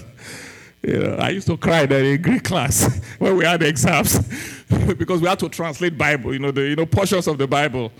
You 0.83 0.99
know, 0.99 1.15
I 1.15 1.29
used 1.29 1.47
to 1.47 1.57
cry 1.57 1.87
there 1.87 2.03
in 2.03 2.21
Greek 2.21 2.43
class 2.43 3.01
when 3.17 3.35
we 3.35 3.45
had 3.45 3.63
exams 3.63 4.19
because 4.99 5.21
we 5.21 5.27
had 5.27 5.39
to 5.39 5.49
translate 5.49 5.97
Bible, 5.97 6.33
you 6.33 6.39
know, 6.39 6.51
the 6.51 6.67
you 6.67 6.75
know 6.75 6.85
portions 6.85 7.25
of 7.25 7.39
the 7.39 7.47
Bible 7.47 7.91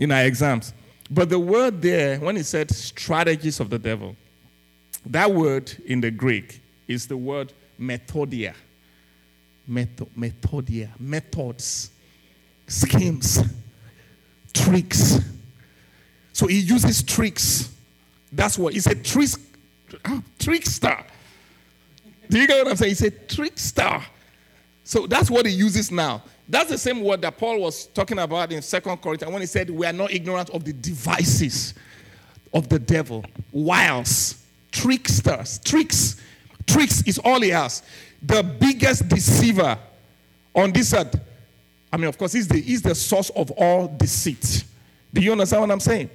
in 0.00 0.10
our 0.10 0.24
exams. 0.24 0.74
But 1.08 1.28
the 1.28 1.38
word 1.38 1.80
there, 1.80 2.18
when 2.18 2.36
it 2.36 2.46
said 2.46 2.72
strategies 2.72 3.60
of 3.60 3.70
the 3.70 3.78
devil, 3.78 4.16
that 5.06 5.30
word 5.30 5.72
in 5.86 6.00
the 6.00 6.10
Greek 6.10 6.60
is 6.88 7.06
the 7.06 7.16
word 7.16 7.52
methodia. 7.78 8.54
Method, 9.66 10.08
methodia, 10.14 10.88
methods, 11.00 11.90
schemes, 12.66 13.42
tricks. 14.52 15.20
So 16.32 16.46
he 16.46 16.60
uses 16.60 17.02
tricks. 17.02 17.72
That's 18.32 18.58
what 18.58 18.74
he's 18.74 18.86
a 18.86 18.94
trick, 18.94 19.30
ah, 20.04 20.22
trickster. 20.38 20.98
Do 22.28 22.38
you 22.38 22.46
get 22.46 22.64
what 22.64 22.70
I'm 22.72 22.76
saying? 22.76 22.90
He's 22.90 23.02
a 23.02 23.10
trickster. 23.10 24.02
So 24.82 25.06
that's 25.06 25.30
what 25.30 25.46
he 25.46 25.52
uses 25.52 25.90
now. 25.90 26.22
That's 26.48 26.70
the 26.70 26.78
same 26.78 27.02
word 27.02 27.22
that 27.22 27.38
Paul 27.38 27.60
was 27.60 27.86
talking 27.86 28.18
about 28.18 28.52
in 28.52 28.60
Second 28.60 28.98
Corinthians 28.98 29.32
when 29.32 29.40
he 29.40 29.46
said, 29.46 29.70
We 29.70 29.86
are 29.86 29.92
not 29.92 30.12
ignorant 30.12 30.50
of 30.50 30.64
the 30.64 30.72
devices 30.72 31.74
of 32.52 32.68
the 32.68 32.78
devil, 32.78 33.24
wiles, 33.50 34.44
tricksters, 34.70 35.58
tricks. 35.60 36.20
Tricks 36.66 37.02
is 37.06 37.18
all 37.18 37.40
he 37.40 37.50
has. 37.50 37.82
The 38.24 38.42
biggest 38.42 39.08
deceiver 39.08 39.78
on 40.54 40.72
this 40.72 40.94
earth. 40.94 41.18
I 41.92 41.96
mean, 41.96 42.06
of 42.06 42.18
course, 42.18 42.32
he's 42.32 42.48
the, 42.48 42.60
he's 42.60 42.82
the 42.82 42.94
source 42.94 43.30
of 43.30 43.50
all 43.52 43.88
deceit. 43.88 44.64
Do 45.12 45.20
you 45.20 45.32
understand 45.32 45.62
what 45.62 45.70
I'm 45.70 45.80
saying? 45.80 46.10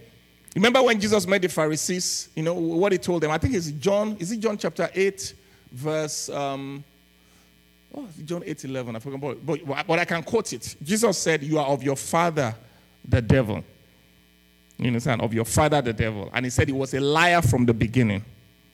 Remember 0.56 0.82
when 0.82 1.00
Jesus 1.00 1.28
met 1.28 1.42
the 1.42 1.48
Pharisees, 1.48 2.30
you 2.36 2.44
know, 2.44 2.54
what 2.54 2.92
he 2.92 2.98
told 2.98 3.22
them? 3.22 3.32
I 3.32 3.38
think 3.38 3.54
it's 3.54 3.72
John, 3.72 4.18
is 4.20 4.32
it 4.32 4.40
John 4.40 4.58
chapter 4.58 4.90
8, 4.94 5.34
verse 5.72 6.30
um, 6.30 6.84
Oh, 7.96 8.08
John 8.24 8.44
8 8.46 8.66
11. 8.66 8.96
I 8.96 9.00
forgot. 9.00 9.20
But, 9.20 9.66
but, 9.66 9.88
but 9.88 10.00
I 10.00 10.06
can 10.06 10.24
quote 10.24 10.54
it. 10.54 10.76
Jesus 10.84 11.18
said, 11.18 11.42
You 11.42 11.58
are 11.60 11.66
of 11.66 11.82
your 11.82 11.96
father, 11.96 12.56
the 13.08 13.22
devil. 13.22 13.64
You 14.78 14.88
understand? 14.88 15.22
Of 15.22 15.34
your 15.34 15.46
father, 15.46 15.82
the 15.82 15.94
devil. 15.94 16.30
And 16.34 16.46
he 16.46 16.50
said 16.50 16.68
he 16.68 16.74
was 16.74 16.94
a 16.94 17.00
liar 17.00 17.42
from 17.42 17.66
the 17.66 17.74
beginning. 17.74 18.24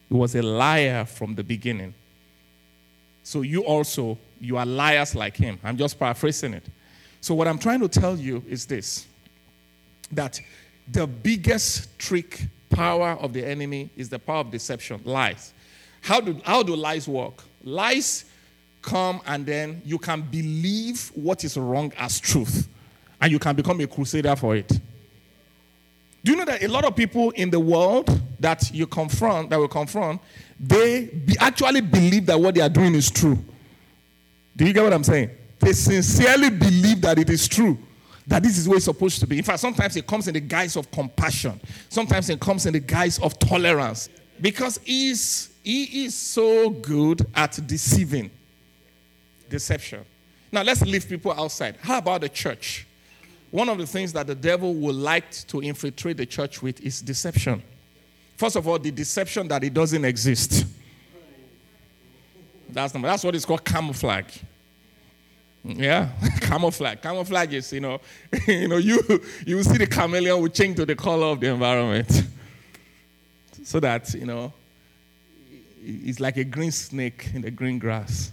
He 0.10 0.14
was 0.14 0.36
a 0.36 0.42
liar 0.42 1.06
from 1.06 1.34
the 1.34 1.44
beginning. 1.44 1.94
So 3.26 3.41
you 3.41 3.61
also, 3.65 4.19
you 4.39 4.55
are 4.55 4.67
liars 4.67 5.15
like 5.15 5.36
him. 5.36 5.59
I'm 5.63 5.78
just 5.78 5.97
paraphrasing 5.97 6.53
it. 6.53 6.63
So 7.21 7.34
what 7.34 7.47
I'm 7.47 7.57
trying 7.57 7.80
to 7.80 7.88
tell 7.88 8.15
you 8.15 8.43
is 8.47 8.67
this 8.67 9.07
that 10.11 10.39
the 10.91 11.07
biggest 11.07 11.97
trick 11.97 12.43
power 12.69 13.17
of 13.19 13.34
the 13.34 13.43
enemy 13.43 13.89
is 13.97 14.09
the 14.09 14.19
power 14.19 14.41
of 14.41 14.51
deception, 14.51 15.01
lies. 15.03 15.53
How 16.01 16.21
do, 16.21 16.39
how 16.45 16.61
do 16.61 16.76
lies 16.76 17.07
work? 17.07 17.43
Lies 17.63 18.26
come 18.84 19.19
and 19.26 19.43
then 19.43 19.82
you 19.84 19.97
can 19.97 20.21
believe 20.21 21.11
what 21.15 21.43
is 21.43 21.57
wrong 21.57 21.91
as 21.97 22.19
truth 22.19 22.69
and 23.19 23.32
you 23.32 23.39
can 23.39 23.55
become 23.55 23.82
a 23.82 23.88
crusader 23.88 24.36
for 24.36 24.55
it. 24.55 24.67
Do 26.23 26.32
you 26.32 26.36
know 26.38 26.45
that 26.45 26.61
a 26.61 26.67
lot 26.67 26.86
of 26.86 26.95
people 26.95 27.32
in 27.32 27.49
the 27.49 27.59
world 27.59 28.21
that 28.46 28.72
you 28.72 28.86
confront, 28.86 29.50
that 29.50 29.58
will 29.58 29.68
confront, 29.68 30.22
they 30.60 31.06
be, 31.08 31.36
actually 31.39 31.82
believe 31.82 32.28
that 32.28 32.39
what 32.39 32.54
they 32.54 32.62
are 32.62 32.70
doing 32.70 32.93
is 32.93 33.10
true? 33.10 33.43
Do 34.56 34.68
you 34.68 34.72
get 34.72 34.84
what 34.84 34.93
I'm 34.93 35.04
saying? 35.04 35.32
They 35.58 35.74
sincerely 35.74 36.52
believe 36.52 37.02
that 37.02 37.18
it 37.18 37.32
is 37.32 37.48
true, 37.48 37.76
that 38.28 38.43
this 38.43 38.60
is 38.60 38.68
where 38.68 38.76
it's 38.76 38.86
supposed 38.86 39.20
to 39.22 39.26
be. 39.26 39.39
In 39.39 39.43
fact, 39.43 39.62
sometimes 39.62 39.96
it 39.96 40.06
comes 40.06 40.28
in 40.28 40.36
the 40.36 40.39
guise 40.41 40.76
of 40.76 40.91
compassion, 40.91 41.60
sometimes 41.89 42.30
it 42.30 42.39
comes 42.39 42.68
in 42.68 42.74
the 42.74 42.80
guise 42.80 43.18
of 43.18 43.39
tolerance 43.39 44.10
because 44.39 44.80
he 44.84 45.10
is 45.10 46.14
so 46.14 46.70
good 46.70 47.26
at 47.34 47.60
deceiving 47.66 48.30
deception. 49.50 50.06
Now, 50.52 50.62
let's 50.62 50.84
leave 50.84 51.10
people 51.10 51.32
outside. 51.32 51.78
How 51.82 51.98
about 51.98 52.22
the 52.22 52.30
church? 52.30 52.86
One 53.50 53.70
of 53.70 53.80
the 53.80 53.88
things 53.88 54.14
that 54.14 54.28
the 54.28 54.36
devil 54.36 54.76
would 54.76 54.96
like 54.96 55.32
to 55.48 55.64
infiltrate 55.64 56.18
the 56.18 56.28
church 56.28 56.62
with 56.62 56.80
is 56.82 57.02
deception. 57.02 57.64
First 58.36 58.58
of 58.58 58.68
all, 58.68 58.78
the 58.78 58.92
deception 58.92 59.48
that 59.48 59.64
it 59.64 59.74
doesn't 59.74 60.04
exist. 60.04 60.66
That's, 62.70 62.94
number, 62.94 63.08
that's 63.08 63.24
what 63.24 63.36
is 63.36 63.46
called 63.46 63.64
camouflage. 63.64 64.40
Yeah, 65.64 66.10
camouflage. 66.42 67.00
Camouflage 67.02 67.54
is, 67.54 67.74
you 67.74 67.80
know, 67.80 68.00
you 68.48 68.68
know, 68.68 68.78
you 68.78 69.02
you 69.46 69.64
see 69.64 69.78
the 69.78 69.88
chameleon 69.88 70.40
will 70.40 70.50
change 70.50 70.76
to 70.76 70.86
the 70.86 70.96
color 70.96 71.28
of 71.28 71.40
the 71.40 71.48
environment, 71.48 72.24
so 73.64 73.80
that 73.80 74.14
you 74.14 74.26
know, 74.26 74.54
it's 75.82 76.20
like 76.20 76.38
a 76.38 76.44
green 76.44 76.72
snake 76.72 77.30
in 77.34 77.42
the 77.42 77.50
green 77.50 77.80
grass. 77.80 78.32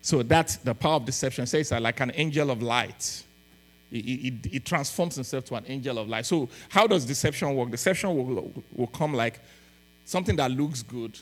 So 0.00 0.22
that's 0.22 0.56
the 0.56 0.74
power 0.74 0.94
of 0.94 1.04
deception. 1.04 1.46
Says 1.46 1.70
that 1.70 1.82
like 1.82 2.00
an 2.00 2.12
angel 2.14 2.50
of 2.50 2.62
light. 2.62 3.24
It, 3.90 4.64
transforms 4.64 5.14
himself 5.14 5.44
to 5.46 5.54
an 5.54 5.64
angel 5.68 5.98
of 5.98 6.08
light. 6.08 6.26
So, 6.26 6.48
how 6.68 6.86
does 6.86 7.04
deception 7.04 7.54
work? 7.54 7.70
Deception 7.70 8.14
will, 8.16 8.52
will 8.74 8.86
come 8.88 9.14
like 9.14 9.40
something 10.04 10.34
that 10.36 10.50
looks 10.50 10.82
good 10.82 11.18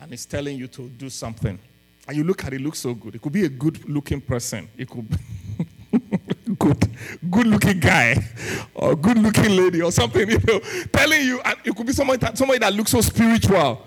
and 0.00 0.12
is 0.12 0.26
telling 0.26 0.58
you 0.58 0.66
to 0.68 0.88
do 0.88 1.08
something. 1.08 1.58
And 2.06 2.16
you 2.16 2.24
look 2.24 2.44
at 2.44 2.52
it, 2.52 2.60
looks 2.60 2.80
so 2.80 2.92
good. 2.92 3.14
It 3.14 3.22
could 3.22 3.32
be 3.32 3.44
a 3.44 3.48
good 3.48 3.88
looking 3.88 4.20
person. 4.20 4.68
It 4.76 4.90
could 4.90 5.08
be 5.08 5.16
good, 6.58 6.90
good 7.30 7.46
looking 7.46 7.78
guy 7.78 8.16
or 8.74 8.96
good 8.96 9.18
looking 9.18 9.56
lady 9.56 9.80
or 9.80 9.92
something, 9.92 10.28
you 10.28 10.38
know, 10.40 10.58
telling 10.92 11.22
you, 11.22 11.40
it 11.64 11.74
could 11.74 11.86
be 11.86 11.92
somebody 11.92 12.18
that, 12.18 12.36
somebody 12.36 12.58
that 12.58 12.74
looks 12.74 12.90
so 12.90 13.00
spiritual 13.00 13.86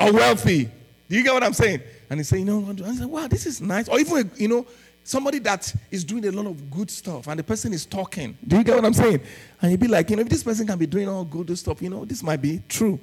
or 0.00 0.12
wealthy. 0.12 0.64
Do 1.08 1.16
you 1.16 1.22
get 1.22 1.32
what 1.32 1.44
I'm 1.44 1.54
saying? 1.54 1.80
and 2.10 2.20
he 2.20 2.24
said, 2.24 2.38
you 2.38 2.44
know, 2.44 2.64
and 2.68 2.82
I 2.82 2.94
said, 2.94 3.06
wow, 3.06 3.26
this 3.28 3.46
is 3.46 3.60
nice. 3.60 3.88
Or 3.88 3.98
even, 3.98 4.30
you 4.36 4.48
know, 4.48 4.66
somebody 5.08 5.38
that 5.38 5.74
is 5.90 6.04
doing 6.04 6.26
a 6.26 6.30
lot 6.30 6.46
of 6.46 6.70
good 6.70 6.90
stuff 6.90 7.28
and 7.28 7.38
the 7.38 7.42
person 7.42 7.72
is 7.72 7.86
talking. 7.86 8.36
Do 8.46 8.58
you 8.58 8.64
get 8.64 8.76
what 8.76 8.84
I'm 8.84 8.92
saying? 8.92 9.20
And 9.60 9.70
you'd 9.70 9.80
be 9.80 9.88
like, 9.88 10.10
you 10.10 10.16
know, 10.16 10.22
if 10.22 10.28
this 10.28 10.42
person 10.42 10.66
can 10.66 10.78
be 10.78 10.86
doing 10.86 11.08
all 11.08 11.24
good 11.24 11.56
stuff, 11.58 11.80
you 11.80 11.88
know, 11.88 12.04
this 12.04 12.22
might 12.22 12.42
be 12.42 12.60
true. 12.68 13.00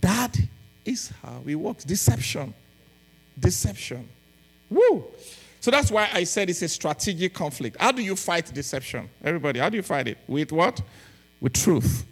That 0.00 0.34
is 0.86 1.12
how 1.22 1.42
it 1.46 1.54
works. 1.56 1.84
Deception. 1.84 2.54
Deception. 3.38 4.08
Woo! 4.70 5.04
So 5.60 5.70
that's 5.70 5.90
why 5.90 6.08
I 6.10 6.24
said 6.24 6.48
it's 6.48 6.62
a 6.62 6.68
strategic 6.68 7.34
conflict. 7.34 7.76
How 7.78 7.92
do 7.92 8.02
you 8.02 8.16
fight 8.16 8.50
deception? 8.54 9.10
Everybody, 9.22 9.60
how 9.60 9.68
do 9.68 9.76
you 9.76 9.82
fight 9.82 10.08
it? 10.08 10.18
With 10.26 10.52
what? 10.52 10.80
With 11.38 11.52
truth. 11.52 12.06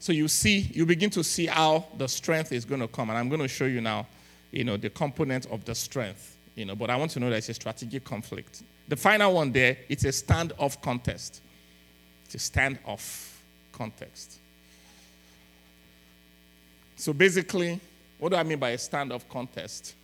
So 0.00 0.12
you 0.12 0.26
see, 0.26 0.68
you 0.72 0.84
begin 0.84 1.10
to 1.10 1.22
see 1.22 1.46
how 1.46 1.86
the 1.96 2.08
strength 2.08 2.50
is 2.50 2.64
going 2.64 2.80
to 2.80 2.88
come. 2.88 3.10
And 3.10 3.18
I'm 3.18 3.28
going 3.28 3.40
to 3.40 3.48
show 3.48 3.66
you 3.66 3.80
now, 3.80 4.08
you 4.50 4.64
know, 4.64 4.76
the 4.76 4.90
component 4.90 5.46
of 5.46 5.64
the 5.64 5.74
strength. 5.74 6.35
You 6.56 6.64
know, 6.64 6.74
but 6.74 6.88
I 6.88 6.96
want 6.96 7.10
to 7.12 7.20
know 7.20 7.28
that 7.28 7.36
it's 7.36 7.50
a 7.50 7.54
strategic 7.54 8.02
conflict. 8.02 8.62
The 8.88 8.96
final 8.96 9.34
one 9.34 9.52
there, 9.52 9.76
it's 9.90 10.04
a 10.04 10.08
standoff 10.08 10.80
contest. 10.80 11.42
It's 12.24 12.34
a 12.34 12.38
standoff 12.38 13.34
context. 13.72 14.38
So 16.96 17.12
basically, 17.12 17.78
what 18.18 18.30
do 18.30 18.36
I 18.36 18.42
mean 18.42 18.58
by 18.58 18.70
a 18.70 18.78
standoff 18.78 19.28
contest? 19.28 19.94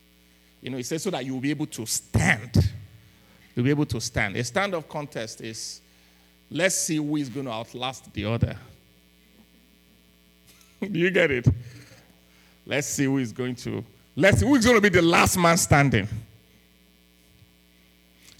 You 0.60 0.70
know, 0.70 0.76
it 0.76 0.84
says 0.84 1.02
so 1.02 1.10
that 1.10 1.24
you 1.24 1.32
will 1.32 1.40
be 1.40 1.50
able 1.50 1.66
to 1.66 1.86
stand. 1.86 2.70
You'll 3.54 3.64
be 3.64 3.70
able 3.70 3.86
to 3.86 4.00
stand. 4.00 4.36
A 4.36 4.40
standoff 4.40 4.86
contest 4.88 5.40
is 5.40 5.80
let's 6.50 6.74
see 6.74 6.96
who 6.96 7.16
is 7.16 7.30
going 7.30 7.46
to 7.46 7.52
outlast 7.52 8.12
the 8.12 8.26
other. 8.26 8.56
Do 10.80 10.98
you 10.98 11.10
get 11.10 11.30
it? 11.30 11.48
Let's 12.66 12.88
see 12.88 13.04
who 13.04 13.16
is 13.18 13.32
going 13.32 13.54
to. 13.56 13.82
Let's 14.14 14.40
see 14.40 14.46
who 14.46 14.54
is 14.54 14.64
going 14.64 14.76
to 14.76 14.82
be 14.82 14.90
the 14.90 15.02
last 15.02 15.38
man 15.38 15.56
standing. 15.56 16.06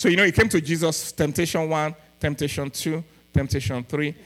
So 0.03 0.09
you 0.09 0.16
know, 0.16 0.24
he 0.24 0.32
came 0.32 0.48
to 0.48 0.61
Jesus, 0.61 1.12
temptation 1.12 1.68
one, 1.68 1.94
temptation 2.18 2.68
two, 2.70 3.05
temptation 3.32 3.84
three. 3.84 4.16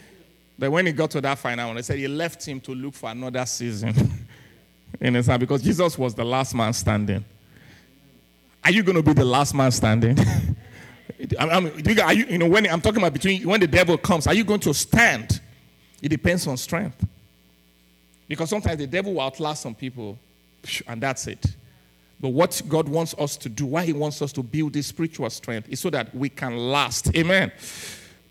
But 0.57 0.71
when 0.71 0.87
he 0.87 0.91
got 0.91 1.11
to 1.11 1.21
that 1.21 1.37
final 1.37 1.67
one, 1.67 1.75
they 1.75 1.83
said 1.83 1.99
he 1.99 2.07
left 2.07 2.43
him 2.43 2.59
to 2.61 2.73
look 2.73 2.95
for 2.95 3.11
another 3.11 3.45
season. 3.45 3.89
In 4.99 5.09
understand? 5.09 5.39
Because 5.39 5.61
Jesus 5.61 5.95
was 5.95 6.15
the 6.15 6.23
last 6.25 6.55
man 6.55 6.73
standing. 6.73 7.23
Are 8.63 8.71
you 8.71 8.81
going 8.81 8.95
to 8.95 9.03
be 9.03 9.13
the 9.13 9.23
last 9.23 9.53
man 9.53 9.71
standing? 9.71 10.17
I 11.39 11.59
mean, 11.59 11.73
you, 11.85 12.25
you 12.25 12.37
know, 12.39 12.49
when 12.49 12.67
I'm 12.67 12.81
talking 12.81 12.97
about 12.97 13.13
between 13.13 13.47
when 13.47 13.59
the 13.59 13.67
devil 13.67 13.99
comes, 13.99 14.25
are 14.25 14.33
you 14.33 14.45
going 14.45 14.61
to 14.61 14.73
stand? 14.73 15.39
It 16.01 16.09
depends 16.09 16.47
on 16.47 16.57
strength. 16.57 17.05
Because 18.27 18.49
sometimes 18.49 18.79
the 18.79 18.87
devil 18.87 19.13
will 19.13 19.21
outlast 19.21 19.61
some 19.61 19.75
people, 19.75 20.17
and 20.87 20.99
that's 20.99 21.27
it. 21.27 21.45
But 22.19 22.29
what 22.29 22.61
God 22.67 22.89
wants 22.89 23.13
us 23.17 23.37
to 23.37 23.49
do, 23.49 23.65
why 23.65 23.85
He 23.85 23.93
wants 23.93 24.21
us 24.21 24.31
to 24.33 24.43
build 24.43 24.73
this 24.73 24.87
spiritual 24.87 25.29
strength, 25.29 25.69
is 25.69 25.79
so 25.79 25.89
that 25.91 26.13
we 26.15 26.29
can 26.29 26.57
last. 26.57 27.15
Amen. 27.15 27.51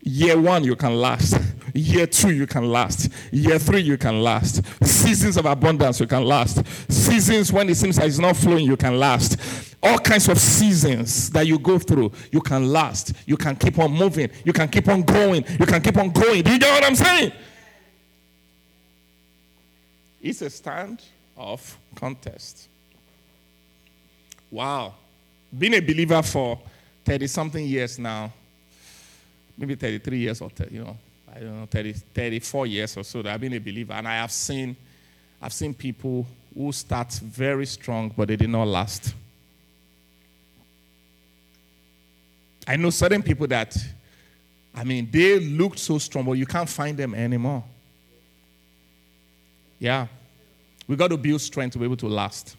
Year 0.02 0.40
one, 0.40 0.62
you 0.62 0.76
can 0.76 0.94
last. 0.94 1.36
Year 1.74 2.06
two, 2.06 2.32
you 2.32 2.46
can 2.46 2.70
last. 2.70 3.10
Year 3.32 3.58
three, 3.58 3.80
you 3.80 3.98
can 3.98 4.22
last. 4.22 4.64
Seasons 4.84 5.36
of 5.36 5.46
abundance, 5.46 5.98
you 5.98 6.06
can 6.06 6.24
last. 6.24 6.64
Seasons 6.88 7.52
when 7.52 7.68
it 7.68 7.74
seems 7.74 7.98
like 7.98 8.06
it's 8.08 8.18
not 8.18 8.36
flowing, 8.36 8.64
you 8.64 8.76
can 8.76 8.98
last. 8.98 9.74
All 9.82 9.98
kinds 9.98 10.28
of 10.28 10.38
seasons 10.38 11.28
that 11.30 11.46
you 11.46 11.58
go 11.58 11.78
through, 11.78 12.12
you 12.30 12.40
can 12.40 12.72
last. 12.72 13.12
You 13.26 13.36
can 13.36 13.56
keep 13.56 13.78
on 13.78 13.92
moving. 13.92 14.30
You 14.44 14.52
can 14.52 14.68
keep 14.68 14.88
on 14.88 15.02
going. 15.02 15.44
You 15.58 15.66
can 15.66 15.82
keep 15.82 15.96
on 15.96 16.10
going. 16.10 16.42
Do 16.42 16.52
you 16.52 16.58
get 16.58 16.70
what 16.72 16.84
I'm 16.84 16.96
saying? 16.96 17.32
It's 20.22 20.40
a 20.42 20.50
stand 20.50 21.02
of 21.36 21.76
contest. 21.94 22.68
Wow. 24.56 24.94
Been 25.52 25.74
a 25.74 25.80
believer 25.80 26.22
for 26.22 26.58
30 27.04 27.26
something 27.26 27.66
years 27.66 27.98
now, 27.98 28.32
maybe 29.58 29.74
33 29.74 30.18
years 30.18 30.40
or, 30.40 30.50
you 30.70 30.82
know, 30.82 30.96
I 31.30 31.40
don't 31.40 31.60
know, 31.60 31.66
30, 31.66 31.92
34 31.92 32.66
years 32.66 32.96
or 32.96 33.04
so 33.04 33.20
that 33.20 33.34
I've 33.34 33.40
been 33.42 33.52
a 33.52 33.58
believer. 33.58 33.92
And 33.92 34.08
I 34.08 34.14
have 34.14 34.32
seen, 34.32 34.74
I've 35.42 35.52
seen 35.52 35.74
people 35.74 36.26
who 36.54 36.72
start 36.72 37.12
very 37.12 37.66
strong, 37.66 38.10
but 38.16 38.28
they 38.28 38.36
did 38.36 38.48
not 38.48 38.66
last. 38.66 39.12
I 42.66 42.76
know 42.76 42.88
certain 42.88 43.22
people 43.22 43.46
that, 43.48 43.76
I 44.74 44.84
mean, 44.84 45.06
they 45.10 45.38
looked 45.38 45.80
so 45.80 45.98
strong, 45.98 46.24
but 46.24 46.32
you 46.32 46.46
can't 46.46 46.68
find 46.68 46.96
them 46.96 47.14
anymore. 47.14 47.62
Yeah. 49.78 50.06
We 50.88 50.96
got 50.96 51.08
to 51.08 51.18
build 51.18 51.42
strength 51.42 51.74
to 51.74 51.78
be 51.78 51.84
able 51.84 51.98
to 51.98 52.08
last. 52.08 52.55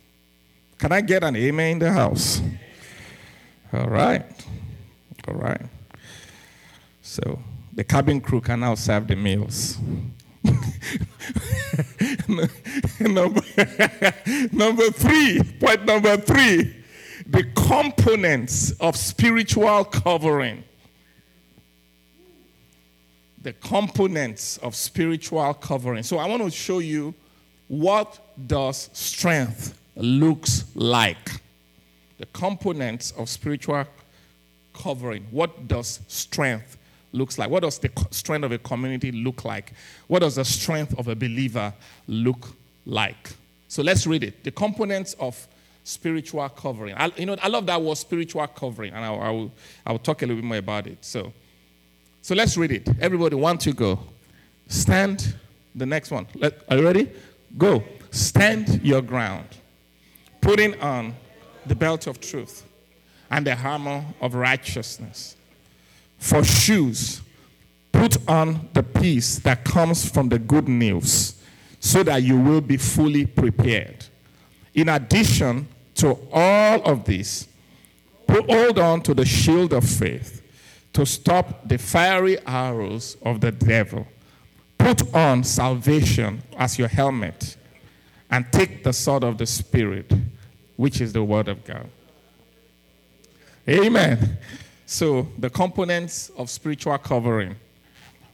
Can 0.78 0.92
I 0.92 1.02
get 1.02 1.24
an 1.24 1.36
amen 1.36 1.72
in 1.72 1.80
the 1.80 1.92
house? 1.92 2.42
All 3.74 3.88
right. 3.88 4.24
All 5.28 5.34
right. 5.34 5.62
So 7.02 7.40
the 7.74 7.84
cabin 7.84 8.22
crew 8.22 8.42
can 8.42 8.60
now 8.60 8.76
serve 8.76 9.08
the 9.08 9.16
meals. 9.16 9.78
number, 13.00 13.42
number 14.52 14.90
three, 14.92 15.42
point 15.60 15.86
number 15.86 16.18
three, 16.18 16.76
the 17.26 17.44
components 17.56 18.72
of 18.80 18.96
spiritual 18.96 19.86
covering. 19.86 20.64
The 23.42 23.54
components 23.54 24.58
of 24.58 24.76
spiritual 24.76 25.54
covering. 25.56 26.04
So 26.04 26.18
I 26.18 26.28
want 26.28 26.44
to 26.44 26.52
show 26.52 26.80
you 26.80 27.14
what 27.68 28.20
does 28.48 28.90
strength 28.94 29.80
looks 30.04 30.66
like. 30.76 31.42
The 32.20 32.26
components 32.28 33.12
of 33.12 33.30
spiritual 33.30 33.86
covering. 34.74 35.28
What 35.32 35.68
does 35.68 36.00
strength 36.08 36.78
looks 37.12 37.38
like? 37.38 37.50
What 37.50 37.64
does 37.64 37.80
the 37.80 37.92
strength 38.12 38.44
of 38.44 38.52
a 38.52 38.58
community 38.58 39.12
look 39.12 39.46
like? 39.46 39.74
What 40.08 40.20
does 40.20 40.36
the 40.36 40.46
strength 40.46 40.98
of 40.98 41.08
a 41.08 41.16
believer 41.16 41.74
look 42.08 42.50
like? 42.86 43.34
So 43.68 43.84
let's 43.84 44.08
read 44.08 44.24
it. 44.24 44.44
The 44.44 44.52
components 44.52 45.16
of 45.20 45.48
spiritual 45.84 46.48
covering. 46.50 46.96
I, 46.96 47.12
you 47.18 47.26
know, 47.26 47.38
I 47.42 47.48
love 47.48 47.66
that 47.68 47.82
word 47.82 47.98
spiritual 47.98 48.46
covering, 48.48 48.94
and 48.94 49.04
I, 49.04 49.14
I, 49.14 49.30
will, 49.32 49.52
I 49.86 49.92
will 49.92 50.00
talk 50.00 50.22
a 50.22 50.26
little 50.26 50.42
bit 50.42 50.48
more 50.48 50.58
about 50.58 50.88
it. 50.88 50.98
So, 51.04 51.32
so 52.22 52.36
let's 52.36 52.58
read 52.58 52.72
it. 52.72 52.90
Everybody, 53.00 53.36
want 53.36 53.62
to 53.62 53.74
go? 53.74 54.00
Stand. 54.68 55.36
The 55.76 55.86
next 55.86 56.12
one. 56.12 56.28
Let, 56.36 56.56
are 56.70 56.78
you 56.78 56.84
ready? 56.84 57.10
Go. 57.58 57.84
Stand 58.12 58.82
your 58.84 59.02
ground, 59.02 59.48
putting 60.42 60.80
on 60.82 61.16
the 61.66 61.76
belt 61.76 62.08
of 62.08 62.20
truth 62.20 62.66
and 63.30 63.46
the 63.46 63.58
armor 63.58 64.04
of 64.22 64.36
righteousness. 64.36 65.36
For 66.18 66.44
shoes, 66.44 67.22
put 67.92 68.18
on 68.30 68.70
the 68.74 68.84
peace 68.84 69.40
that 69.40 69.64
comes 69.64 70.10
from 70.10 70.30
the 70.30 70.40
good 70.40 70.68
news 70.68 71.42
so 71.80 72.04
that 72.04 72.24
you 72.24 72.40
will 72.40 72.62
be 72.62 72.78
fully 72.78 73.26
prepared. 73.26 74.06
In 74.74 74.90
addition 74.90 75.68
to 75.96 76.18
all 76.32 76.82
of 76.84 77.06
this, 77.06 77.48
hold 78.30 78.80
on 78.80 79.02
to 79.02 79.14
the 79.14 79.26
shield 79.26 79.74
of 79.74 79.84
faith 79.84 80.42
to 80.94 81.06
stop 81.06 81.68
the 81.68 81.78
fiery 81.78 82.38
arrows 82.46 83.18
of 83.24 83.42
the 83.42 83.52
devil. 83.52 84.08
Put 84.78 85.14
on 85.14 85.44
salvation 85.44 86.42
as 86.58 86.80
your 86.80 86.88
helmet 86.88 87.57
and 88.30 88.52
take 88.52 88.84
the 88.84 88.94
sword 88.94 89.24
of 89.24 89.38
the 89.38 89.46
Spirit, 89.46 90.12
which 90.76 91.02
is 91.02 91.14
the 91.14 91.24
Word 91.24 91.48
of 91.48 91.64
God. 91.64 91.90
Amen. 93.68 94.38
So, 94.86 95.28
the 95.38 95.50
components 95.50 96.32
of 96.38 96.50
spiritual 96.50 96.98
covering. 96.98 97.56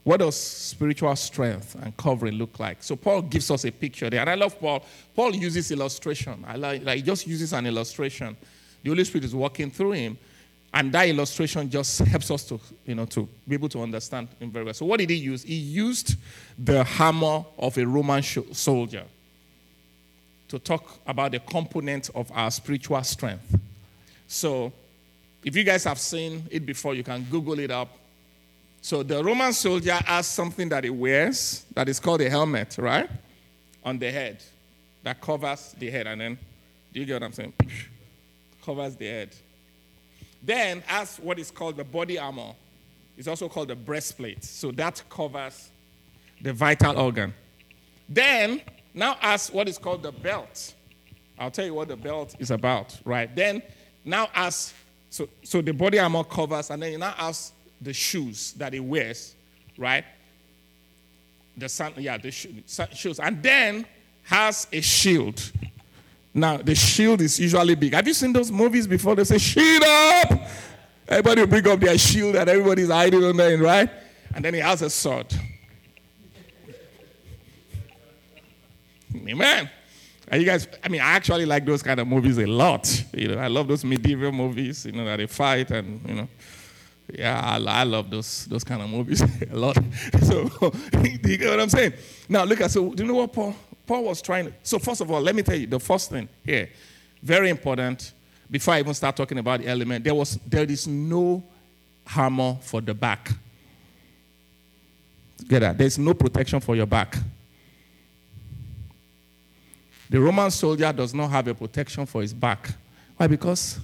What 0.04 0.18
does 0.18 0.36
spiritual 0.36 1.16
strength 1.16 1.74
and 1.82 1.96
covering 1.96 2.34
look 2.34 2.60
like? 2.60 2.82
So, 2.82 2.94
Paul 2.94 3.22
gives 3.22 3.50
us 3.50 3.64
a 3.64 3.72
picture 3.72 4.08
there. 4.10 4.20
And 4.20 4.30
I 4.30 4.34
love 4.34 4.60
Paul. 4.60 4.84
Paul 5.14 5.34
uses 5.34 5.70
illustration. 5.70 6.44
I 6.46 6.56
like, 6.56 6.84
like 6.84 6.96
he 6.96 7.02
just 7.02 7.26
uses 7.26 7.52
an 7.52 7.66
illustration. 7.66 8.36
The 8.82 8.90
Holy 8.90 9.02
Spirit 9.04 9.24
is 9.24 9.34
walking 9.34 9.70
through 9.70 9.92
him. 9.92 10.18
And 10.72 10.92
that 10.92 11.08
illustration 11.08 11.70
just 11.70 12.00
helps 12.00 12.30
us 12.30 12.44
to, 12.44 12.60
you 12.84 12.96
know, 12.96 13.06
to 13.06 13.28
be 13.46 13.54
able 13.54 13.68
to 13.70 13.80
understand 13.82 14.28
him 14.38 14.50
very 14.50 14.64
well. 14.64 14.74
So, 14.74 14.86
what 14.86 14.98
did 14.98 15.10
he 15.10 15.16
use? 15.16 15.42
He 15.42 15.54
used 15.54 16.16
the 16.58 16.84
hammer 16.84 17.44
of 17.58 17.78
a 17.78 17.86
Roman 17.86 18.22
soldier 18.22 19.04
to 20.48 20.58
talk 20.58 20.98
about 21.06 21.32
the 21.32 21.40
component 21.40 22.10
of 22.14 22.30
our 22.32 22.50
spiritual 22.50 23.02
strength. 23.02 23.58
So, 24.26 24.72
if 25.44 25.54
you 25.54 25.64
guys 25.64 25.84
have 25.84 25.98
seen 25.98 26.44
it 26.50 26.64
before, 26.64 26.94
you 26.94 27.04
can 27.04 27.24
Google 27.30 27.58
it 27.58 27.70
up. 27.70 27.88
So, 28.80 29.02
the 29.02 29.22
Roman 29.22 29.52
soldier 29.52 29.94
has 29.94 30.26
something 30.26 30.68
that 30.70 30.84
he 30.84 30.90
wears 30.90 31.64
that 31.74 31.88
is 31.88 32.00
called 32.00 32.20
a 32.20 32.30
helmet, 32.30 32.76
right? 32.78 33.08
On 33.84 33.98
the 33.98 34.10
head 34.10 34.42
that 35.02 35.20
covers 35.20 35.74
the 35.78 35.90
head. 35.90 36.06
And 36.06 36.20
then, 36.20 36.38
do 36.92 37.00
you 37.00 37.06
get 37.06 37.14
what 37.14 37.22
I'm 37.24 37.32
saying? 37.32 37.52
Covers 38.64 38.96
the 38.96 39.06
head. 39.06 39.30
Then, 40.42 40.82
as 40.88 41.18
what 41.18 41.38
is 41.38 41.50
called 41.50 41.76
the 41.76 41.84
body 41.84 42.18
armor, 42.18 42.52
it's 43.16 43.28
also 43.28 43.48
called 43.48 43.68
the 43.68 43.76
breastplate. 43.76 44.44
So, 44.44 44.70
that 44.72 45.02
covers 45.08 45.70
the 46.40 46.52
vital 46.52 46.98
organ. 46.98 47.32
Then, 48.08 48.60
now 48.94 49.16
as 49.20 49.50
what 49.50 49.68
is 49.68 49.76
called 49.76 50.02
the 50.02 50.12
belt. 50.12 50.74
I'll 51.38 51.50
tell 51.50 51.66
you 51.66 51.74
what 51.74 51.88
the 51.88 51.96
belt 51.96 52.36
is 52.38 52.52
about, 52.52 52.96
right? 53.04 53.34
Then, 53.34 53.60
now 54.04 54.28
as 54.34 54.72
so, 55.10 55.28
so 55.44 55.60
the 55.60 55.72
body 55.72 56.00
armor 56.00 56.24
covers, 56.24 56.70
and 56.70 56.82
then 56.82 56.92
you 56.92 56.98
now 56.98 57.14
ask 57.16 57.52
the 57.80 57.92
shoes 57.92 58.52
that 58.54 58.72
he 58.72 58.80
wears, 58.80 59.34
right? 59.78 60.04
The 61.56 61.68
sun, 61.68 61.92
yeah, 61.98 62.18
the 62.18 62.32
shoes, 62.32 63.20
and 63.20 63.40
then 63.40 63.86
has 64.24 64.66
a 64.72 64.80
shield. 64.80 65.52
Now 66.32 66.56
the 66.56 66.74
shield 66.74 67.20
is 67.20 67.38
usually 67.38 67.76
big. 67.76 67.94
Have 67.94 68.08
you 68.08 68.14
seen 68.14 68.32
those 68.32 68.50
movies 68.50 68.88
before? 68.88 69.14
They 69.14 69.22
say 69.22 69.38
shield 69.38 69.84
up. 69.84 70.32
Everybody 71.06 71.42
will 71.42 71.48
bring 71.48 71.68
up 71.68 71.78
their 71.78 71.96
shield, 71.96 72.34
and 72.34 72.50
everybody's 72.50 72.90
hiding 72.90 73.22
on 73.22 73.36
there, 73.36 73.56
right? 73.58 73.88
And 74.34 74.44
then 74.44 74.54
he 74.54 74.60
has 74.60 74.82
a 74.82 74.90
sword. 74.90 75.32
Amen. 79.14 79.70
And 80.28 80.40
you 80.40 80.46
guys, 80.46 80.66
I 80.82 80.88
mean, 80.88 81.00
I 81.00 81.10
actually 81.12 81.44
like 81.44 81.66
those 81.66 81.82
kind 81.82 82.00
of 82.00 82.08
movies 82.08 82.38
a 82.38 82.46
lot. 82.46 83.04
You 83.12 83.28
know, 83.28 83.38
I 83.38 83.48
love 83.48 83.68
those 83.68 83.84
medieval 83.84 84.32
movies, 84.32 84.86
you 84.86 84.92
know, 84.92 85.04
that 85.04 85.16
they 85.16 85.26
fight 85.26 85.70
and, 85.70 86.00
you 86.08 86.14
know. 86.14 86.28
Yeah, 87.12 87.38
I, 87.38 87.56
I 87.56 87.82
love 87.84 88.08
those 88.10 88.46
those 88.46 88.64
kind 88.64 88.80
of 88.80 88.88
movies 88.88 89.22
a 89.50 89.56
lot. 89.56 89.76
So, 90.22 90.48
do 90.90 91.30
you 91.30 91.36
get 91.36 91.50
what 91.50 91.60
I'm 91.60 91.68
saying? 91.68 91.92
Now, 92.28 92.44
look 92.44 92.62
at, 92.62 92.70
so 92.70 92.94
do 92.94 93.02
you 93.02 93.08
know 93.08 93.16
what 93.16 93.32
Paul, 93.32 93.54
Paul 93.86 94.04
was 94.04 94.22
trying 94.22 94.46
to, 94.46 94.52
so 94.62 94.78
first 94.78 95.02
of 95.02 95.10
all, 95.10 95.20
let 95.20 95.34
me 95.34 95.42
tell 95.42 95.56
you, 95.56 95.66
the 95.66 95.78
first 95.78 96.10
thing 96.10 96.28
here, 96.42 96.70
very 97.22 97.50
important, 97.50 98.14
before 98.50 98.74
I 98.74 98.78
even 98.78 98.94
start 98.94 99.16
talking 99.16 99.38
about 99.38 99.60
the 99.60 99.68
element, 99.68 100.04
there 100.04 100.14
was, 100.14 100.38
there 100.46 100.64
is 100.64 100.86
no 100.86 101.44
armor 102.16 102.56
for 102.62 102.80
the 102.80 102.94
back. 102.94 103.30
Get 105.46 105.60
that? 105.60 105.76
There's 105.76 105.98
no 105.98 106.14
protection 106.14 106.60
for 106.60 106.74
your 106.74 106.86
back. 106.86 107.16
The 110.10 110.20
Roman 110.20 110.50
soldier 110.50 110.92
does 110.92 111.14
not 111.14 111.30
have 111.30 111.48
a 111.48 111.54
protection 111.54 112.06
for 112.06 112.22
his 112.22 112.34
back. 112.34 112.70
Why? 113.16 113.26
Because 113.26 113.80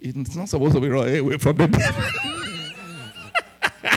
it's 0.00 0.34
not 0.34 0.48
supposed 0.48 0.74
to 0.74 0.80
be 0.80 0.88
running 0.88 1.18
away 1.18 1.38
from 1.38 1.56
the 1.56 1.68
devil. 1.68 2.04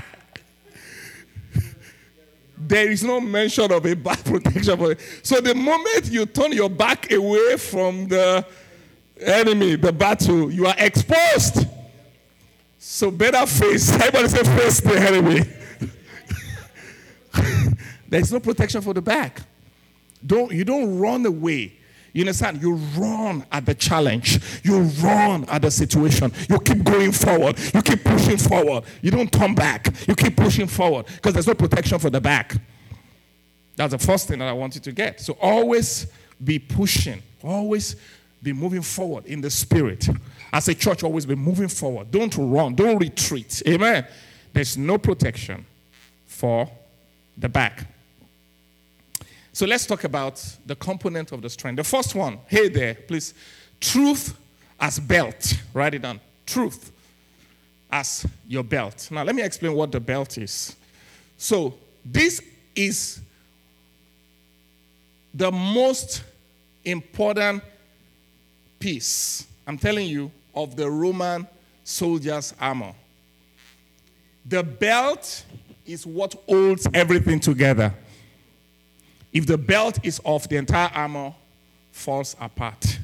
there 2.57 2.91
is 2.91 3.03
no 3.03 3.19
mention 3.21 3.71
of 3.71 3.85
a 3.85 3.93
back 3.95 4.23
protection 4.25 4.77
for 4.77 4.91
it. 4.91 4.99
So 5.23 5.41
the 5.41 5.55
moment 5.55 6.05
you 6.05 6.25
turn 6.25 6.51
your 6.51 6.69
back 6.69 7.11
away 7.11 7.57
from 7.57 8.07
the 8.07 8.45
enemy, 9.19 9.75
the 9.75 9.93
battle, 9.93 10.51
you 10.51 10.65
are 10.65 10.75
exposed. 10.77 11.65
So 12.77 13.09
better 13.09 13.45
face. 13.45 13.91
Everybody 13.93 14.27
say 14.27 14.43
face 14.43 14.79
the 14.81 14.99
enemy. 14.99 15.41
There's 18.07 18.31
no 18.31 18.39
protection 18.39 18.81
for 18.81 18.93
the 18.93 19.01
back. 19.01 19.41
Don't, 20.25 20.51
you 20.51 20.63
don't 20.63 20.97
run 20.99 21.25
away. 21.25 21.73
You 22.13 22.21
understand? 22.21 22.61
You 22.61 22.75
run 22.75 23.45
at 23.51 23.65
the 23.65 23.75
challenge. 23.75 24.39
You 24.63 24.83
run 25.03 25.43
at 25.49 25.61
the 25.61 25.69
situation. 25.69 26.31
You 26.49 26.59
keep 26.59 26.81
going 26.83 27.11
forward. 27.11 27.59
You 27.73 27.81
keep 27.81 28.05
pushing 28.05 28.37
forward. 28.37 28.85
You 29.01 29.11
don't 29.11 29.29
turn 29.29 29.53
back. 29.53 29.93
You 30.07 30.15
keep 30.15 30.37
pushing 30.37 30.67
forward 30.67 31.07
because 31.07 31.33
there's 31.33 31.47
no 31.47 31.53
protection 31.53 31.99
for 31.99 32.09
the 32.09 32.21
back. 32.21 32.55
That's 33.75 33.91
the 33.91 33.97
first 33.97 34.29
thing 34.29 34.39
that 34.39 34.47
I 34.47 34.53
want 34.53 34.75
you 34.75 34.81
to 34.81 34.91
get. 34.93 35.19
So 35.19 35.37
always 35.41 36.07
be 36.41 36.57
pushing. 36.57 37.21
Always 37.43 37.97
be 38.41 38.53
moving 38.53 38.81
forward 38.81 39.25
in 39.25 39.41
the 39.41 39.49
spirit. 39.49 40.07
As 40.53 40.69
a 40.69 40.73
church, 40.73 41.03
always 41.03 41.25
be 41.25 41.35
moving 41.35 41.67
forward. 41.67 42.11
Don't 42.11 42.33
run. 42.37 42.75
Don't 42.75 42.97
retreat. 42.97 43.61
Amen. 43.67 44.07
There's 44.53 44.77
no 44.77 44.97
protection 44.97 45.65
for 46.27 46.69
the 47.37 47.49
back. 47.49 47.87
So 49.55 49.65
let's 49.65 49.85
talk 49.85 50.03
about 50.03 50.45
the 50.65 50.75
component 50.75 51.31
of 51.31 51.41
the 51.41 51.49
strength. 51.49 51.77
The 51.77 51.85
first 51.85 52.13
one, 52.13 52.39
hey 52.47 52.67
there, 52.67 52.93
please. 52.93 53.33
Truth 53.79 54.37
as 54.77 54.99
belt. 54.99 55.53
Write 55.73 55.93
it 55.93 56.01
down. 56.01 56.19
Truth 56.45 56.91
as 57.89 58.25
your 58.49 58.65
belt. 58.65 59.07
Now, 59.11 59.23
let 59.23 59.33
me 59.33 59.41
explain 59.41 59.71
what 59.71 59.93
the 59.93 60.01
belt 60.01 60.37
is. 60.37 60.75
So, 61.37 61.73
this 62.03 62.41
is 62.75 63.21
the 65.33 65.49
most 65.49 66.21
important 66.83 67.63
piece, 68.77 69.47
I'm 69.65 69.77
telling 69.77 70.09
you, 70.09 70.31
of 70.53 70.75
the 70.75 70.91
Roman 70.91 71.47
soldier's 71.85 72.53
armor. 72.59 72.91
The 74.45 74.63
belt 74.63 75.45
is 75.85 76.05
what 76.05 76.35
holds 76.45 76.89
everything 76.93 77.39
together. 77.39 77.93
If 79.35 79.45
the 79.45 79.57
belt 79.57 79.99
is 80.01 80.21
off, 80.23 80.47
the 80.47 80.55
entire 80.55 80.89
armor 80.95 81.33
falls 81.91 82.37
apart. 82.39 82.99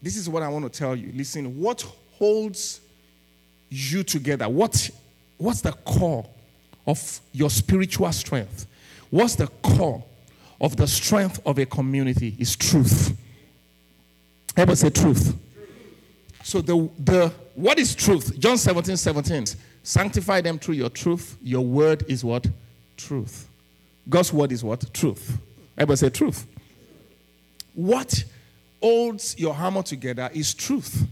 This 0.00 0.16
is 0.16 0.30
what 0.30 0.42
I 0.42 0.48
want 0.48 0.64
to 0.64 0.70
tell 0.70 0.96
you. 0.96 1.12
Listen, 1.14 1.60
what 1.60 1.82
holds 2.14 2.80
you 3.68 4.02
together? 4.02 4.48
What, 4.48 4.88
what's 5.36 5.60
the 5.60 5.72
core 5.72 6.26
of 6.86 7.20
your 7.32 7.50
spiritual 7.50 8.10
strength? 8.12 8.66
What's 9.10 9.34
the 9.34 9.46
core 9.46 10.02
of 10.58 10.74
the 10.74 10.86
strength 10.86 11.38
of 11.44 11.58
a 11.58 11.66
community? 11.66 12.34
Is 12.38 12.56
truth. 12.56 13.14
Ever 14.56 14.74
say 14.74 14.88
truth? 14.88 15.36
So 16.42 16.62
the 16.62 16.88
the 16.98 17.28
what 17.54 17.78
is 17.78 17.94
truth? 17.94 18.38
John 18.38 18.56
17, 18.56 18.96
17. 18.96 19.44
Sanctify 19.82 20.40
them 20.40 20.58
through 20.58 20.76
your 20.76 20.88
truth. 20.88 21.36
Your 21.42 21.62
word 21.62 22.06
is 22.08 22.24
what? 22.24 22.46
Truth. 22.96 23.50
God's 24.08 24.32
word 24.32 24.52
is 24.52 24.62
what? 24.62 24.92
Truth. 24.92 25.38
Ever 25.76 25.96
say 25.96 26.10
truth. 26.10 26.46
What 27.74 28.24
holds 28.80 29.38
your 29.38 29.54
hammer 29.54 29.82
together 29.82 30.30
is 30.32 30.54
truth. 30.54 31.06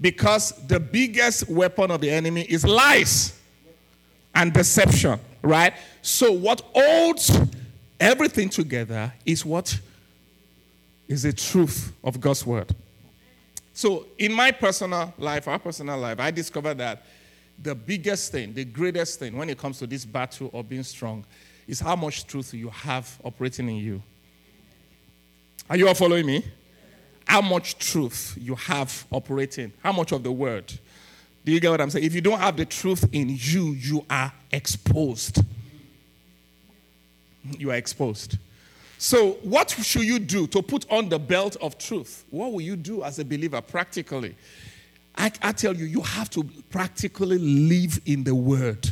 Because 0.00 0.52
the 0.66 0.80
biggest 0.80 1.48
weapon 1.48 1.90
of 1.90 2.00
the 2.00 2.10
enemy 2.10 2.42
is 2.42 2.64
lies 2.64 3.38
and 4.34 4.52
deception, 4.52 5.20
right? 5.42 5.74
So, 6.00 6.32
what 6.32 6.62
holds 6.74 7.38
everything 7.98 8.48
together 8.48 9.12
is 9.26 9.44
what 9.44 9.78
is 11.06 11.24
the 11.24 11.32
truth 11.32 11.92
of 12.02 12.20
God's 12.20 12.46
word. 12.46 12.74
So, 13.74 14.06
in 14.18 14.32
my 14.32 14.52
personal 14.52 15.12
life, 15.18 15.46
our 15.48 15.58
personal 15.58 15.98
life, 15.98 16.18
I 16.18 16.30
discovered 16.30 16.78
that 16.78 17.04
the 17.62 17.74
biggest 17.74 18.32
thing, 18.32 18.54
the 18.54 18.64
greatest 18.64 19.18
thing 19.18 19.36
when 19.36 19.50
it 19.50 19.58
comes 19.58 19.78
to 19.80 19.86
this 19.86 20.06
battle 20.06 20.50
of 20.54 20.68
being 20.68 20.82
strong 20.82 21.26
is 21.70 21.80
how 21.80 21.96
much 21.96 22.26
truth 22.26 22.52
you 22.52 22.68
have 22.68 23.18
operating 23.24 23.68
in 23.68 23.76
you. 23.76 24.02
Are 25.68 25.76
you 25.76 25.88
all 25.88 25.94
following 25.94 26.26
me? 26.26 26.44
how 27.30 27.40
much 27.40 27.78
truth 27.78 28.36
you 28.40 28.56
have 28.56 29.06
operating, 29.12 29.72
how 29.84 29.92
much 29.92 30.10
of 30.10 30.24
the 30.24 30.32
word. 30.32 30.66
Do 31.44 31.52
you 31.52 31.60
get 31.60 31.70
what 31.70 31.80
I'm 31.80 31.88
saying? 31.88 32.04
If 32.04 32.12
you 32.12 32.20
don't 32.20 32.40
have 32.40 32.56
the 32.56 32.64
truth 32.64 33.08
in 33.12 33.28
you, 33.28 33.70
you 33.74 34.04
are 34.10 34.32
exposed. 34.50 35.38
You 37.56 37.70
are 37.70 37.76
exposed. 37.76 38.36
So, 38.98 39.34
what 39.44 39.70
should 39.70 40.02
you 40.02 40.18
do 40.18 40.48
to 40.48 40.60
put 40.60 40.90
on 40.90 41.08
the 41.08 41.20
belt 41.20 41.54
of 41.62 41.78
truth? 41.78 42.24
What 42.30 42.52
will 42.52 42.62
you 42.62 42.74
do 42.74 43.04
as 43.04 43.20
a 43.20 43.24
believer 43.24 43.60
practically? 43.60 44.34
I, 45.16 45.30
I 45.40 45.52
tell 45.52 45.76
you, 45.76 45.84
you 45.84 46.00
have 46.00 46.30
to 46.30 46.42
practically 46.68 47.38
live 47.38 48.00
in 48.06 48.24
the 48.24 48.34
word. 48.34 48.90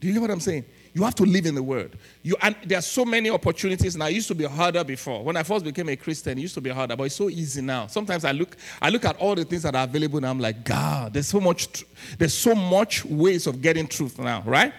Do 0.00 0.06
you 0.06 0.12
get 0.12 0.22
what 0.22 0.30
I'm 0.30 0.38
saying? 0.38 0.64
You 0.96 1.02
have 1.02 1.14
to 1.16 1.24
live 1.24 1.44
in 1.44 1.54
the 1.54 1.62
word. 1.62 1.98
You, 2.22 2.36
and 2.40 2.56
there 2.64 2.78
are 2.78 2.82
so 2.82 3.04
many 3.04 3.28
opportunities 3.28 3.94
now. 3.98 4.06
It 4.06 4.14
used 4.14 4.28
to 4.28 4.34
be 4.34 4.44
harder 4.44 4.82
before. 4.82 5.22
When 5.22 5.36
I 5.36 5.42
first 5.42 5.62
became 5.62 5.90
a 5.90 5.96
Christian, 5.96 6.38
it 6.38 6.40
used 6.40 6.54
to 6.54 6.62
be 6.62 6.70
harder, 6.70 6.96
but 6.96 7.04
it's 7.04 7.14
so 7.14 7.28
easy 7.28 7.60
now. 7.60 7.86
Sometimes 7.86 8.24
I 8.24 8.32
look, 8.32 8.56
I 8.80 8.88
look 8.88 9.04
at 9.04 9.14
all 9.18 9.34
the 9.34 9.44
things 9.44 9.64
that 9.64 9.74
are 9.74 9.84
available, 9.84 10.16
and 10.16 10.26
I'm 10.26 10.40
like, 10.40 10.64
God, 10.64 11.12
there's 11.12 11.28
so 11.28 11.38
much, 11.38 11.84
there's 12.16 12.32
so 12.32 12.54
much 12.54 13.04
ways 13.04 13.46
of 13.46 13.60
getting 13.60 13.86
truth 13.86 14.18
now, 14.18 14.42
right? 14.46 14.72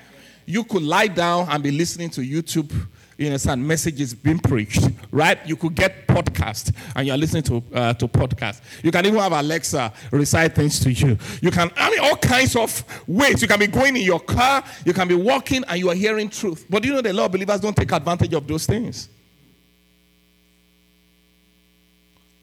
You 0.47 0.63
could 0.63 0.81
lie 0.81 1.05
down 1.05 1.49
and 1.51 1.61
be 1.61 1.69
listening 1.69 2.09
to 2.09 2.21
YouTube 2.21 2.73
you 3.17 3.25
understand, 3.25 3.67
messages 3.67 4.13
being 4.13 4.37
preached, 4.37 4.87
right? 5.11 5.39
You 5.45 5.55
could 5.55 5.73
get 5.73 6.07
podcast 6.07 6.73
and 6.95 7.07
you're 7.07 7.17
listening 7.17 7.43
to, 7.43 7.63
uh, 7.73 7.93
to 7.95 8.07
podcast. 8.07 8.61
You 8.83 8.91
can 8.91 9.05
even 9.07 9.19
have 9.19 9.31
Alexa 9.31 9.91
recite 10.11 10.53
things 10.53 10.79
to 10.81 10.91
you. 10.91 11.17
You 11.41 11.49
can, 11.49 11.71
I 11.75 11.89
mean, 11.89 11.99
all 11.99 12.15
kinds 12.17 12.55
of 12.55 12.83
ways. 13.07 13.41
You 13.41 13.47
can 13.47 13.59
be 13.59 13.67
going 13.67 13.95
in 13.95 14.03
your 14.03 14.19
car, 14.19 14.63
you 14.85 14.93
can 14.93 15.07
be 15.07 15.15
walking 15.15 15.63
and 15.67 15.79
you 15.79 15.89
are 15.89 15.95
hearing 15.95 16.29
truth. 16.29 16.65
But 16.69 16.85
you 16.85 16.93
know, 16.93 17.01
the 17.01 17.11
law 17.11 17.27
believers 17.27 17.59
don't 17.59 17.75
take 17.75 17.91
advantage 17.91 18.33
of 18.33 18.47
those 18.47 18.67
things. 18.67 19.09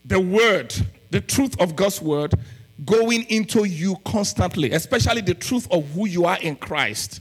The 0.05 0.21
word, 0.21 0.75
the 1.11 1.21
truth 1.21 1.59
of 1.61 1.77
God's 1.77 2.03
word, 2.03 2.35
going 2.85 3.23
into 3.31 3.65
you 3.65 3.97
constantly, 4.05 4.73
especially 4.73 5.21
the 5.21 5.35
truth 5.35 5.69
of 5.71 5.89
who 5.91 6.09
you 6.09 6.25
are 6.25 6.39
in 6.39 6.57
Christ. 6.57 7.21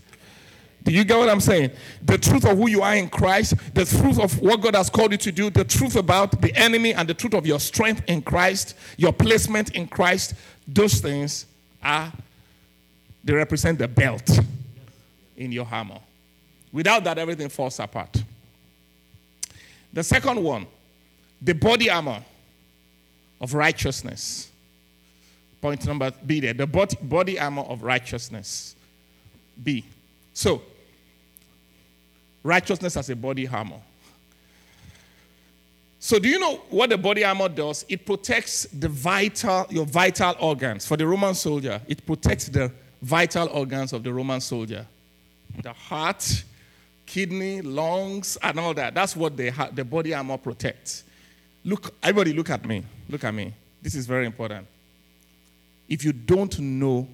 Do 0.84 0.91
you 0.91 1.05
get 1.05 1.17
what 1.17 1.29
I'm 1.29 1.39
saying? 1.39 1.71
The 2.01 2.17
truth 2.17 2.45
of 2.45 2.57
who 2.57 2.69
you 2.69 2.81
are 2.81 2.95
in 2.95 3.09
Christ, 3.09 3.53
the 3.73 3.86
truth 3.86 4.19
of 4.19 4.39
what 4.41 4.61
God 4.61 4.75
has 4.75 4.89
called 4.89 5.13
you 5.13 5.17
to 5.19 5.31
do, 5.31 5.49
the 5.49 5.63
truth 5.63 5.95
about 5.95 6.41
the 6.41 6.53
enemy, 6.55 6.93
and 6.93 7.07
the 7.07 7.13
truth 7.13 7.34
of 7.34 7.47
your 7.47 7.59
strength 7.59 8.03
in 8.07 8.21
Christ, 8.21 8.75
your 8.97 9.13
placement 9.13 9.71
in 9.75 9.88
Christ, 9.88 10.34
those 10.67 10.99
things 10.99 11.45
are, 11.81 12.11
they 13.23 13.34
represent 13.34 13.79
the 13.79 13.88
belt 13.88 14.29
in 15.38 15.53
your 15.53 15.65
hammer. 15.65 15.99
Without 16.73 17.03
that, 17.05 17.17
everything 17.17 17.47
falls 17.47 17.79
apart. 17.79 18.21
The 19.93 20.03
second 20.03 20.43
one, 20.43 20.67
the 21.41 21.53
body 21.53 21.89
armor 21.89 22.21
of 23.39 23.53
righteousness. 23.53 24.49
Point 25.61 25.86
number 25.86 26.11
B 26.25 26.41
there, 26.41 26.53
the 26.53 26.67
body 26.67 27.39
armor 27.39 27.61
of 27.61 27.84
righteousness. 27.84 28.75
B. 29.61 29.86
So, 30.34 30.61
righteousness 32.43 32.97
as 32.97 33.09
a 33.09 33.15
body 33.15 33.47
armor. 33.47 33.79
So, 35.99 36.19
do 36.19 36.27
you 36.27 36.37
know 36.37 36.57
what 36.69 36.89
the 36.89 36.97
body 36.97 37.23
armor 37.23 37.47
does? 37.47 37.85
It 37.87 38.05
protects 38.05 38.65
the 38.65 38.89
vital, 38.89 39.65
your 39.69 39.85
vital 39.85 40.35
organs. 40.39 40.85
For 40.85 40.97
the 40.97 41.07
Roman 41.07 41.33
soldier, 41.33 41.81
it 41.87 42.05
protects 42.05 42.47
the 42.47 42.71
vital 43.01 43.47
organs 43.47 43.93
of 43.93 44.03
the 44.03 44.11
Roman 44.11 44.41
soldier 44.41 44.85
the 45.61 45.73
heart, 45.73 46.43
kidney, 47.05 47.61
lungs, 47.61 48.37
and 48.41 48.59
all 48.59 48.73
that. 48.73 48.93
That's 48.93 49.15
what 49.15 49.37
the, 49.37 49.51
the 49.73 49.85
body 49.85 50.13
armor 50.13 50.37
protects. 50.37 51.03
Look, 51.63 51.93
everybody, 52.01 52.33
look 52.33 52.49
at 52.49 52.65
me. 52.65 52.83
Look 53.09 53.23
at 53.23 53.33
me. 53.33 53.53
This 53.81 53.95
is 53.95 54.07
very 54.07 54.25
important. 54.25 54.67
If 55.87 56.03
you 56.03 56.13
don't 56.13 56.57
know 56.59 57.07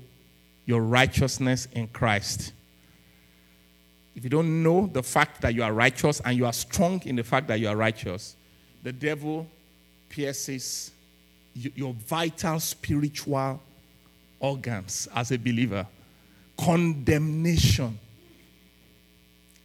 your 0.66 0.82
righteousness 0.82 1.68
in 1.74 1.88
Christ, 1.88 2.54
if 4.20 4.26
you 4.26 4.30
don't 4.30 4.62
know 4.62 4.86
the 4.86 5.02
fact 5.02 5.40
that 5.40 5.56
you 5.56 5.64
are 5.64 5.72
righteous 5.72 6.20
and 6.26 6.38
you 6.38 6.46
are 6.46 6.52
strong 6.52 7.02
in 7.06 7.16
the 7.16 7.24
fact 7.24 7.48
that 7.48 7.58
you 7.62 7.70
are 7.70 7.76
righteous, 7.78 8.36
the 8.84 8.92
devil 8.92 9.48
pierces 10.10 10.92
your 11.54 11.94
vital 11.94 12.60
spiritual 12.60 13.62
organs 14.42 15.08
as 15.16 15.32
a 15.32 15.40
believer. 15.40 15.88
Condemnation 16.58 17.98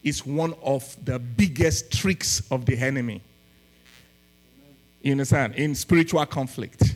is 0.04 0.24
one 0.24 0.54
of 0.62 0.96
the 1.04 1.18
biggest 1.18 1.90
tricks 1.90 2.40
of 2.52 2.64
the 2.64 2.78
enemy. 2.78 3.20
You 5.02 5.10
understand? 5.10 5.56
In 5.56 5.74
spiritual 5.74 6.24
conflict. 6.26 6.94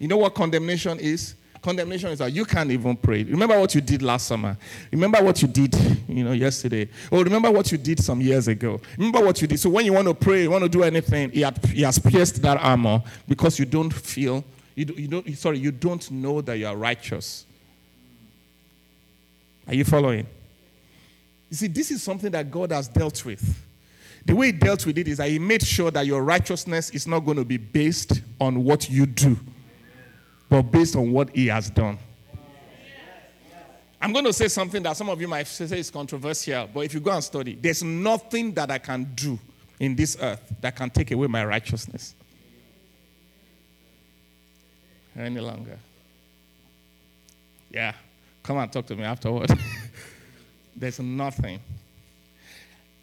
You 0.00 0.08
know 0.08 0.16
what 0.16 0.34
condemnation 0.34 0.98
is? 0.98 1.36
Condemnation 1.62 2.10
is 2.10 2.18
that 2.18 2.32
you 2.32 2.44
can't 2.44 2.72
even 2.72 2.96
pray. 2.96 3.22
Remember 3.22 3.58
what 3.58 3.72
you 3.72 3.80
did 3.80 4.02
last 4.02 4.26
summer. 4.26 4.56
Remember 4.90 5.22
what 5.22 5.40
you 5.40 5.46
did, 5.46 5.74
you 6.08 6.24
know, 6.24 6.32
yesterday. 6.32 6.88
Or 7.08 7.22
remember 7.22 7.52
what 7.52 7.70
you 7.70 7.78
did 7.78 8.00
some 8.00 8.20
years 8.20 8.48
ago. 8.48 8.80
Remember 8.98 9.20
what 9.20 9.40
you 9.40 9.46
did. 9.46 9.60
So 9.60 9.70
when 9.70 9.84
you 9.86 9.92
want 9.92 10.08
to 10.08 10.14
pray, 10.14 10.42
you 10.42 10.50
want 10.50 10.64
to 10.64 10.68
do 10.68 10.82
anything, 10.82 11.30
he, 11.30 11.42
had, 11.42 11.64
he 11.66 11.82
has 11.82 12.00
pierced 12.00 12.42
that 12.42 12.58
armor 12.60 13.00
because 13.28 13.60
you 13.60 13.64
don't 13.64 13.92
feel, 13.92 14.44
you, 14.74 14.86
you 14.96 15.06
don't, 15.06 15.38
sorry, 15.38 15.58
you 15.58 15.70
don't 15.70 16.10
know 16.10 16.40
that 16.40 16.58
you 16.58 16.66
are 16.66 16.76
righteous. 16.76 17.46
Are 19.68 19.74
you 19.74 19.84
following? 19.84 20.26
You 21.48 21.56
see, 21.56 21.68
this 21.68 21.92
is 21.92 22.02
something 22.02 22.32
that 22.32 22.50
God 22.50 22.72
has 22.72 22.88
dealt 22.88 23.24
with. 23.24 23.56
The 24.26 24.34
way 24.34 24.46
he 24.46 24.52
dealt 24.52 24.84
with 24.84 24.98
it 24.98 25.06
is 25.06 25.18
that 25.18 25.28
he 25.28 25.38
made 25.38 25.62
sure 25.62 25.92
that 25.92 26.06
your 26.06 26.24
righteousness 26.24 26.90
is 26.90 27.06
not 27.06 27.20
going 27.20 27.36
to 27.36 27.44
be 27.44 27.56
based 27.56 28.20
on 28.40 28.64
what 28.64 28.90
you 28.90 29.06
do 29.06 29.38
but 30.52 30.70
based 30.70 30.96
on 30.96 31.10
what 31.10 31.34
he 31.34 31.46
has 31.46 31.70
done. 31.70 31.98
I'm 33.98 34.12
going 34.12 34.26
to 34.26 34.34
say 34.34 34.48
something 34.48 34.82
that 34.82 34.94
some 34.98 35.08
of 35.08 35.18
you 35.18 35.26
might 35.26 35.46
say 35.46 35.78
is 35.78 35.90
controversial, 35.90 36.68
but 36.74 36.80
if 36.80 36.92
you 36.92 37.00
go 37.00 37.10
and 37.10 37.24
study, 37.24 37.54
there's 37.58 37.82
nothing 37.82 38.52
that 38.52 38.70
I 38.70 38.76
can 38.76 39.04
do 39.14 39.38
in 39.80 39.96
this 39.96 40.14
earth 40.20 40.42
that 40.60 40.76
can 40.76 40.90
take 40.90 41.10
away 41.10 41.26
my 41.26 41.42
righteousness 41.42 42.14
any 45.16 45.40
longer. 45.40 45.78
Yeah, 47.70 47.94
come 48.42 48.58
and 48.58 48.70
talk 48.70 48.84
to 48.88 48.94
me 48.94 49.04
afterward. 49.04 49.50
there's 50.76 51.00
nothing. 51.00 51.60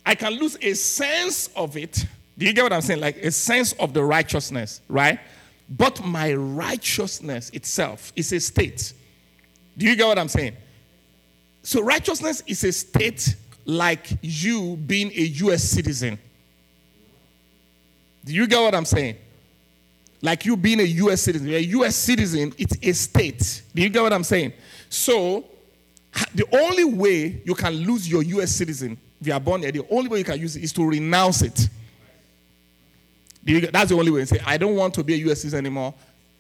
I 0.06 0.14
can 0.14 0.34
lose 0.34 0.56
a 0.62 0.76
sense 0.76 1.48
of 1.56 1.76
it. 1.78 2.06
Do 2.38 2.46
you 2.46 2.54
get 2.54 2.62
what 2.62 2.74
I'm 2.74 2.82
saying? 2.82 3.00
Like 3.00 3.18
a 3.18 3.32
sense 3.32 3.74
of 3.74 3.96
the 3.96 4.04
righteousness, 4.04 4.82
right? 4.88 5.20
But 5.70 6.04
my 6.04 6.34
righteousness 6.34 7.50
itself 7.52 8.12
is 8.16 8.32
a 8.34 8.40
state. 8.40 8.94
Do 9.78 9.86
you 9.86 9.96
get 9.96 10.08
what 10.08 10.18
I'm 10.18 10.28
saying? 10.28 10.56
So, 11.62 11.82
righteousness 11.82 12.42
is 12.48 12.64
a 12.64 12.72
state 12.72 13.36
like 13.66 14.08
you 14.22 14.78
being 14.78 15.12
a 15.12 15.22
US 15.46 15.64
citizen. 15.64 16.18
Do 18.26 18.34
you 18.34 18.48
get 18.48 18.62
what 18.62 18.74
I'm 18.74 18.86
saying? 18.86 19.18
Like 20.22 20.46
you 20.46 20.58
being 20.58 20.80
a 20.80 20.84
US 20.84 21.22
citizen. 21.22 21.50
A 21.50 21.60
US 21.60 21.96
citizen, 21.96 22.54
it's 22.58 22.76
a 22.82 22.92
state. 22.94 23.62
Do 23.74 23.82
you 23.82 23.90
get 23.90 24.02
what 24.02 24.14
I'm 24.14 24.24
saying? 24.24 24.54
So, 24.90 25.46
the 26.34 26.46
only 26.52 26.86
way 26.86 27.42
you 27.46 27.54
can 27.54 27.74
lose 27.74 28.10
your 28.10 28.24
US 28.24 28.52
citizen 28.52 28.98
if 29.22 29.28
you 29.28 29.34
are 29.34 29.40
born 29.40 29.62
here, 29.62 29.72
the 29.72 29.86
only 29.90 30.10
way 30.10 30.20
you 30.20 30.24
can 30.24 30.40
use 30.40 30.56
it 30.56 30.64
is 30.64 30.72
to 30.74 30.86
renounce 30.86 31.42
it. 31.42 31.68
That's 33.72 33.90
the 33.90 33.98
only 33.98 34.12
way. 34.12 34.22
You 34.22 34.26
say, 34.26 34.40
I 34.46 34.58
don't 34.58 34.76
want 34.76 34.94
to 34.96 35.04
be 35.04 35.14
a 35.16 35.32
US 35.32 35.42
citizen 35.42 35.60
anymore. 35.60 35.94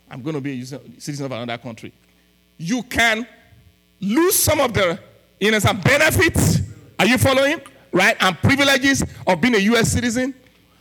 I'm 0.09 0.21
going 0.21 0.35
to 0.35 0.41
be 0.41 0.61
a 0.61 0.65
citizen 0.65 1.25
of 1.25 1.31
another 1.31 1.57
country. 1.57 1.93
You 2.57 2.83
can 2.83 3.27
lose 4.01 4.35
some 4.35 4.59
of 4.59 4.73
the 4.73 4.99
you 5.39 5.51
know, 5.51 5.59
some 5.59 5.79
benefits. 5.81 6.59
Are 6.97 7.05
you 7.05 7.17
following? 7.17 7.61
Right? 7.91 8.15
And 8.19 8.37
privileges 8.37 9.03
of 9.25 9.41
being 9.41 9.55
a 9.55 9.59
US 9.59 9.91
citizen. 9.91 10.33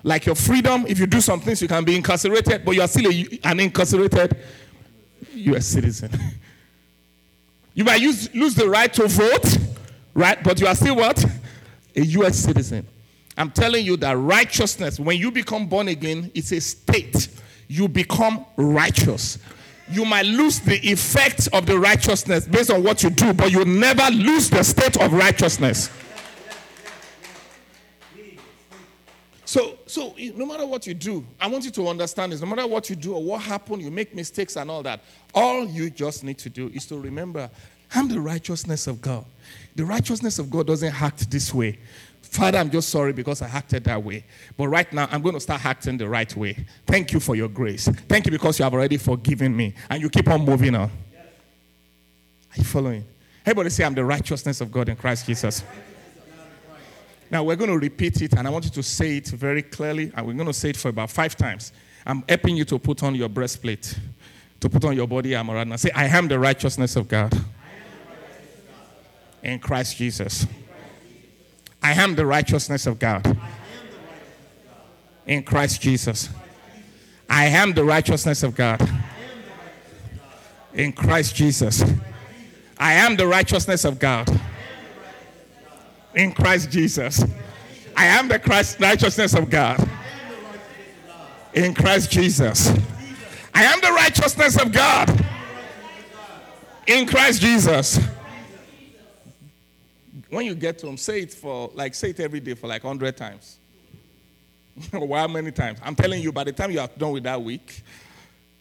Like 0.03 0.27
your 0.27 0.35
freedom, 0.35 0.87
if 0.87 0.99
you 0.99 1.07
do 1.07 1.21
some 1.21 1.41
things, 1.41 1.61
you 1.61 1.69
can 1.69 1.85
be 1.85 1.97
incarcerated, 1.97 2.65
but 2.65 2.73
you 2.73 2.83
are 2.83 2.89
still 2.89 3.11
a, 3.11 3.41
an 3.45 3.61
incarcerated 3.61 4.37
US 5.35 5.67
citizen. 5.67 6.11
you 7.75 7.85
might 7.85 8.01
use, 8.01 8.33
lose 8.35 8.55
the 8.55 8.69
right 8.69 8.93
to 8.95 9.09
vote, 9.09 9.59
right? 10.15 10.43
But 10.43 10.61
you 10.61 10.67
are 10.67 10.75
still 10.75 10.97
what? 10.97 11.25
A 11.97 12.01
US 12.01 12.37
citizen. 12.37 12.87
I'm 13.39 13.53
telling 13.53 13.87
you 13.87 13.97
that 13.99 14.19
righteousness, 14.19 14.99
when 14.99 15.17
you 15.17 15.31
become 15.31 15.69
born 15.69 15.87
again, 15.87 16.31
it's 16.35 16.51
a 16.51 16.61
state. 16.61 17.29
You 17.69 17.87
become 17.87 18.45
righteous. 18.57 19.39
You 19.91 20.05
might 20.05 20.27
lose 20.27 20.59
the 20.59 20.77
effect 20.91 21.49
of 21.53 21.65
the 21.65 21.79
righteousness 21.79 22.49
based 22.49 22.71
on 22.71 22.83
what 22.83 23.05
you 23.05 23.11
do, 23.11 23.33
but 23.33 23.53
you 23.53 23.65
never 23.65 24.11
lose 24.11 24.51
the 24.51 24.65
state 24.65 25.01
of 25.01 25.13
righteousness. 25.13 25.89
So, 29.45 29.79
so 29.87 30.15
no 30.35 30.45
matter 30.45 30.67
what 30.67 30.87
you 30.87 30.93
do, 30.93 31.25
I 31.41 31.47
want 31.47 31.65
you 31.65 31.71
to 31.71 31.89
understand 31.89 32.33
this. 32.33 32.41
No 32.41 32.47
matter 32.49 32.67
what 32.67 32.91
you 32.91 32.97
do 32.97 33.15
or 33.15 33.23
what 33.23 33.41
happened, 33.41 33.81
you 33.83 33.91
make 33.91 34.15
mistakes 34.15 34.57
and 34.57 34.69
all 34.69 34.83
that. 34.83 35.01
All 35.33 35.65
you 35.65 35.91
just 35.91 36.25
need 36.25 36.39
to 36.39 36.51
do 36.51 36.69
is 36.75 36.87
to 36.87 36.99
remember, 36.99 37.49
I'm 37.95 38.09
the 38.09 38.21
righteousness 38.21 38.89
of 38.89 39.01
God. 39.01 39.25
The 39.75 39.85
righteousness 39.85 40.39
of 40.39 40.51
God 40.51 40.67
doesn't 40.67 41.01
act 41.01 41.31
this 41.31 41.55
way. 41.55 41.79
Father, 42.31 42.59
I'm 42.59 42.71
just 42.71 42.91
sorry 42.91 43.13
because 43.13 43.41
I 43.43 43.49
acted 43.49 43.85
that 43.85 44.03
way. 44.03 44.25
But 44.57 44.69
right 44.69 44.93
now, 44.93 45.09
I'm 45.11 45.23
going 45.23 45.35
to 45.35 45.41
start 45.41 45.65
acting 45.65 45.97
the 45.97 46.09
right 46.09 46.35
way. 46.37 46.67
Thank 46.87 47.13
you 47.13 47.21
for 47.21 47.35
your 47.35 47.49
grace. 47.49 47.89
Thank 47.89 48.27
you 48.27 48.33
because 48.33 48.59
you 48.59 48.65
have 48.65 48.75
already 48.75 48.99
forgiven 48.99 49.57
me. 49.57 49.75
And 49.89 50.03
you 50.03 50.11
keep 50.11 50.29
on 50.29 50.45
moving 50.45 50.75
on. 50.75 50.91
Are 50.91 52.57
you 52.57 52.65
following? 52.65 53.05
Everybody 53.45 53.71
say, 53.71 53.85
I'm 53.85 53.95
the 53.95 54.05
righteousness 54.05 54.61
of 54.61 54.71
God 54.71 54.91
in 54.91 54.97
Christ 54.97 55.27
Jesus. 55.27 55.65
Now, 57.31 57.43
we're 57.45 57.57
going 57.57 57.71
to 57.71 57.79
repeat 57.79 58.21
it, 58.23 58.35
and 58.35 58.47
I 58.47 58.51
want 58.51 58.67
you 58.67 58.71
to 58.73 58.83
say 58.83 59.17
it 59.17 59.29
very 59.29 59.63
clearly. 59.63 60.13
And 60.15 60.27
we're 60.27 60.35
going 60.35 60.47
to 60.47 60.53
say 60.53 60.71
it 60.71 60.77
for 60.77 60.91
about 60.91 61.11
five 61.11 61.35
times. 61.35 61.73
I'm 62.07 62.23
helping 62.29 62.57
you 62.57 62.65
to 62.67 62.79
put 62.79 63.03
on 63.03 63.15
your 63.15 63.29
breastplate, 63.29 63.99
to 64.61 64.69
put 64.69 64.85
on 64.85 64.95
your 64.95 65.07
body 65.07 65.35
armor. 65.35 65.57
And 65.57 65.81
say, 65.81 65.91
I 65.95 66.05
am 66.07 66.29
the 66.29 66.39
righteousness 66.39 66.95
of 66.95 67.09
God 67.09 67.35
in 69.43 69.59
Christ 69.59 69.97
Jesus. 69.97 70.47
I 71.89 71.93
am 71.93 72.15
the 72.15 72.27
righteousness 72.27 72.87
of 72.87 72.99
God 72.99 73.35
in 75.27 75.43
Christ 75.43 75.81
Jesus. 75.81 76.29
I 77.31 77.47
am 77.47 77.73
the 77.73 77.83
righteousness 77.83 78.43
of 78.43 78.55
God 78.55 78.87
in 80.75 80.93
Christ 80.93 81.35
Jesus. 81.35 81.83
I 82.79 82.93
am 82.93 83.17
the 83.17 83.27
righteousness 83.27 83.87
of 83.87 83.99
God 83.99 84.29
in 86.15 86.33
Christ 86.33 86.71
Jesus. 86.71 87.25
I 87.97 88.05
am 88.05 88.29
the 88.29 88.39
Christ 88.39 88.79
righteousness 88.81 89.33
of 89.33 89.49
God 89.49 89.89
in 91.55 91.73
Christ 91.73 92.11
Jesus. 92.11 92.69
I 93.55 93.63
am 93.63 93.81
the 93.81 93.93
righteousness 93.93 94.61
of 94.61 94.73
God 94.73 95.25
in 96.87 97.07
Christ 97.07 97.41
Jesus 97.41 97.99
when 100.31 100.45
you 100.45 100.55
get 100.55 100.79
to 100.81 100.87
them, 100.87 100.97
say 100.97 101.23
it 101.23 101.33
for 101.33 101.71
like 101.75 101.95
say 101.95 102.11
it 102.11 102.21
every 102.21 102.41
day 102.41 102.55
for 102.55 102.67
like 102.67 102.83
hundred 102.83 103.17
times. 103.17 103.59
How 104.93 105.27
many 105.27 105.51
times? 105.51 105.79
I'm 105.83 105.95
telling 105.95 106.23
you, 106.23 106.33
by 106.33 106.45
the 106.45 106.53
time 106.53 106.71
you 106.71 106.81
are 106.81 106.89
done 106.97 107.13
with 107.13 107.25
that 107.25 107.41
week, 107.41 107.83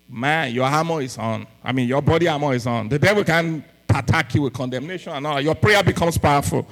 man, 0.09 0.53
your 0.53 0.65
armor 0.65 1.01
is 1.01 1.17
on. 1.17 1.45
I 1.63 1.71
mean, 1.71 1.87
your 1.87 2.01
body 2.01 2.27
armor 2.27 2.53
is 2.53 2.65
on. 2.65 2.89
The 2.89 2.99
devil 2.99 3.23
can 3.23 3.63
attack 3.89 4.33
you 4.35 4.43
with 4.43 4.53
condemnation 4.53 5.13
and 5.13 5.27
all. 5.27 5.41
Your 5.41 5.55
prayer 5.55 5.83
becomes 5.83 6.17
powerful 6.17 6.67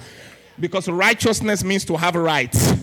because 0.60 0.88
righteousness 0.88 1.64
means 1.64 1.86
to 1.86 1.98
have 1.98 2.16
rights. 2.16 2.74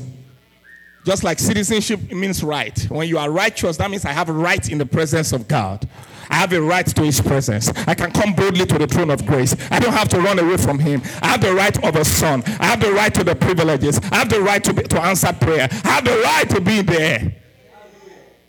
Just 1.05 1.25
like 1.25 1.39
citizenship 1.41 2.13
means 2.13 2.45
right. 2.45 2.79
When 2.89 3.09
you 3.09 3.19
are 3.19 3.31
righteous, 3.31 3.77
that 3.79 3.91
means 3.91 4.05
I 4.05 4.13
have 4.13 4.29
a 4.29 4.33
right 4.33 4.71
in 4.71 4.79
the 4.79 4.87
presence 4.87 5.33
of 5.33 5.49
God. 5.49 5.89
I 6.31 6.37
have 6.37 6.53
a 6.53 6.61
right 6.61 6.87
to 6.87 7.03
his 7.03 7.20
presence. 7.20 7.70
I 7.87 7.95
can 7.95 8.12
come 8.12 8.35
boldly 8.35 8.66
to 8.66 8.79
the 8.79 8.87
throne 8.87 9.11
of 9.11 9.25
grace. 9.27 9.55
I 9.70 9.79
don't 9.79 9.93
have 9.93 10.09
to 10.11 10.20
run 10.20 10.39
away 10.39 10.57
from 10.57 10.79
him. 10.79 11.03
I 11.20 11.29
have 11.29 11.41
the 11.41 11.55
right 11.55 11.85
of 11.85 11.97
a 11.97 12.05
son. 12.05 12.43
I 12.47 12.66
have 12.66 12.81
the 12.81 12.93
right 12.93 13.12
to 13.14 13.25
the 13.25 13.35
privileges. 13.35 14.01
I 14.11 14.16
have 14.16 14.29
the 14.29 14.41
right 14.41 14.62
to, 14.64 14.73
be, 14.73 14.83
to 14.83 15.01
answer 15.01 15.33
prayer. 15.33 15.68
I 15.85 15.89
have 15.89 16.05
the 16.05 16.20
right 16.25 16.49
to 16.51 16.61
be 16.61 16.83
there. 16.83 17.37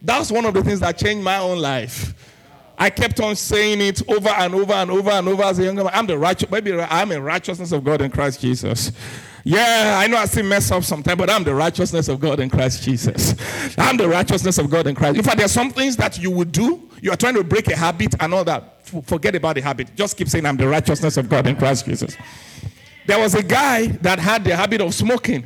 That's 0.01 0.32
one 0.32 0.45
of 0.45 0.53
the 0.53 0.63
things 0.63 0.82
that 0.82 0.97
changed 0.97 1.24
my 1.24 1.38
own 1.38 1.59
life. 1.59 2.13
I 2.78 2.89
kept 2.89 3.19
on 3.21 3.36
saying 3.36 3.82
it 3.82 4.01
over 4.09 4.30
and 4.30 4.53
over 4.55 4.74
and 4.74 4.91
over 4.91 5.11
and 5.11 5.28
over 5.28 5.43
as 5.43 5.59
a 5.59 5.63
younger 5.63 5.84
man. 5.84 5.93
I'm 5.95 6.07
the 6.07 6.17
righteous, 6.17 6.49
maybe 6.49 6.74
I'm 6.80 7.11
a 7.11 7.21
righteousness 7.21 7.71
of 7.71 7.84
God 7.84 8.01
in 8.01 8.11
Christ 8.11 8.41
Jesus. 8.41 8.91
Yeah, 9.45 9.99
I 10.01 10.07
know 10.07 10.17
I 10.17 10.25
still 10.25 10.45
mess 10.45 10.71
up 10.71 10.83
sometimes, 10.83 11.17
but 11.17 11.29
I'm 11.29 11.43
the 11.43 11.53
righteousness 11.53 12.07
of 12.07 12.19
God 12.19 12.39
in 12.39 12.49
Christ 12.49 12.83
Jesus. 12.83 13.35
I'm 13.77 13.97
the 13.97 14.07
righteousness 14.07 14.57
of 14.57 14.69
God 14.69 14.87
in 14.87 14.95
Christ. 14.95 15.17
In 15.17 15.23
fact, 15.23 15.37
there 15.37 15.45
are 15.45 15.49
some 15.49 15.69
things 15.69 15.97
that 15.97 16.17
you 16.17 16.31
would 16.31 16.51
do, 16.51 16.89
you 17.01 17.11
are 17.11 17.17
trying 17.17 17.33
to 17.33 17.43
break 17.43 17.67
a 17.67 17.75
habit 17.75 18.15
and 18.21 18.33
all 18.33 18.45
that. 18.45 18.87
Forget 19.05 19.35
about 19.35 19.55
the 19.55 19.61
habit. 19.61 19.93
Just 19.95 20.15
keep 20.15 20.29
saying, 20.29 20.45
I'm 20.45 20.55
the 20.55 20.67
righteousness 20.67 21.17
of 21.17 21.27
God 21.27 21.47
in 21.47 21.57
Christ 21.57 21.85
Jesus. 21.85 22.15
There 23.05 23.19
was 23.19 23.35
a 23.35 23.43
guy 23.43 23.87
that 23.87 24.19
had 24.19 24.45
the 24.45 24.55
habit 24.55 24.79
of 24.79 24.93
smoking. 24.93 25.43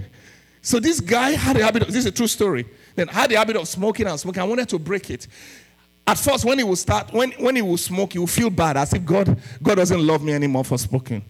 So 0.61 0.79
this 0.79 0.99
guy 0.99 1.31
had 1.31 1.57
a 1.57 1.63
habit 1.63 1.83
of, 1.83 1.87
this 1.87 1.97
is 1.97 2.05
a 2.05 2.11
true 2.11 2.27
story. 2.27 2.67
Then 2.95 3.07
had 3.07 3.31
the 3.31 3.37
habit 3.37 3.55
of 3.55 3.67
smoking 3.67 4.05
and 4.05 4.19
smoking. 4.19 4.41
I 4.41 4.45
wanted 4.45 4.69
to 4.69 4.77
break 4.77 5.09
it. 5.09 5.27
At 6.05 6.19
first, 6.19 6.45
when 6.45 6.59
he 6.59 6.63
would 6.63 6.77
start, 6.77 7.11
when, 7.11 7.31
when 7.33 7.55
he 7.55 7.61
would 7.61 7.79
smoke, 7.79 8.13
he 8.13 8.19
would 8.19 8.29
feel 8.29 8.49
bad 8.51 8.77
as 8.77 8.93
if 8.93 9.03
God, 9.03 9.39
God 9.63 9.75
doesn't 9.75 10.05
love 10.05 10.23
me 10.23 10.33
anymore 10.33 10.63
for 10.63 10.77
smoking. 10.77 11.23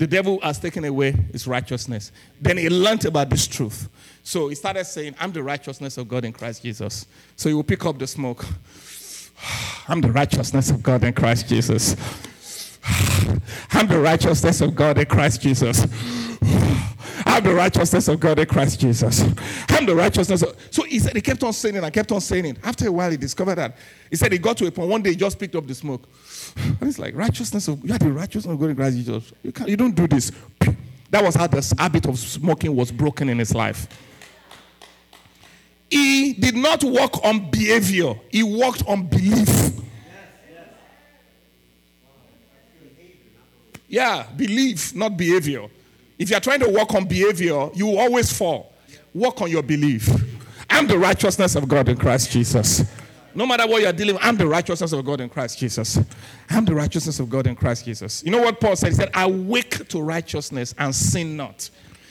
The 0.00 0.06
devil 0.06 0.40
has 0.40 0.58
taken 0.58 0.86
away 0.86 1.12
his 1.30 1.46
righteousness. 1.46 2.10
Then 2.40 2.56
he 2.56 2.70
learned 2.70 3.04
about 3.04 3.28
this 3.28 3.46
truth. 3.46 3.90
So 4.22 4.48
he 4.48 4.54
started 4.54 4.86
saying, 4.86 5.14
I'm 5.20 5.30
the 5.30 5.42
righteousness 5.42 5.98
of 5.98 6.08
God 6.08 6.24
in 6.24 6.32
Christ 6.32 6.62
Jesus. 6.62 7.04
So 7.36 7.50
he 7.50 7.54
will 7.54 7.62
pick 7.62 7.84
up 7.84 7.98
the 7.98 8.06
smoke. 8.06 8.46
I'm 9.88 10.00
the 10.00 10.10
righteousness 10.10 10.70
of 10.70 10.82
God 10.82 11.04
in 11.04 11.12
Christ 11.12 11.50
Jesus. 11.50 11.96
I'm 13.72 13.88
the 13.88 14.00
righteousness 14.00 14.62
of 14.62 14.74
God 14.74 14.96
in 14.96 15.04
Christ 15.04 15.42
Jesus. 15.42 15.82
I'm 17.26 17.44
the 17.44 17.54
righteousness 17.54 18.08
of 18.08 18.20
God 18.20 18.38
in 18.38 18.46
Christ 18.46 18.80
Jesus. 18.80 19.22
I'm 19.68 19.84
the 19.84 19.94
righteousness 19.94 20.40
of. 20.40 20.56
So 20.70 20.84
he 20.84 20.98
said, 20.98 21.14
he 21.14 21.20
kept 21.20 21.42
on 21.42 21.52
saying 21.52 21.74
it 21.74 21.84
and 21.84 21.92
kept 21.92 22.10
on 22.10 22.22
saying 22.22 22.46
it. 22.46 22.56
After 22.62 22.88
a 22.88 22.92
while, 22.92 23.10
he 23.10 23.18
discovered 23.18 23.56
that. 23.56 23.76
He 24.08 24.16
said 24.16 24.32
he 24.32 24.38
got 24.38 24.56
to 24.56 24.66
a 24.66 24.70
point, 24.70 24.88
one 24.88 25.02
day 25.02 25.10
he 25.10 25.16
just 25.16 25.38
picked 25.38 25.56
up 25.56 25.66
the 25.66 25.74
smoke. 25.74 26.08
And 26.56 26.82
it's 26.82 26.98
like, 26.98 27.14
righteousness 27.14 27.68
of, 27.68 27.84
you 27.84 27.94
are 27.94 27.98
the 27.98 28.12
righteousness 28.12 28.52
of 28.52 28.58
God 28.58 28.70
in 28.70 28.76
Christ 28.76 28.96
Jesus. 28.96 29.32
You, 29.42 29.52
can't, 29.52 29.68
you 29.68 29.76
don't 29.76 29.94
do 29.94 30.06
this. 30.06 30.32
That 31.10 31.24
was 31.24 31.34
how 31.34 31.48
the 31.48 31.74
habit 31.76 32.06
of 32.06 32.16
smoking 32.16 32.76
was 32.76 32.92
broken 32.92 33.28
in 33.28 33.40
his 33.40 33.52
life. 33.52 33.88
He 35.90 36.34
did 36.34 36.54
not 36.54 36.84
work 36.84 37.24
on 37.24 37.50
behavior, 37.50 38.14
he 38.30 38.44
worked 38.44 38.86
on 38.86 39.06
belief. 39.06 39.72
Yeah, 43.88 44.24
belief, 44.36 44.94
not 44.94 45.16
behavior. 45.16 45.66
If 46.16 46.30
you 46.30 46.36
are 46.36 46.40
trying 46.40 46.60
to 46.60 46.68
work 46.68 46.94
on 46.94 47.06
behavior, 47.06 47.70
you 47.74 47.86
will 47.86 47.98
always 47.98 48.32
fall. 48.32 48.72
Work 49.12 49.42
on 49.42 49.50
your 49.50 49.64
belief. 49.64 50.08
I'm 50.70 50.86
the 50.86 50.96
righteousness 50.96 51.56
of 51.56 51.66
God 51.66 51.88
in 51.88 51.96
Christ 51.96 52.30
Jesus. 52.30 52.84
No 53.34 53.46
matter 53.46 53.66
what 53.66 53.82
you're 53.82 53.92
dealing 53.92 54.16
with, 54.16 54.24
I'm 54.24 54.36
the 54.36 54.46
righteousness 54.46 54.92
of 54.92 55.04
God 55.04 55.20
in 55.20 55.28
Christ 55.28 55.58
Jesus. 55.58 55.98
I'm 56.48 56.64
the 56.64 56.74
righteousness 56.74 57.20
of 57.20 57.30
God 57.30 57.46
in 57.46 57.54
Christ 57.54 57.84
Jesus. 57.84 58.24
You 58.24 58.32
know 58.32 58.40
what 58.40 58.60
Paul 58.60 58.74
said? 58.76 58.88
He 58.88 58.94
said, 58.94 59.10
Awake 59.14 59.88
to 59.88 60.00
righteousness 60.00 60.74
and 60.78 60.94
sin 60.94 61.36
not. 61.36 61.70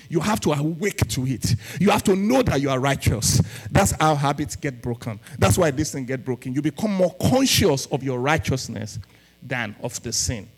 You 0.10 0.20
have 0.22 0.40
to 0.42 0.54
awake 0.54 1.08
to 1.10 1.28
it. 1.28 1.56
You 1.80 1.92
have 1.92 2.04
to 2.06 2.16
know 2.16 2.42
that 2.42 2.62
you 2.62 2.70
are 2.70 2.80
righteous. 2.80 3.42
That's 3.70 3.92
how 3.92 4.16
habits 4.16 4.56
get 4.56 4.82
broken. 4.82 5.20
That's 5.38 5.58
why 5.58 5.70
this 5.72 5.92
thing 5.92 6.06
get 6.06 6.26
broken. 6.26 6.54
You 6.54 6.64
become 6.64 6.92
more 6.92 7.14
conscious 7.22 7.86
of 7.88 8.02
your 8.02 8.20
righteousness 8.20 8.98
than 9.44 9.76
of 9.84 10.02
the 10.02 10.12
sin. 10.12 10.50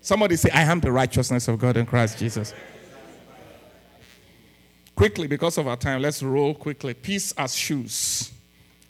Somebody 0.00 0.34
say, 0.34 0.50
I 0.50 0.62
am 0.62 0.80
the 0.80 0.90
righteousness 0.90 1.46
of 1.46 1.60
God 1.60 1.76
in 1.76 1.86
Christ 1.86 2.18
Jesus. 2.18 2.52
Quickly, 4.96 5.28
because 5.28 5.58
of 5.58 5.68
our 5.68 5.76
time, 5.76 6.02
let's 6.02 6.22
roll 6.22 6.52
quickly. 6.54 6.92
Peace 6.92 7.32
as 7.38 7.54
shoes. 7.54 8.32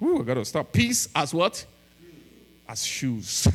Ooh, 0.02 0.20
I 0.20 0.24
gotta 0.24 0.44
stop. 0.44 0.72
Peace 0.72 1.08
as 1.14 1.32
what? 1.32 1.64
As 2.68 2.84
shoes. 2.84 3.46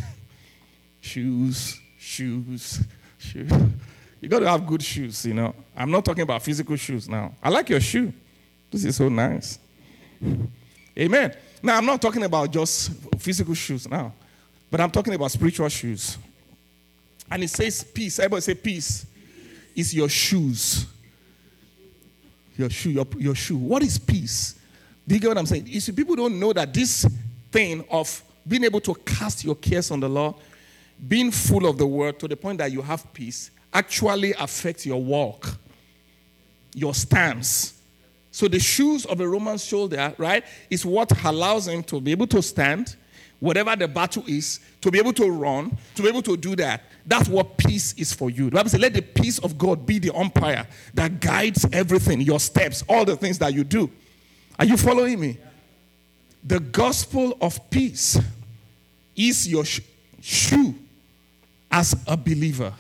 shoes, 1.02 1.80
shoes, 1.98 2.82
shoes. 3.18 3.52
You 4.22 4.30
gotta 4.30 4.50
have 4.50 4.66
good 4.66 4.82
shoes, 4.82 5.26
you 5.26 5.34
know. 5.34 5.54
I'm 5.76 5.91
not 5.91 6.06
talking 6.06 6.24
about 6.24 6.41
physical 6.41 6.76
shoes 6.76 7.08
now. 7.08 7.34
I 7.43 7.50
like 7.50 7.70
your 7.70 7.82
shoe. 7.82 8.14
This 8.72 8.86
is 8.86 8.95
so 8.95 9.10
nice. 9.10 9.60
Amen. 10.98 11.36
Now, 11.62 11.78
I'm 11.78 11.86
not 11.86 12.02
talking 12.02 12.24
about 12.24 12.52
just 12.52 12.91
physical 13.20 13.54
shoes 13.54 13.88
now, 13.88 14.14
but 14.70 14.82
I'm 14.82 14.91
talking 14.91 15.14
about 15.14 15.32
spiritual 15.32 15.70
shoes. 15.70 16.18
And 17.30 17.43
it 17.43 17.50
says 17.50 17.84
peace. 17.84 18.20
Everybody 18.20 18.41
say 18.41 18.56
peace 18.56 19.06
is 19.76 19.93
your 19.93 20.10
shoes. 20.10 20.86
Your 22.58 22.70
shoe, 22.70 22.91
your, 22.91 23.08
your 23.18 23.36
shoe. 23.36 23.58
What 23.58 23.84
is 23.84 24.00
peace? 24.00 24.57
Do 25.08 25.16
you 25.16 25.22
get 25.22 25.30
what 25.30 25.38
I'm 25.38 25.45
saying? 25.45 25.68
You 25.68 25.80
see, 25.80 25.93
people 25.93 26.16
don't 26.16 26.38
know 26.39 26.51
that 26.53 26.74
this 26.74 27.08
thing 27.51 27.86
of 27.89 28.22
being 28.47 28.66
able 28.66 28.82
to 28.82 28.93
cast 28.93 29.43
your 29.43 29.55
cares 29.55 29.89
on 29.91 29.99
the 29.99 30.10
Lord, 30.10 30.36
being 31.08 31.32
full 31.32 31.66
of 31.66 31.78
the 31.78 31.88
word 31.88 32.20
to 32.20 32.28
the 32.28 32.36
point 32.36 32.58
that 32.58 32.72
you 32.72 32.82
have 32.82 33.14
peace, 33.14 33.51
actually 33.74 34.34
affects 34.34 34.86
your 34.86 35.01
walk, 35.01 35.58
your 36.74 36.93
stance. 36.93 37.82
So 38.32 38.47
the 38.47 38.60
shoes 38.60 39.05
of 39.05 39.22
a 39.22 39.28
Roman 39.28 39.58
soldier, 39.58 40.14
right, 40.18 40.43
is 40.70 40.86
what 40.86 41.12
allows 41.26 41.68
him 41.68 41.84
to 41.84 42.01
be 42.01 42.12
able 42.12 42.28
to 42.28 42.41
stand, 42.41 42.95
whatever 43.39 43.76
the 43.76 43.88
battle 43.88 44.24
is, 44.28 44.60
to 44.82 44.91
be 44.91 44.99
able 44.99 45.14
to 45.14 45.30
run, 45.30 45.78
to 45.95 46.01
be 46.01 46.10
able 46.10 46.22
to 46.24 46.36
do 46.36 46.55
that. 46.58 46.84
That's 47.05 47.30
what 47.30 47.58
peace 47.58 47.93
is 47.93 48.14
for 48.14 48.30
you. 48.30 48.45
The 48.45 48.58
Bible 48.58 48.70
says, 48.70 48.82
let 48.82 48.93
the 48.93 49.01
peace 49.01 49.39
of 49.39 49.58
God 49.58 49.86
be 49.86 49.99
the 49.99 50.14
umpire 50.14 50.68
that 50.93 51.20
guides 51.20 51.66
everything, 51.72 52.22
your 52.22 52.39
steps, 52.39 52.84
all 52.89 53.05
the 53.05 53.16
things 53.16 53.39
that 53.39 53.53
you 53.53 53.64
do. 53.64 53.89
Are 54.60 54.66
you 54.66 54.78
following 54.78 55.20
me? 55.20 55.38
The 56.43 56.60
gospel 56.60 57.38
of 57.41 57.70
peace 57.70 58.20
is 59.16 59.47
your 59.47 59.66
sh- 59.66 59.82
shoe 60.22 60.76
as 61.72 61.95
a 62.08 62.16
believer. 62.16 62.74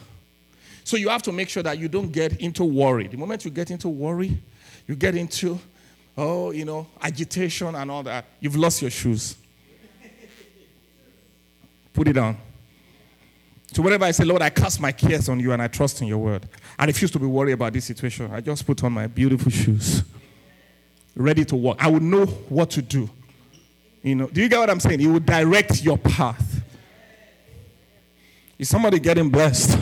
So 0.83 0.95
you 0.95 1.09
have 1.09 1.21
to 1.23 1.31
make 1.31 1.49
sure 1.49 1.63
that 1.63 1.77
you 1.77 1.89
don't 1.89 2.11
get 2.11 2.39
into 2.39 2.63
worry. 2.63 3.07
The 3.07 3.17
moment 3.17 3.43
you 3.43 3.51
get 3.51 3.71
into 3.71 3.89
worry, 3.89 4.41
you 4.87 4.95
get 4.95 5.15
into, 5.15 5.59
oh, 6.17 6.51
you 6.51 6.63
know, 6.63 6.87
agitation 7.01 7.75
and 7.75 7.91
all 7.91 8.03
that, 8.03 8.25
you've 8.39 8.55
lost 8.55 8.81
your 8.81 8.91
shoes. 8.91 9.35
Put 11.93 12.07
it 12.07 12.17
on. 12.17 12.37
So 13.73 13.81
whenever 13.81 14.05
I 14.05 14.11
say, 14.11 14.23
Lord, 14.23 14.41
I 14.41 14.49
cast 14.49 14.79
my 14.79 14.91
cares 14.91 15.27
on 15.27 15.39
you 15.39 15.51
and 15.51 15.61
I 15.61 15.67
trust 15.67 16.01
in 16.01 16.07
your 16.07 16.19
word, 16.19 16.47
I 16.79 16.85
refuse 16.85 17.11
to 17.11 17.19
be 17.19 17.25
worried 17.25 17.53
about 17.53 17.73
this 17.73 17.85
situation. 17.85 18.31
I 18.31 18.39
just 18.39 18.65
put 18.65 18.81
on 18.83 18.93
my 18.93 19.07
beautiful 19.07 19.51
shoes, 19.51 20.03
ready 21.17 21.43
to 21.45 21.55
walk. 21.55 21.83
I 21.83 21.87
would 21.89 22.03
know 22.03 22.25
what 22.25 22.69
to 22.71 22.81
do. 22.81 23.09
You 24.03 24.15
know, 24.15 24.27
do 24.27 24.41
you 24.41 24.47
get 24.47 24.59
what 24.59 24.69
I'm 24.69 24.79
saying? 24.79 25.01
It 25.01 25.07
will 25.07 25.19
direct 25.19 25.83
your 25.83 25.97
path. 25.97 26.61
Is 28.57 28.69
somebody 28.69 28.99
getting 28.99 29.29
blessed? 29.29 29.77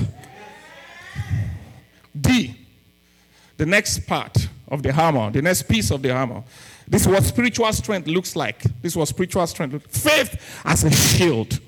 D, 2.20 2.58
the 3.58 3.66
next 3.66 4.08
part 4.08 4.48
of 4.68 4.82
the 4.82 4.92
hammer, 4.92 5.30
the 5.32 5.42
next 5.42 5.64
piece 5.64 5.92
of 5.92 6.02
the 6.02 6.14
hammer. 6.14 6.44
This 6.88 7.02
is 7.02 7.08
what 7.08 7.24
spiritual 7.24 7.72
strength 7.74 8.08
looks 8.08 8.36
like. 8.36 8.62
This 8.82 8.94
is 8.94 8.96
what 8.96 9.08
spiritual 9.08 9.46
strength. 9.48 9.86
Faith 9.92 10.62
as 10.64 10.84
a 10.84 10.92
shield. 10.92 11.60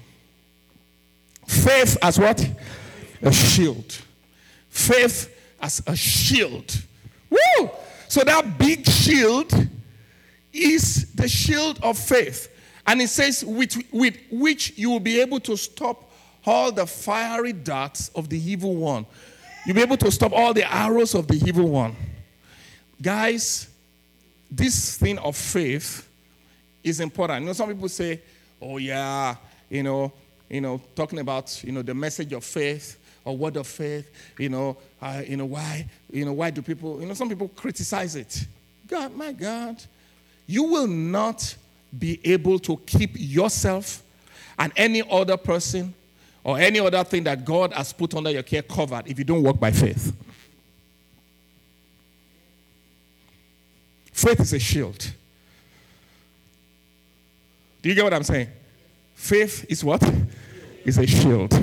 Faith 1.46 1.98
as 2.02 2.20
what? 2.20 2.50
A 3.22 3.32
shield. 3.32 3.98
Faith 4.70 5.34
as 5.62 5.82
a 5.88 5.96
shield. 5.96 6.82
Woo! 7.30 7.70
So 8.08 8.24
that 8.24 8.58
big 8.58 8.88
shield 8.88 9.52
is 10.54 11.14
the 11.14 11.28
shield 11.28 11.80
of 11.84 11.98
faith. 11.98 12.54
And 12.86 13.02
it 13.02 13.10
says, 13.10 13.44
with, 13.44 13.78
with 13.92 14.18
which 14.32 14.78
you 14.78 14.90
will 14.90 15.00
be 15.00 15.20
able 15.20 15.40
to 15.42 15.58
stop 15.58 16.10
all 16.46 16.72
the 16.72 16.88
fiery 16.88 17.52
darts 17.52 18.10
of 18.16 18.30
the 18.30 18.40
evil 18.40 18.76
one. 18.76 19.06
You'll 19.66 19.76
be 19.76 19.82
able 19.82 19.98
to 19.98 20.12
stop 20.12 20.32
all 20.32 20.54
the 20.54 20.74
arrows 20.74 21.14
of 21.14 21.28
the 21.28 21.36
evil 21.46 21.68
one. 21.68 21.94
Guys, 23.02 23.68
this 24.50 24.98
thing 24.98 25.18
of 25.20 25.36
faith 25.36 26.08
is 26.84 27.02
important. 27.02 27.42
You 27.42 27.48
know, 27.48 27.54
some 27.54 27.68
people 27.68 27.90
say, 27.90 28.22
oh, 28.62 28.78
yeah, 28.78 29.36
you 29.70 29.84
know, 29.84 30.14
you 30.50 30.62
know, 30.62 30.82
talking 30.96 31.20
about, 31.20 31.62
you 31.66 31.74
know, 31.74 31.82
the 31.82 31.94
message 31.94 32.32
of 32.32 32.46
faith 32.46 32.98
or 33.28 33.36
word 33.36 33.58
of 33.58 33.68
faith, 33.68 34.10
you 34.40 34.48
know, 34.48 34.78
uh, 35.02 35.22
you 35.28 35.36
know, 35.36 35.46
why, 35.46 35.86
you 36.12 36.24
know, 36.24 36.32
why 36.32 36.50
do 36.50 36.62
people, 36.62 37.02
you 37.02 37.06
know, 37.06 37.14
some 37.14 37.28
people 37.28 37.50
criticize 37.50 38.16
it. 38.16 38.48
God, 38.88 39.14
my 39.16 39.34
God, 39.34 39.84
you 40.48 40.64
will 40.64 40.88
not 40.88 41.56
be 41.98 42.22
able 42.24 42.58
to 42.60 42.78
keep 42.86 43.12
yourself 43.16 44.02
and 44.58 44.72
any 44.78 45.04
other 45.12 45.36
person 45.36 45.94
or 46.42 46.58
any 46.58 46.80
other 46.80 47.04
thing 47.04 47.26
that 47.26 47.44
God 47.44 47.74
has 47.74 47.92
put 47.92 48.16
under 48.16 48.32
your 48.32 48.44
care 48.44 48.62
covered 48.62 49.08
if 49.08 49.20
you 49.20 49.26
don't 49.26 49.44
walk 49.44 49.60
by 49.60 49.72
faith. 49.72 50.16
Faith 54.14 54.40
is 54.40 54.54
a 54.54 54.60
shield. 54.60 55.12
Do 57.82 57.90
you 57.90 57.94
get 57.94 58.06
what 58.06 58.14
I'm 58.14 58.24
saying? 58.24 58.48
Faith 59.14 59.66
is 59.70 59.84
what? 59.84 60.02
Is 60.86 60.98
a 60.98 61.06
shield. 61.06 61.54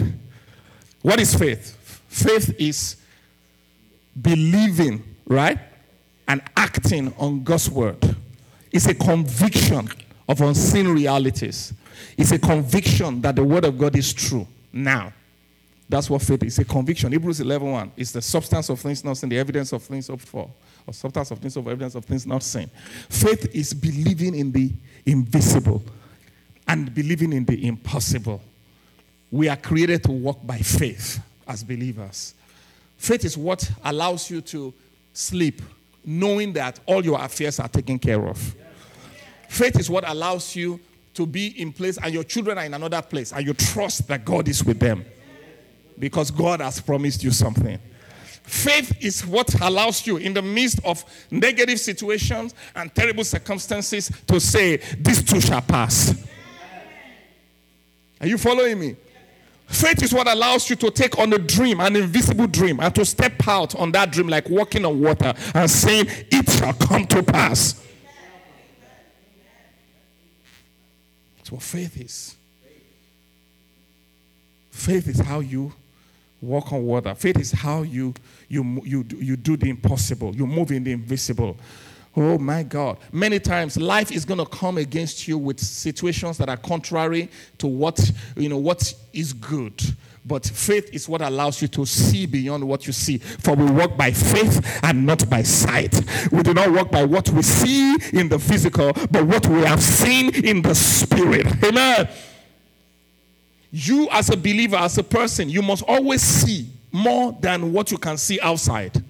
What 1.04 1.20
is 1.20 1.34
faith? 1.34 1.76
Faith 2.08 2.58
is 2.58 2.96
believing, 4.22 5.04
right? 5.26 5.58
And 6.26 6.40
acting 6.56 7.12
on 7.18 7.44
God's 7.44 7.68
word. 7.68 8.16
It's 8.72 8.86
a 8.86 8.94
conviction 8.94 9.86
of 10.26 10.40
unseen 10.40 10.88
realities. 10.88 11.74
It's 12.16 12.32
a 12.32 12.38
conviction 12.38 13.20
that 13.20 13.36
the 13.36 13.44
word 13.44 13.66
of 13.66 13.76
God 13.76 13.94
is 13.96 14.14
true 14.14 14.48
now. 14.72 15.12
That's 15.90 16.08
what 16.08 16.22
faith 16.22 16.42
is. 16.42 16.58
A 16.58 16.64
conviction. 16.64 17.12
Hebrews 17.12 17.38
11 17.38 17.70
1. 17.70 17.92
It's 17.98 18.12
the 18.12 18.22
substance 18.22 18.70
of 18.70 18.80
things 18.80 19.04
not 19.04 19.18
seen, 19.18 19.28
the 19.28 19.38
evidence 19.38 19.74
of 19.74 19.82
things 19.82 20.06
hoped 20.06 20.24
for, 20.24 20.50
or 20.86 20.94
substance 20.94 21.30
of 21.30 21.38
things 21.38 21.54
of 21.58 21.68
evidence 21.68 21.94
of 21.96 22.06
things 22.06 22.26
not 22.26 22.42
seen. 22.42 22.70
Faith 23.10 23.54
is 23.54 23.74
believing 23.74 24.34
in 24.34 24.50
the 24.50 24.72
invisible 25.04 25.82
and 26.66 26.94
believing 26.94 27.34
in 27.34 27.44
the 27.44 27.66
impossible. 27.66 28.40
We 29.34 29.48
are 29.48 29.56
created 29.56 30.04
to 30.04 30.12
walk 30.12 30.46
by 30.46 30.58
faith 30.58 31.20
as 31.48 31.64
believers. 31.64 32.34
Faith 32.96 33.24
is 33.24 33.36
what 33.36 33.68
allows 33.84 34.30
you 34.30 34.40
to 34.42 34.72
sleep, 35.12 35.60
knowing 36.04 36.52
that 36.52 36.78
all 36.86 37.04
your 37.04 37.20
affairs 37.20 37.58
are 37.58 37.66
taken 37.66 37.98
care 37.98 38.28
of. 38.28 38.54
Faith 39.48 39.76
is 39.80 39.90
what 39.90 40.08
allows 40.08 40.54
you 40.54 40.78
to 41.14 41.26
be 41.26 41.60
in 41.60 41.72
place 41.72 41.98
and 42.00 42.14
your 42.14 42.22
children 42.22 42.58
are 42.58 42.64
in 42.64 42.74
another 42.74 43.02
place 43.02 43.32
and 43.32 43.44
you 43.44 43.54
trust 43.54 44.06
that 44.06 44.24
God 44.24 44.46
is 44.46 44.62
with 44.62 44.78
them 44.78 45.04
because 45.98 46.30
God 46.30 46.60
has 46.60 46.80
promised 46.80 47.24
you 47.24 47.32
something. 47.32 47.80
Faith 48.44 48.96
is 49.02 49.26
what 49.26 49.52
allows 49.60 50.06
you, 50.06 50.18
in 50.18 50.32
the 50.32 50.42
midst 50.42 50.78
of 50.84 51.04
negative 51.32 51.80
situations 51.80 52.54
and 52.76 52.94
terrible 52.94 53.24
circumstances, 53.24 54.12
to 54.28 54.38
say, 54.38 54.76
This 54.96 55.24
too 55.24 55.40
shall 55.40 55.62
pass. 55.62 56.24
Are 58.20 58.28
you 58.28 58.38
following 58.38 58.78
me? 58.78 58.96
Faith 59.74 60.04
is 60.04 60.14
what 60.14 60.28
allows 60.28 60.70
you 60.70 60.76
to 60.76 60.90
take 60.90 61.18
on 61.18 61.32
a 61.32 61.38
dream, 61.38 61.80
an 61.80 61.96
invisible 61.96 62.46
dream, 62.46 62.78
and 62.78 62.94
to 62.94 63.04
step 63.04 63.32
out 63.48 63.74
on 63.74 63.90
that 63.90 64.12
dream 64.12 64.28
like 64.28 64.48
walking 64.48 64.84
on 64.84 65.00
water 65.00 65.34
and 65.52 65.68
saying, 65.68 66.06
It 66.30 66.48
shall 66.48 66.72
come 66.74 67.06
to 67.08 67.22
pass. 67.24 67.84
That's 71.36 71.50
what 71.50 71.62
faith 71.62 72.00
is. 72.00 72.36
Faith 74.70 75.08
is 75.08 75.18
how 75.18 75.40
you 75.40 75.72
walk 76.40 76.72
on 76.72 76.84
water. 76.84 77.14
Faith 77.16 77.40
is 77.40 77.50
how 77.50 77.82
you, 77.82 78.14
you, 78.48 78.80
you, 78.84 79.04
you 79.18 79.36
do 79.36 79.56
the 79.56 79.70
impossible, 79.70 80.36
you 80.36 80.46
move 80.46 80.70
in 80.70 80.84
the 80.84 80.92
invisible. 80.92 81.56
Oh 82.16 82.38
my 82.38 82.62
God. 82.62 82.98
Many 83.12 83.40
times 83.40 83.76
life 83.76 84.12
is 84.12 84.24
going 84.24 84.38
to 84.38 84.46
come 84.46 84.78
against 84.78 85.26
you 85.26 85.36
with 85.36 85.58
situations 85.58 86.38
that 86.38 86.48
are 86.48 86.56
contrary 86.56 87.28
to 87.58 87.66
what, 87.66 88.12
you 88.36 88.48
know, 88.48 88.58
what 88.58 88.94
is 89.12 89.32
good. 89.32 89.82
But 90.26 90.46
faith 90.46 90.88
is 90.92 91.08
what 91.08 91.20
allows 91.20 91.60
you 91.60 91.68
to 91.68 91.84
see 91.84 92.24
beyond 92.24 92.66
what 92.66 92.86
you 92.86 92.92
see. 92.92 93.18
For 93.18 93.54
we 93.54 93.70
walk 93.70 93.96
by 93.96 94.10
faith 94.12 94.80
and 94.82 95.04
not 95.04 95.28
by 95.28 95.42
sight. 95.42 96.00
We 96.32 96.42
do 96.42 96.54
not 96.54 96.72
walk 96.72 96.90
by 96.90 97.04
what 97.04 97.28
we 97.30 97.42
see 97.42 97.96
in 98.12 98.28
the 98.28 98.38
physical, 98.38 98.92
but 99.10 99.26
what 99.26 99.46
we 99.48 99.60
have 99.62 99.82
seen 99.82 100.34
in 100.34 100.62
the 100.62 100.74
spirit. 100.74 101.46
Amen. 101.62 102.08
You, 103.70 104.08
as 104.12 104.30
a 104.30 104.36
believer, 104.36 104.76
as 104.76 104.96
a 104.96 105.02
person, 105.02 105.50
you 105.50 105.60
must 105.60 105.82
always 105.82 106.22
see 106.22 106.70
more 106.90 107.36
than 107.40 107.72
what 107.72 107.90
you 107.90 107.98
can 107.98 108.16
see 108.16 108.40
outside. 108.40 109.03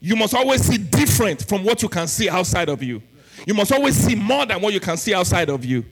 You 0.00 0.16
must 0.16 0.34
always 0.34 0.62
see 0.62 0.78
different 0.78 1.46
from 1.46 1.62
what 1.62 1.82
you 1.82 1.88
can 1.88 2.08
see 2.08 2.28
outside 2.28 2.68
of 2.68 2.82
you. 2.82 3.02
You 3.46 3.54
must 3.54 3.72
always 3.72 3.96
see 3.96 4.14
more 4.14 4.46
than 4.46 4.60
what 4.60 4.72
you 4.72 4.80
can 4.80 4.96
see 4.96 5.14
outside 5.14 5.50
of 5.50 5.64
you. 5.64 5.84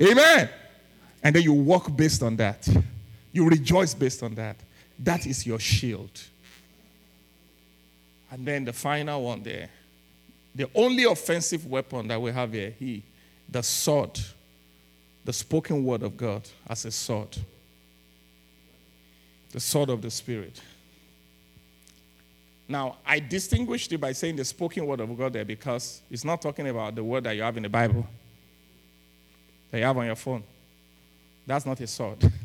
Amen. 0.00 0.50
And 1.22 1.36
then 1.36 1.42
you 1.42 1.52
walk 1.52 1.94
based 1.96 2.22
on 2.22 2.36
that. 2.36 2.68
You 3.32 3.48
rejoice 3.48 3.94
based 3.94 4.22
on 4.22 4.34
that. 4.34 4.56
That 4.98 5.26
is 5.26 5.46
your 5.46 5.58
shield. 5.58 6.10
And 8.30 8.46
then 8.46 8.64
the 8.64 8.72
final 8.72 9.22
one 9.22 9.42
there. 9.42 9.68
The 10.54 10.68
only 10.74 11.04
offensive 11.04 11.66
weapon 11.66 12.08
that 12.08 12.20
we 12.20 12.32
have 12.32 12.52
here, 12.52 12.74
he, 12.78 13.02
the 13.48 13.62
sword, 13.62 14.18
the 15.24 15.32
spoken 15.32 15.84
word 15.84 16.02
of 16.02 16.16
God 16.16 16.48
as 16.68 16.84
a 16.84 16.90
sword, 16.90 17.36
the 19.52 19.60
sword 19.60 19.90
of 19.90 20.02
the 20.02 20.10
Spirit. 20.10 20.60
Now, 22.68 22.96
I 23.04 23.18
distinguished 23.20 23.92
it 23.92 23.98
by 23.98 24.12
saying 24.12 24.36
the 24.36 24.44
spoken 24.44 24.86
word 24.86 25.00
of 25.00 25.16
God 25.16 25.32
there 25.32 25.44
because 25.44 26.00
it's 26.10 26.24
not 26.24 26.40
talking 26.40 26.68
about 26.68 26.94
the 26.94 27.04
word 27.04 27.24
that 27.24 27.36
you 27.36 27.42
have 27.42 27.56
in 27.56 27.62
the 27.64 27.68
Bible, 27.68 28.06
that 29.70 29.78
you 29.78 29.84
have 29.84 29.96
on 29.96 30.06
your 30.06 30.16
phone. 30.16 30.42
That's 31.46 31.66
not 31.66 31.80
a 31.80 31.86
sword. 31.86 32.18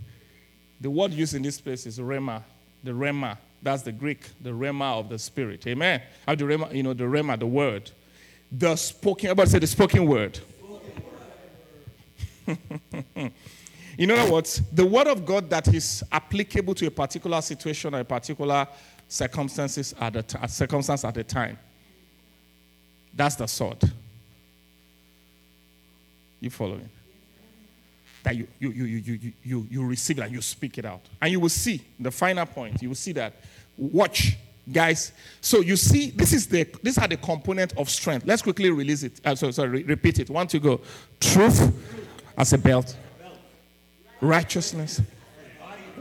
The 0.80 0.92
word 0.92 1.12
used 1.12 1.34
in 1.34 1.42
this 1.42 1.60
place 1.60 1.88
is 1.88 1.98
rhema, 1.98 2.44
the 2.84 2.92
rhema. 2.92 3.38
That's 3.64 3.82
the 3.82 3.92
Greek, 3.92 4.30
the 4.42 4.52
rhema 4.52 5.00
of 5.00 5.10
the 5.10 5.18
Spirit. 5.18 5.66
Amen. 5.66 6.02
How 6.26 6.36
the 6.36 6.46
rema, 6.46 6.70
you 6.72 6.84
know, 6.84 6.94
the 6.94 7.06
rhema, 7.06 7.40
the 7.40 7.48
word. 7.48 7.90
The 8.52 8.76
spoken, 8.76 9.30
everybody 9.30 9.50
say 9.50 9.60
the 9.60 9.68
spoken 9.68 10.06
word. 10.06 10.40
in 13.98 14.12
other 14.12 14.32
words, 14.32 14.62
the 14.72 14.86
word 14.86 15.08
of 15.08 15.26
God 15.26 15.50
that 15.50 15.68
is 15.74 16.04
applicable 16.12 16.76
to 16.76 16.86
a 16.86 16.92
particular 16.92 17.42
situation 17.42 17.96
or 17.96 18.00
a 18.02 18.06
particular 18.06 18.68
circumstances 19.08 19.94
at 20.00 20.14
the 20.14 20.24
t- 20.24 20.38
circumstance 20.48 21.06
at 21.06 21.14
the 21.14 21.24
time. 21.24 21.58
That's 23.14 23.36
the 23.36 23.48
sword. 23.48 23.82
You 26.40 26.50
following? 26.50 26.90
That 28.24 28.36
you, 28.36 28.48
you, 28.60 28.70
you, 28.70 28.84
you, 28.86 29.14
you, 29.14 29.34
you, 29.44 29.68
you 29.72 29.86
receive 29.86 30.20
and 30.20 30.32
you 30.32 30.42
speak 30.42 30.78
it 30.78 30.86
out. 30.86 31.02
And 31.22 31.32
you 31.32 31.40
will 31.40 31.50
see 31.50 31.82
the 32.00 32.12
final 32.12 32.46
point. 32.46 32.82
You 32.82 32.90
will 32.90 32.96
see 32.96 33.14
that. 33.14 33.34
Watch, 33.78 34.38
guys. 34.72 35.14
So 35.42 35.62
you 35.62 35.76
see, 35.76 36.12
this 36.12 36.34
is 36.34 36.48
the 36.48 36.68
these 36.84 36.98
are 36.98 37.08
the 37.08 37.18
component 37.18 37.78
of 37.78 37.90
strength. 37.90 38.26
Let's 38.26 38.42
quickly 38.42 38.70
release 38.70 39.04
it. 39.04 39.22
Uh, 39.26 39.36
sorry, 39.36 39.54
sorry, 39.54 39.84
repeat 39.84 40.20
it. 40.20 40.30
One 40.30 40.48
to 40.48 40.60
go. 40.60 40.82
Truth 41.20 41.74
as 42.38 42.54
a 42.54 42.58
belt. 42.58 42.96
Righteousness 44.20 45.02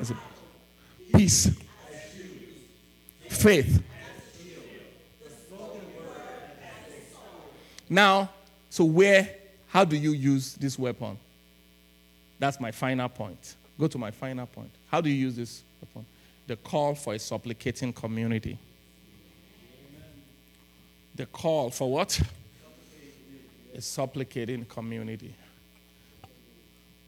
as 0.01 0.11
a 0.11 0.17
peace 1.15 1.51
faith. 3.37 3.83
Now, 7.89 8.31
so 8.69 8.85
where, 8.85 9.29
how 9.69 9.85
do 9.85 9.97
you 9.97 10.13
use 10.13 10.55
this 10.55 10.79
weapon? 10.79 11.19
That's 12.39 12.61
my 12.61 12.71
final 12.71 13.09
point. 13.09 13.57
Go 13.79 13.87
to 13.87 13.99
my 13.99 14.11
final 14.11 14.47
point. 14.47 14.71
How 14.91 15.01
do 15.01 15.09
you 15.09 15.17
use 15.17 15.37
this 15.37 15.63
weapon? 15.81 16.07
The 16.47 16.57
call 16.57 16.95
for 16.95 17.15
a 17.15 17.19
supplicating 17.19 17.93
community. 17.93 18.59
The 21.15 21.27
call 21.27 21.71
for 21.71 21.91
what? 21.91 22.21
A 23.75 23.81
supplicating 23.81 24.65
community. 24.65 25.35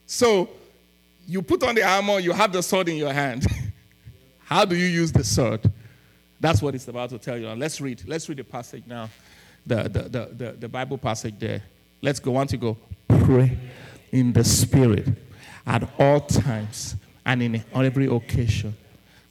So, 0.06 0.48
you 1.26 1.42
put 1.42 1.62
on 1.62 1.74
the 1.74 1.82
armor, 1.82 2.18
you 2.20 2.32
have 2.32 2.52
the 2.52 2.62
sword 2.62 2.88
in 2.88 2.96
your 2.96 3.12
hand. 3.12 3.46
How 4.38 4.64
do 4.64 4.74
you 4.74 4.86
use 4.86 5.12
the 5.12 5.22
sword? 5.22 5.70
That's 6.40 6.62
what 6.62 6.74
it's 6.74 6.88
about 6.88 7.10
to 7.10 7.18
tell 7.18 7.36
you. 7.36 7.46
Now, 7.46 7.54
let's 7.54 7.80
read. 7.80 8.02
Let's 8.06 8.28
read 8.28 8.38
the 8.38 8.44
passage 8.44 8.84
now. 8.86 9.10
The, 9.66 9.82
the, 9.84 10.02
the, 10.02 10.30
the, 10.32 10.52
the 10.52 10.68
Bible 10.68 10.98
passage 10.98 11.34
there. 11.38 11.62
Let's 12.00 12.20
go. 12.20 12.32
Want 12.32 12.50
to 12.50 12.56
go? 12.56 12.76
Pray 13.08 13.58
in 14.12 14.32
the 14.32 14.44
Spirit 14.44 15.08
at 15.66 15.88
all 15.98 16.20
times 16.20 16.96
and 17.26 17.42
in 17.42 17.64
on 17.74 17.84
every 17.84 18.06
occasion. 18.06 18.76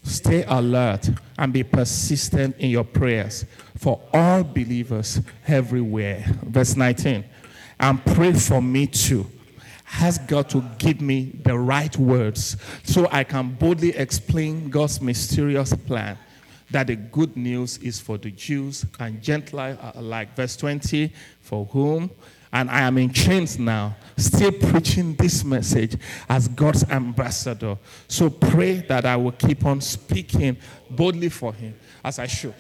Stay 0.04 0.44
alert 0.44 1.10
and 1.38 1.52
be 1.52 1.64
persistent 1.64 2.56
in 2.58 2.70
your 2.70 2.84
prayers 2.84 3.46
for 3.78 4.02
all 4.14 4.44
believers 4.44 5.22
everywhere. 5.48 6.24
Verse 6.44 6.76
19. 6.76 7.26
And 7.80 8.06
pray 8.06 8.34
for 8.34 8.62
me 8.62 8.88
too. 8.88 9.30
Has 9.84 10.18
God 10.18 10.50
to 10.50 10.64
give 10.78 11.02
me 11.02 11.32
the 11.44 11.58
right 11.58 11.96
words 11.98 12.58
so 12.84 13.08
I 13.12 13.24
can 13.24 13.54
boldly 13.54 13.96
explain 13.96 14.70
God's 14.70 15.02
mysterious 15.02 15.74
plan 15.74 16.18
that 16.72 16.88
the 16.88 16.96
good 16.96 17.36
news 17.38 17.78
is 17.78 18.00
for 18.00 18.18
the 18.18 18.32
Jews 18.32 18.86
and 19.00 19.22
Gentiles 19.22 19.78
alike. 19.96 20.36
Verse 20.36 20.56
20, 20.58 21.14
for 21.42 21.66
whom, 21.66 22.12
and 22.52 22.70
I 22.70 22.82
am 22.82 22.98
in 22.98 23.12
chains 23.12 23.60
now, 23.60 23.96
still 24.18 24.52
preaching 24.52 25.16
this 25.16 25.44
message 25.44 25.98
as 26.30 26.48
God's 26.48 26.84
ambassador. 26.90 27.78
So 28.08 28.30
pray 28.30 28.78
that 28.88 29.06
I 29.06 29.16
will 29.16 29.34
keep 29.34 29.66
on 29.66 29.82
speaking 29.82 30.58
boldly 30.90 31.30
for 31.30 31.54
him 31.54 31.76
as 32.04 32.20
I 32.20 32.28
should. 32.28 32.56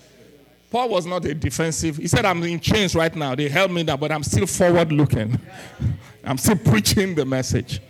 Paul 0.69 0.89
was 0.89 1.05
not 1.05 1.23
a 1.25 1.33
defensive. 1.33 1.95
He 1.95 2.07
said, 2.07 2.25
I'm 2.25 2.43
in 2.43 2.59
chains 2.59 2.93
right 2.93 3.15
now. 3.15 3.35
They 3.35 3.47
held 3.47 3.71
me 3.71 3.83
down, 3.83 3.99
but 3.99 4.11
I'm 4.11 4.23
still 4.23 4.45
forward 4.45 4.91
looking. 4.91 5.39
I'm 6.23 6.37
still 6.37 6.57
preaching 6.57 7.15
the 7.15 7.25
message. 7.25 7.81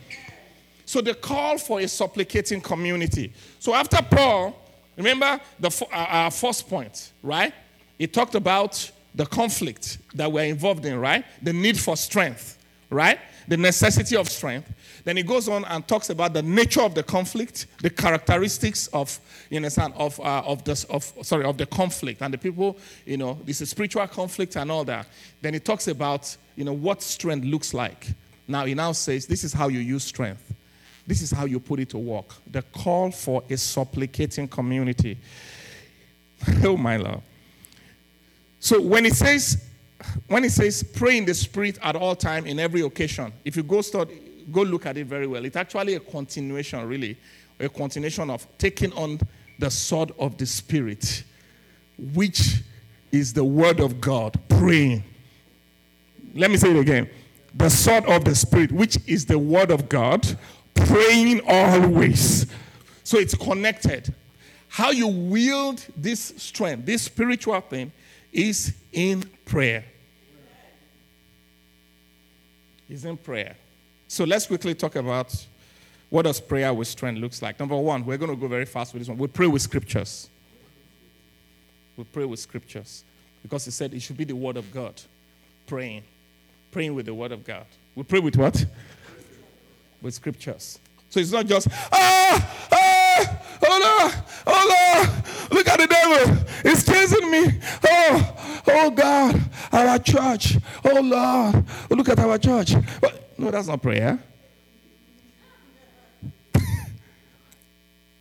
So 0.85 1.01
the 1.01 1.15
call 1.15 1.57
for 1.57 1.79
a 1.79 1.87
supplicating 1.87 2.61
community. 2.61 3.33
So 3.59 3.73
after 3.73 3.97
Paul, 4.01 4.66
Remember 4.97 5.39
the, 5.59 5.69
uh, 5.91 5.95
our 5.95 6.31
first 6.31 6.67
point, 6.67 7.11
right? 7.21 7.53
It 7.99 8.13
talked 8.13 8.35
about 8.35 8.91
the 9.13 9.25
conflict 9.25 9.99
that 10.15 10.31
we're 10.31 10.45
involved 10.45 10.85
in, 10.85 10.99
right? 10.99 11.23
The 11.41 11.53
need 11.53 11.79
for 11.79 11.95
strength, 11.95 12.63
right? 12.89 13.19
The 13.47 13.57
necessity 13.57 14.17
of 14.17 14.27
strength. 14.29 14.71
Then 15.03 15.17
he 15.17 15.23
goes 15.23 15.47
on 15.47 15.63
and 15.65 15.87
talks 15.87 16.09
about 16.09 16.33
the 16.33 16.41
nature 16.41 16.81
of 16.81 16.93
the 16.93 17.03
conflict, 17.03 17.67
the 17.81 17.89
characteristics 17.89 18.87
of, 18.87 19.19
you 19.49 19.57
understand, 19.57 19.93
of, 19.95 20.19
uh, 20.19 20.43
of, 20.45 20.63
this, 20.65 20.83
of, 20.85 21.03
sorry, 21.21 21.45
of 21.45 21.57
the 21.57 21.65
conflict 21.65 22.21
and 22.21 22.33
the 22.33 22.37
people, 22.37 22.77
you 23.05 23.17
know, 23.17 23.39
this 23.45 23.61
is 23.61 23.69
spiritual 23.69 24.05
conflict 24.07 24.57
and 24.57 24.69
all 24.69 24.83
that. 24.83 25.07
Then 25.41 25.53
he 25.53 25.59
talks 25.59 25.87
about, 25.87 26.35
you 26.55 26.65
know, 26.65 26.73
what 26.73 27.01
strength 27.01 27.45
looks 27.45 27.73
like. 27.73 28.07
Now 28.47 28.65
he 28.65 28.73
now 28.73 28.91
says, 28.91 29.25
this 29.25 29.43
is 29.43 29.53
how 29.53 29.69
you 29.69 29.79
use 29.79 30.03
strength. 30.03 30.53
This 31.07 31.21
is 31.21 31.31
how 31.31 31.45
you 31.45 31.61
put 31.61 31.79
it 31.79 31.89
to 31.91 31.97
work. 31.97 32.25
The 32.51 32.61
call 32.61 33.11
for 33.11 33.41
a 33.49 33.55
supplicating 33.55 34.49
community. 34.49 35.17
oh 36.63 36.75
my 36.75 36.97
Lord. 36.97 37.21
So 38.59 38.81
when 38.81 39.05
it 39.05 39.15
says, 39.15 39.63
when 40.27 40.43
it 40.43 40.51
says 40.51 40.83
pray 40.83 41.17
in 41.17 41.25
the 41.25 41.33
spirit 41.33 41.79
at 41.81 41.95
all 41.95 42.15
time 42.15 42.45
in 42.45 42.59
every 42.59 42.81
occasion, 42.81 43.31
if 43.45 43.55
you 43.55 43.63
go 43.63 43.81
start, 43.81 44.09
go 44.51 44.63
look 44.63 44.85
at 44.85 44.97
it 44.97 45.07
very 45.07 45.27
well. 45.27 45.45
It's 45.45 45.55
actually 45.55 45.95
a 45.95 45.99
continuation, 46.01 46.85
really, 46.85 47.17
a 47.59 47.69
continuation 47.69 48.29
of 48.29 48.45
taking 48.57 48.91
on 48.93 49.19
the 49.59 49.71
sword 49.71 50.11
of 50.19 50.37
the 50.37 50.45
spirit, 50.45 51.23
which 52.13 52.61
is 53.11 53.31
the 53.31 53.43
word 53.43 53.79
of 53.79 54.01
God, 54.01 54.37
praying. 54.49 55.03
Let 56.35 56.51
me 56.51 56.57
say 56.57 56.71
it 56.71 56.79
again. 56.79 57.09
The 57.55 57.69
sword 57.69 58.05
of 58.05 58.25
the 58.25 58.35
spirit, 58.35 58.71
which 58.71 58.97
is 59.07 59.25
the 59.25 59.39
word 59.39 59.71
of 59.71 59.89
God, 59.89 60.37
praying 60.85 61.41
always. 61.47 62.47
So 63.03 63.17
it's 63.17 63.35
connected. 63.35 64.13
How 64.67 64.91
you 64.91 65.07
wield 65.07 65.85
this 65.95 66.33
strength, 66.37 66.85
this 66.85 67.03
spiritual 67.03 67.59
thing, 67.61 67.91
is 68.31 68.73
in 68.91 69.23
prayer. 69.45 69.85
Is 72.89 73.05
in 73.05 73.17
prayer. 73.17 73.55
So 74.07 74.23
let's 74.23 74.45
quickly 74.45 74.75
talk 74.75 74.95
about 74.95 75.33
what 76.09 76.23
does 76.23 76.39
prayer 76.39 76.73
with 76.73 76.87
strength 76.87 77.19
looks 77.19 77.41
like. 77.41 77.59
Number 77.59 77.75
one, 77.75 78.05
we're 78.05 78.17
going 78.17 78.31
to 78.31 78.37
go 78.37 78.47
very 78.47 78.65
fast 78.65 78.93
with 78.93 79.01
this 79.01 79.09
one. 79.09 79.17
We 79.17 79.27
pray 79.27 79.47
with 79.47 79.61
scriptures. 79.61 80.29
We 81.97 82.03
pray 82.03 82.25
with 82.25 82.39
scriptures 82.39 83.03
because 83.41 83.65
he 83.65 83.71
said 83.71 83.93
it 83.93 84.01
should 84.01 84.17
be 84.17 84.23
the 84.23 84.35
word 84.35 84.57
of 84.57 84.71
God. 84.71 85.01
Praying, 85.65 86.03
praying 86.71 86.93
with 86.93 87.07
the 87.07 87.13
word 87.13 87.31
of 87.31 87.43
God. 87.43 87.65
We 87.95 88.03
pray 88.03 88.19
with 88.19 88.37
what? 88.37 88.65
With 90.07 90.15
scriptures. 90.15 90.79
So 91.09 91.19
it's 91.19 91.33
not 91.33 91.45
just, 91.45 91.67
ah, 91.91 92.69
ah, 92.71 93.41
oh 93.67 93.79
Lord, 93.83 94.13
oh 94.47 94.95
Lord, 94.95 95.09
look 95.51 95.67
at 95.67 95.79
the 95.79 95.87
devil. 95.87 96.45
He's 96.63 96.85
chasing 96.85 97.29
me. 97.29 97.59
Oh, 97.85 98.61
oh 98.67 98.89
God, 98.91 99.41
our 99.73 99.99
church. 99.99 100.57
Oh 100.85 101.01
Lord, 101.01 101.65
look 101.89 102.07
at 102.07 102.19
our 102.19 102.37
church. 102.37 102.73
But, 103.01 103.37
no, 103.37 103.51
that's 103.51 103.67
not 103.67 103.81
prayer. 103.81 104.17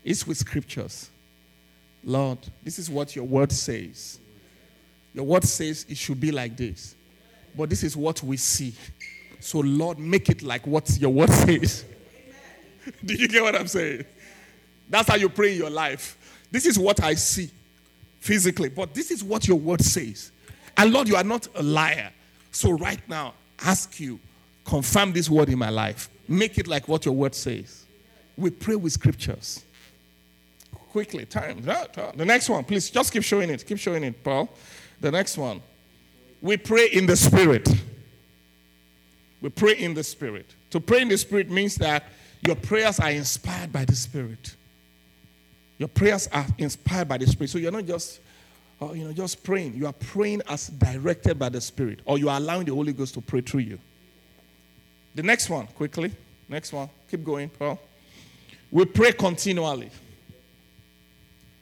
it's 0.05 0.27
with 0.27 0.39
scriptures. 0.39 1.09
Lord, 2.03 2.39
this 2.65 2.81
is 2.81 2.91
what 2.91 3.15
your 3.15 3.27
word 3.27 3.53
says. 3.53 4.19
Your 5.15 5.25
word 5.25 5.45
says 5.45 5.87
it 5.89 5.97
should 5.97 6.21
be 6.21 6.33
like 6.33 6.57
this. 6.57 6.97
But 7.57 7.71
this 7.71 7.85
is 7.85 7.97
what 7.97 8.23
we 8.25 8.37
see. 8.37 8.75
So, 9.41 9.61
Lord, 9.61 9.99
make 9.99 10.29
it 10.29 10.43
like 10.43 10.67
what 10.67 10.99
your 10.99 11.11
word 11.11 11.31
says. 11.47 11.85
Did 13.05 13.21
you 13.21 13.29
get 13.29 13.43
what 13.43 13.55
I'm 13.55 13.67
saying? 13.69 14.05
That's 14.89 15.09
how 15.09 15.17
you 15.17 15.29
pray 15.29 15.53
in 15.53 15.59
your 15.59 15.71
life. 15.71 16.17
This 16.51 16.67
is 16.67 16.79
what 16.79 17.03
I 17.03 17.15
see 17.15 17.51
physically, 18.21 18.69
but 18.69 18.95
this 18.95 19.11
is 19.11 19.23
what 19.23 19.47
your 19.49 19.59
word 19.59 19.83
says. 19.83 20.33
And 20.77 20.93
Lord, 20.93 21.09
you 21.09 21.17
are 21.17 21.25
not 21.25 21.49
a 21.55 21.63
liar. 21.63 22.11
So, 22.53 22.71
right 22.73 23.01
now, 23.09 23.35
ask 23.61 23.99
you, 24.01 24.19
confirm 24.65 25.13
this 25.13 25.29
word 25.29 25.49
in 25.49 25.59
my 25.59 25.71
life. 25.71 26.09
Make 26.29 26.59
it 26.59 26.67
like 26.67 26.89
what 26.89 27.05
your 27.05 27.15
word 27.15 27.35
says. 27.35 27.85
We 28.37 28.51
pray 28.51 28.77
with 28.77 28.93
scriptures. 28.93 29.65
quickly. 30.91 31.27
Time. 31.27 31.61
The 31.63 32.25
next 32.25 32.49
one, 32.49 32.65
please. 32.65 32.91
Just 32.91 33.13
keep 33.13 33.23
showing 33.23 33.51
it. 33.51 33.67
Keep 33.67 33.79
showing 33.79 34.03
it, 34.05 34.25
Paul. 34.25 34.49
The 35.01 35.11
next 35.11 35.37
one. 35.37 35.61
We 36.41 36.57
pray 36.57 36.87
in 36.87 37.07
the 37.07 37.17
Spirit. 37.17 37.69
We 39.47 39.51
pray 39.51 39.75
in 39.75 39.95
the 39.95 40.03
Spirit. 40.03 40.57
To 40.71 40.81
pray 40.81 41.03
in 41.03 41.09
the 41.09 41.17
Spirit 41.17 41.49
means 41.49 41.77
that 41.77 42.03
your 42.45 42.57
prayers 42.57 42.99
are 42.99 43.13
inspired 43.13 43.73
by 43.73 43.85
the 43.85 43.95
Spirit. 43.95 44.57
Your 45.79 45.87
prayers 45.87 46.27
are 46.33 46.47
inspired 46.59 47.07
by 47.07 47.19
the 47.19 47.29
Spirit. 47.29 47.51
So 47.51 47.59
you're 47.59 47.71
not 47.71 47.85
just, 47.85 48.19
uh, 48.83 48.91
you 48.91 49.05
know, 49.05 49.13
just 49.13 49.45
praying. 49.45 49.75
You 49.77 49.87
are 49.87 49.93
praying 49.93 50.43
as 50.49 50.67
directed 50.67 51.39
by 51.39 51.51
the 51.51 51.61
Spirit, 51.61 52.01
or 52.07 52.19
you 52.19 52.29
are 52.29 52.39
allowing 52.39 52.65
the 52.65 52.75
Holy 52.75 52.93
Ghost 52.93 53.15
to 53.15 53.21
pray 53.21 53.41
through 53.41 53.61
you. 53.61 53.79
The 55.15 55.23
next 55.23 55.49
one, 55.49 55.69
quickly. 55.69 56.11
Next 56.49 56.73
one. 56.73 56.91
Keep 57.09 57.23
going, 57.23 57.49
Paul. 57.49 57.79
We 58.73 58.85
pray 58.85 59.13
continually. 59.13 59.91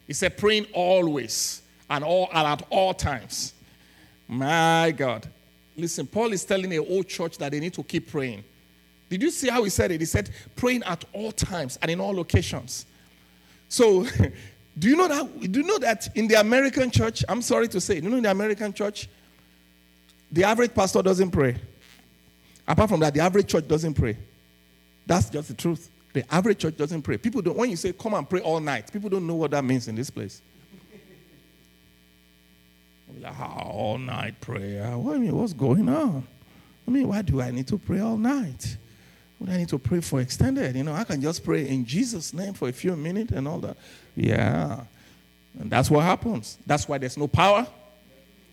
He 0.07 0.15
said, 0.15 0.39
praying 0.39 0.69
always 0.73 1.61
and 1.91 2.03
all 2.03 2.31
and 2.33 2.49
at 2.49 2.63
all 2.71 2.95
times. 2.95 3.53
My 4.27 4.91
God. 4.97 5.29
Listen, 5.77 6.07
Paul 6.07 6.33
is 6.33 6.45
telling 6.45 6.73
a 6.73 6.79
old 6.79 7.09
church 7.09 7.39
that 7.39 7.53
they 7.53 7.61
need 7.61 7.75
to 7.75 7.83
keep 7.83 8.11
praying. 8.11 8.45
Did 9.11 9.23
you 9.23 9.31
see 9.31 9.49
how 9.49 9.63
he 9.65 9.71
said 9.71 9.91
it? 9.91 10.01
He 10.01 10.07
said, 10.07 10.31
praying 10.57 10.83
at 10.85 11.05
all 11.13 11.33
times 11.33 11.79
and 11.83 11.91
in 11.91 12.01
all 12.01 12.15
locations. 12.15 12.87
So, 13.69 14.05
do 14.79 14.89
you 14.89 14.97
know 14.97 15.09
that? 15.09 15.53
Do 15.53 15.61
you 15.61 15.67
know 15.67 15.79
that 15.79 16.09
in 16.17 16.29
the 16.29 16.41
American 16.41 16.91
church? 16.91 17.25
I'm 17.29 17.43
sorry 17.43 17.69
to 17.69 17.81
say, 17.81 18.01
do 18.01 18.05
you 18.05 18.11
know, 18.11 18.17
in 18.17 18.23
the 18.23 18.31
American 18.31 18.73
church, 18.73 19.09
the 20.31 20.45
average 20.45 20.75
pastor 20.75 21.03
doesn't 21.03 21.31
pray. 21.31 21.57
Apart 22.67 22.91
from 22.91 23.01
that, 23.01 23.15
the 23.15 23.21
average 23.21 23.49
church 23.49 23.69
doesn't 23.69 23.95
pray. 23.95 24.17
That's 25.07 25.29
just 25.29 25.49
the 25.49 25.55
truth. 25.55 25.91
The 26.13 26.25
average 26.33 26.59
church 26.59 26.77
doesn't 26.77 27.03
pray. 27.03 27.19
People 27.19 27.43
don't, 27.43 27.57
when 27.57 27.71
you 27.71 27.77
say 27.77 27.93
come 27.93 28.15
and 28.15 28.29
pray 28.29 28.41
all 28.41 28.61
night, 28.61 28.93
people 28.93 29.11
don't 29.11 29.27
know 29.27 29.35
what 29.35 29.51
that 29.51 29.65
means 29.65 29.89
in 29.89 29.95
this 29.95 30.11
place. 30.11 30.41
All 33.41 33.99
night 33.99 34.41
prayer. 34.41 34.97
What 34.99 35.17
I 35.17 35.19
mean, 35.19 35.37
what's 35.37 35.53
going 35.53 35.89
on? 35.89 36.27
I 36.87 36.91
mean, 36.91 37.09
why 37.09 37.23
do 37.23 37.41
I 37.41 37.51
need 37.51 37.67
to 37.69 37.79
pray 37.79 38.01
all 38.01 38.17
night? 38.17 38.77
Do 39.41 39.51
I 39.51 39.57
need 39.57 39.69
to 39.69 39.79
pray 39.79 40.01
for 40.01 40.21
extended? 40.21 40.77
You 40.77 40.85
know, 40.85 40.93
I 40.93 41.05
can 41.05 41.21
just 41.21 41.45
pray 41.45 41.67
in 41.69 41.85
Jesus' 41.85 42.33
name 42.35 42.55
for 42.55 42.69
a 42.69 42.73
few 42.73 42.95
minutes 42.97 43.33
and 43.33 43.49
all 43.49 43.59
that. 43.61 43.77
Yeah. 44.15 44.81
And 45.59 45.71
that's 45.71 45.91
what 45.91 46.03
happens. 46.03 46.59
That's 46.67 46.89
why 46.89 46.99
there's 46.99 47.17
no 47.17 47.27
power. 47.27 47.67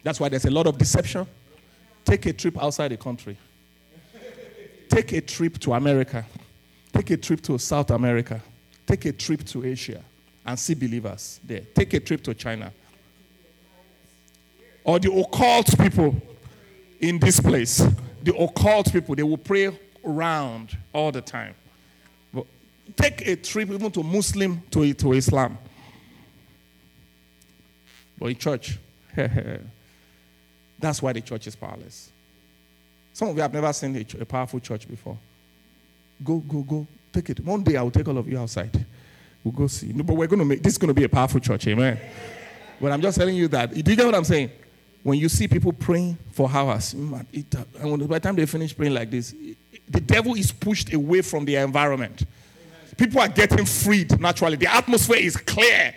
That's 0.03 0.19
why 0.19 0.29
there's 0.29 0.45
a 0.45 0.51
lot 0.51 0.67
of 0.67 0.77
deception. 0.77 1.27
Take 2.03 2.25
a 2.25 2.33
trip 2.33 2.61
outside 2.61 2.89
the 2.89 2.97
country. 2.97 3.37
Take 4.89 5.11
a 5.13 5.21
trip 5.21 5.57
to 5.59 5.73
America. 5.73 6.25
Take 6.91 7.11
a 7.11 7.17
trip 7.17 7.41
to 7.43 7.57
South 7.57 7.91
America. 7.91 8.41
Take 8.85 9.05
a 9.05 9.13
trip 9.13 9.45
to 9.45 9.63
Asia 9.65 10.03
and 10.45 10.59
see 10.59 10.73
believers 10.73 11.39
there. 11.43 11.61
Take 11.73 11.93
a 11.93 11.99
trip 11.99 12.23
to 12.23 12.33
China. 12.33 12.73
Or 14.83 14.99
the 14.99 15.11
occult 15.11 15.77
people 15.77 16.15
in 16.99 17.19
this 17.19 17.39
place. 17.39 17.83
The 18.23 18.35
occult 18.35 18.91
people, 18.91 19.15
they 19.15 19.23
will 19.23 19.37
pray 19.37 19.77
around 20.05 20.77
all 20.93 21.11
the 21.11 21.21
time. 21.21 21.55
But 22.33 22.45
take 22.95 23.27
a 23.27 23.35
trip 23.35 23.69
even 23.69 23.91
to 23.91 24.03
Muslim, 24.03 24.61
to, 24.71 24.93
to 24.93 25.13
Islam. 25.13 25.57
But 28.17 28.27
in 28.27 28.35
church, 28.37 28.77
that's 30.79 31.01
why 31.01 31.13
the 31.13 31.21
church 31.21 31.47
is 31.47 31.55
powerless. 31.55 32.11
Some 33.13 33.29
of 33.29 33.35
you 33.35 33.41
have 33.41 33.53
never 33.53 33.73
seen 33.73 33.95
a, 33.95 34.21
a 34.21 34.25
powerful 34.25 34.59
church 34.59 34.87
before. 34.87 35.17
Go, 36.23 36.37
go, 36.37 36.61
go. 36.61 36.87
Take 37.11 37.31
it. 37.31 37.39
One 37.41 37.63
day 37.63 37.75
I 37.75 37.81
will 37.81 37.91
take 37.91 38.07
all 38.07 38.17
of 38.17 38.27
you 38.27 38.39
outside. 38.39 38.85
We'll 39.43 39.53
go 39.53 39.67
see. 39.67 39.91
No, 39.91 40.03
but 40.03 40.15
we're 40.15 40.27
going 40.27 40.39
to 40.39 40.45
make 40.45 40.61
this 40.61 40.73
is 40.73 40.77
going 40.77 40.89
to 40.89 40.93
be 40.93 41.03
a 41.03 41.09
powerful 41.09 41.39
church. 41.39 41.67
Amen. 41.67 41.99
But 42.79 42.91
I'm 42.91 43.01
just 43.01 43.17
telling 43.17 43.35
you 43.35 43.47
that. 43.49 43.73
Do 43.73 43.91
you 43.91 43.97
get 43.97 44.05
what 44.05 44.15
I'm 44.15 44.23
saying? 44.23 44.51
When 45.03 45.17
you 45.17 45.29
see 45.29 45.47
people 45.47 45.73
praying 45.73 46.17
for 46.31 46.49
hours, 46.49 46.93
mm, 46.93 47.25
and 47.81 48.03
uh, 48.03 48.07
by 48.07 48.19
the 48.19 48.19
time 48.19 48.35
they 48.35 48.45
finish 48.45 48.75
praying 48.75 48.93
like 48.93 49.09
this, 49.09 49.33
the 49.89 49.99
devil 49.99 50.35
is 50.35 50.51
pushed 50.51 50.93
away 50.93 51.21
from 51.21 51.43
the 51.45 51.55
environment. 51.55 52.25
People 52.97 53.19
are 53.19 53.27
getting 53.27 53.65
freed 53.65 54.19
naturally. 54.19 54.57
The 54.57 54.71
atmosphere 54.71 55.17
is 55.17 55.35
clear. 55.35 55.95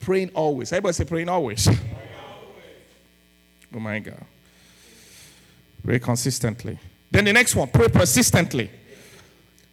Praying 0.00 0.30
always. 0.34 0.72
Everybody 0.72 0.94
say 0.94 1.04
praying 1.04 1.28
always. 1.28 1.68
Oh 3.74 3.80
my 3.80 3.98
God. 3.98 4.24
Pray 5.82 5.98
consistently. 5.98 6.78
Then 7.10 7.24
the 7.24 7.32
next 7.32 7.54
one, 7.54 7.68
pray 7.68 7.88
persistently. 7.88 8.70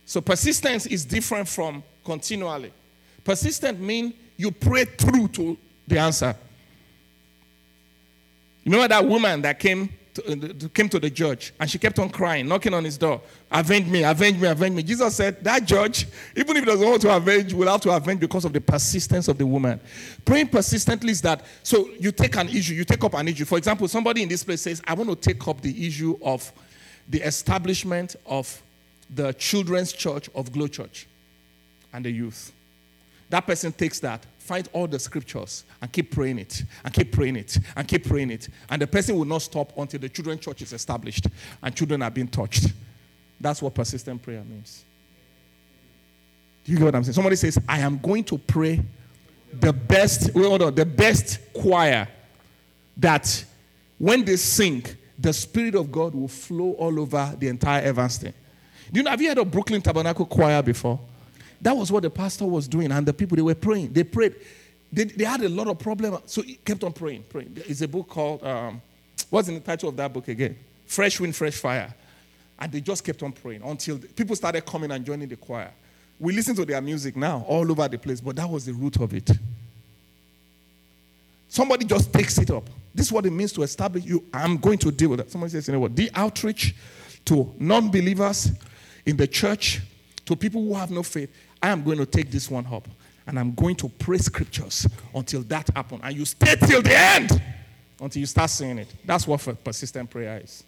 So 0.05 0.21
persistence 0.21 0.85
is 0.87 1.05
different 1.05 1.47
from 1.47 1.83
continually. 2.03 2.73
Persistent 3.23 3.79
means 3.79 4.13
you 4.37 4.51
pray 4.51 4.85
through 4.85 5.29
to 5.29 5.57
the 5.87 5.99
answer. 5.99 6.35
Remember 8.69 8.87
that 8.87 9.07
woman 9.07 9.41
that 9.41 9.57
came 9.57 9.89
to, 10.13 10.31
uh, 10.31 10.67
came 10.69 10.87
to 10.89 10.99
the 10.99 11.09
judge 11.09 11.55
and 11.59 11.67
she 11.67 11.79
kept 11.79 11.97
on 11.97 12.07
crying, 12.07 12.47
knocking 12.47 12.71
on 12.75 12.83
his 12.83 12.99
door, 12.99 13.19
avenge 13.51 13.87
me, 13.87 14.03
avenge 14.03 14.37
me, 14.37 14.47
avenge 14.47 14.75
me. 14.75 14.83
Jesus 14.83 15.15
said, 15.15 15.43
That 15.43 15.65
judge, 15.65 16.05
even 16.35 16.55
if 16.55 16.63
he 16.63 16.69
doesn't 16.69 16.87
want 16.87 17.01
to 17.01 17.15
avenge, 17.15 17.51
will 17.51 17.67
have 17.67 17.81
to 17.81 17.89
avenge 17.89 18.19
because 18.19 18.45
of 18.45 18.53
the 18.53 18.61
persistence 18.61 19.27
of 19.27 19.39
the 19.39 19.45
woman. 19.47 19.79
Praying 20.23 20.49
persistently 20.49 21.09
is 21.09 21.21
that 21.21 21.43
so 21.63 21.89
you 21.99 22.11
take 22.11 22.35
an 22.35 22.47
issue, 22.47 22.75
you 22.75 22.85
take 22.85 23.03
up 23.03 23.15
an 23.15 23.27
issue. 23.27 23.45
For 23.45 23.57
example, 23.57 23.87
somebody 23.87 24.21
in 24.21 24.29
this 24.29 24.43
place 24.43 24.61
says, 24.61 24.83
I 24.85 24.93
want 24.93 25.09
to 25.09 25.15
take 25.15 25.47
up 25.47 25.61
the 25.61 25.87
issue 25.87 26.15
of 26.21 26.51
the 27.07 27.21
establishment 27.21 28.17
of 28.27 28.61
the 29.09 29.33
children's 29.33 29.93
church 29.93 30.29
of 30.35 30.51
Glow 30.51 30.67
Church 30.67 31.07
and 31.91 32.05
the 32.05 32.11
youth. 32.11 32.51
That 33.31 33.47
person 33.47 33.71
takes 33.71 33.99
that, 34.01 34.23
find 34.49 34.67
all 34.73 34.87
the 34.87 34.97
scriptures, 34.97 35.63
and 35.79 35.91
keep 35.91 36.09
praying 36.09 36.39
it, 36.39 36.63
and 36.83 36.91
keep 36.91 37.11
praying 37.11 37.35
it, 37.35 37.55
and 37.75 37.87
keep 37.87 38.03
praying 38.07 38.31
it. 38.31 38.49
And 38.67 38.81
the 38.81 38.87
person 38.87 39.15
will 39.15 39.25
not 39.25 39.43
stop 39.43 39.77
until 39.77 39.99
the 39.99 40.09
children's 40.09 40.39
church 40.41 40.63
is 40.63 40.73
established 40.73 41.27
and 41.61 41.75
children 41.75 42.01
are 42.01 42.09
being 42.09 42.27
touched. 42.27 42.73
That's 43.39 43.61
what 43.61 43.75
persistent 43.75 44.23
prayer 44.23 44.43
means. 44.43 44.83
Do 46.63 46.71
you 46.71 46.79
get 46.79 46.85
what 46.85 46.95
I'm 46.95 47.03
saying? 47.03 47.13
Somebody 47.13 47.35
says, 47.35 47.59
I 47.69 47.79
am 47.81 47.99
going 47.99 48.23
to 48.23 48.39
pray 48.39 48.83
the 49.53 49.71
best, 49.71 50.31
hold 50.33 50.63
on, 50.63 50.73
the 50.73 50.85
best 50.85 51.39
choir 51.53 52.07
that 52.97 53.45
when 53.99 54.25
they 54.25 54.35
sing, 54.35 54.83
the 55.19 55.31
Spirit 55.31 55.75
of 55.75 55.91
God 55.91 56.15
will 56.15 56.27
flow 56.27 56.71
all 56.71 56.99
over 56.99 57.35
the 57.37 57.49
entire 57.49 57.83
Evanston. 57.83 58.33
Do 58.91 58.99
you 58.99 59.03
know, 59.03 59.11
have 59.11 59.21
you 59.21 59.29
heard 59.29 59.37
of 59.37 59.51
Brooklyn 59.51 59.81
Tabernacle 59.81 60.25
Choir 60.25 60.63
before? 60.63 60.99
That 61.61 61.75
was 61.75 61.91
what 61.91 62.03
the 62.03 62.09
pastor 62.09 62.45
was 62.45 62.67
doing, 62.67 62.91
and 62.91 63.05
the 63.05 63.13
people 63.13 63.35
they 63.35 63.41
were 63.41 63.55
praying. 63.55 63.93
They 63.93 64.03
prayed. 64.03 64.35
They, 64.91 65.03
they 65.03 65.25
had 65.25 65.41
a 65.41 65.49
lot 65.49 65.67
of 65.67 65.77
problems, 65.77 66.19
so 66.25 66.41
he 66.41 66.55
kept 66.55 66.83
on 66.83 66.93
praying. 66.93 67.23
Praying. 67.29 67.57
It's 67.67 67.81
a 67.81 67.87
book 67.87 68.07
called 68.07 68.43
um, 68.43 68.81
what's 69.29 69.47
in 69.47 69.55
the 69.55 69.59
title 69.59 69.89
of 69.89 69.97
that 69.97 70.11
book 70.11 70.27
again? 70.27 70.57
Fresh 70.85 71.19
Wind, 71.19 71.35
Fresh 71.35 71.55
Fire. 71.55 71.93
And 72.57 72.71
they 72.71 72.81
just 72.81 73.03
kept 73.03 73.23
on 73.23 73.31
praying 73.31 73.61
until 73.63 73.97
people 73.97 74.35
started 74.35 74.65
coming 74.65 74.91
and 74.91 75.05
joining 75.05 75.29
the 75.29 75.37
choir. 75.37 75.71
We 76.19 76.33
listen 76.33 76.55
to 76.55 76.65
their 76.65 76.81
music 76.81 77.15
now 77.15 77.45
all 77.47 77.69
over 77.71 77.87
the 77.87 77.97
place, 77.97 78.19
but 78.19 78.35
that 78.35 78.49
was 78.49 78.65
the 78.65 78.73
root 78.73 78.97
of 78.97 79.13
it. 79.13 79.29
Somebody 81.47 81.85
just 81.85 82.11
takes 82.11 82.37
it 82.37 82.51
up. 82.51 82.69
This 82.93 83.07
is 83.07 83.11
what 83.11 83.25
it 83.25 83.31
means 83.31 83.53
to 83.53 83.63
establish 83.63 84.03
you. 84.03 84.25
I'm 84.33 84.57
going 84.57 84.77
to 84.79 84.91
deal 84.91 85.09
with 85.09 85.19
that. 85.19 85.31
Somebody 85.31 85.51
says, 85.51 85.67
you 85.67 85.73
know 85.73 85.79
what? 85.79 85.95
The 85.95 86.11
outreach 86.13 86.75
to 87.25 87.53
non 87.57 87.89
believers 87.89 88.51
in 89.05 89.15
the 89.15 89.27
church, 89.27 89.81
to 90.25 90.35
people 90.35 90.63
who 90.63 90.73
have 90.75 90.91
no 90.91 91.01
faith. 91.01 91.33
I 91.61 91.69
am 91.69 91.83
going 91.83 91.97
to 91.97 92.05
take 92.05 92.31
this 92.31 92.49
one 92.49 92.65
up 92.71 92.87
and 93.27 93.37
I'm 93.39 93.53
going 93.53 93.75
to 93.75 93.89
pray 93.89 94.17
scriptures 94.17 94.87
until 95.13 95.41
that 95.43 95.69
happens. 95.75 96.01
And 96.03 96.15
you 96.15 96.25
stay 96.25 96.55
till 96.55 96.81
the 96.81 96.97
end 96.97 97.41
until 98.01 98.19
you 98.19 98.25
start 98.25 98.49
seeing 98.49 98.79
it. 98.79 98.93
That's 99.05 99.27
what 99.27 99.63
persistent 99.63 100.09
prayer 100.09 100.41
is. 100.43 100.63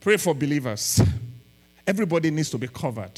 Pray 0.00 0.16
for 0.16 0.34
believers. 0.34 1.02
Everybody 1.86 2.30
needs 2.30 2.50
to 2.50 2.58
be 2.58 2.68
covered. 2.68 3.12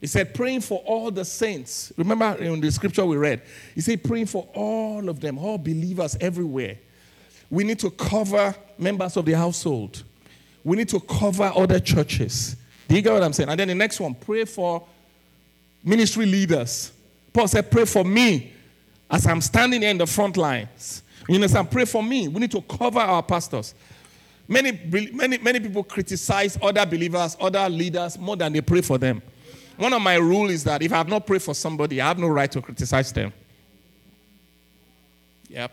He 0.00 0.06
said, 0.06 0.34
praying 0.34 0.62
for 0.62 0.80
all 0.80 1.10
the 1.10 1.24
saints. 1.24 1.92
Remember 1.96 2.34
in 2.36 2.60
the 2.60 2.70
scripture 2.70 3.04
we 3.04 3.16
read, 3.16 3.42
he 3.74 3.80
said, 3.80 4.02
praying 4.02 4.26
for 4.26 4.48
all 4.54 5.08
of 5.08 5.20
them, 5.20 5.38
all 5.38 5.58
believers 5.58 6.16
everywhere. 6.20 6.78
We 7.50 7.64
need 7.64 7.78
to 7.80 7.90
cover 7.90 8.54
members 8.76 9.16
of 9.16 9.24
the 9.24 9.32
household. 9.32 10.02
We 10.64 10.76
need 10.76 10.88
to 10.90 11.00
cover 11.00 11.52
other 11.54 11.80
churches. 11.80 12.56
Do 12.88 12.96
you 12.96 13.02
get 13.02 13.12
what 13.12 13.22
I'm 13.22 13.34
saying? 13.34 13.50
And 13.50 13.60
then 13.60 13.68
the 13.68 13.74
next 13.74 14.00
one, 14.00 14.14
pray 14.14 14.44
for 14.44 14.84
ministry 15.84 16.26
leaders. 16.26 16.90
Paul 17.32 17.46
said, 17.46 17.70
pray 17.70 17.84
for 17.84 18.04
me 18.04 18.52
as 19.10 19.26
I'm 19.26 19.42
standing 19.42 19.82
here 19.82 19.90
in 19.90 19.98
the 19.98 20.06
front 20.06 20.36
lines. 20.36 21.02
You 21.28 21.34
understand? 21.34 21.70
Pray 21.70 21.84
for 21.84 22.02
me. 22.02 22.28
We 22.28 22.40
need 22.40 22.50
to 22.52 22.62
cover 22.62 22.98
our 22.98 23.22
pastors. 23.22 23.74
Many, 24.48 24.72
many, 25.12 25.36
many 25.36 25.60
people 25.60 25.84
criticize 25.84 26.58
other 26.62 26.86
believers, 26.86 27.36
other 27.38 27.68
leaders 27.68 28.18
more 28.18 28.34
than 28.34 28.54
they 28.54 28.62
pray 28.62 28.80
for 28.80 28.96
them. 28.96 29.20
One 29.76 29.92
of 29.92 30.00
my 30.00 30.16
rules 30.16 30.50
is 30.52 30.64
that 30.64 30.82
if 30.82 30.90
I 30.92 30.96
have 30.96 31.08
not 31.08 31.26
prayed 31.26 31.42
for 31.42 31.54
somebody, 31.54 32.00
I 32.00 32.08
have 32.08 32.18
no 32.18 32.28
right 32.28 32.50
to 32.50 32.62
criticize 32.62 33.12
them. 33.12 33.32
Yep. 35.50 35.70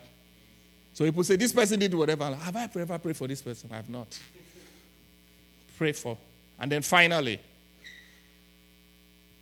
So 0.93 1.05
people 1.05 1.23
say, 1.23 1.37
This 1.37 1.53
person 1.53 1.79
did 1.79 1.93
whatever. 1.93 2.25
Have 2.35 2.55
I 2.55 2.69
ever 2.75 2.99
prayed 2.99 3.17
for 3.17 3.27
this 3.27 3.41
person? 3.41 3.69
I 3.71 3.77
have 3.77 3.89
not. 3.89 4.07
Pray 5.77 5.93
for. 5.93 6.17
And 6.59 6.71
then 6.71 6.81
finally, 6.81 7.39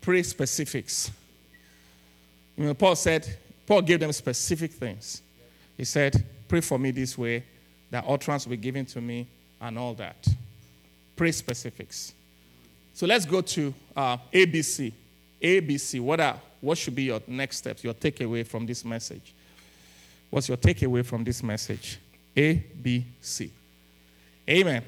pray 0.02 0.24
specifics. 0.24 1.12
You 2.58 2.66
know, 2.66 2.74
Paul 2.74 2.96
said, 2.96 3.38
Paul 3.66 3.82
gave 3.82 4.00
them 4.00 4.12
specific 4.12 4.72
things. 4.72 5.22
He 5.78 5.86
said, 5.86 6.24
Pray 6.48 6.62
for 6.62 6.78
me 6.78 6.92
this 6.92 7.18
way, 7.18 7.44
that 7.90 8.04
utterance 8.08 8.46
will 8.46 8.52
be 8.52 8.58
given 8.58 8.86
to 8.86 9.02
me, 9.02 9.28
and 9.60 9.80
all 9.80 9.94
that. 9.96 10.28
Pray 11.16 11.32
specifics. 11.32 12.14
So 12.94 13.08
let's 13.08 13.26
go 13.26 13.42
to 13.42 13.74
uh, 13.96 14.18
ABC. 14.32 14.94
ABC. 15.42 16.00
What, 16.00 16.20
are, 16.20 16.40
what 16.62 16.78
should 16.78 16.96
be 16.96 17.04
your 17.04 17.22
next 17.26 17.58
steps, 17.58 17.84
your 17.84 17.94
takeaway 17.94 18.46
from 18.46 18.66
this 18.66 18.86
message? 18.86 19.34
What's 20.30 20.48
your 20.48 20.58
takeaway 20.58 21.06
from 21.06 21.24
this 21.24 21.42
message? 21.42 22.00
A, 22.36 22.54
B, 22.54 23.06
C. 23.22 23.52
Amen. 24.50 24.84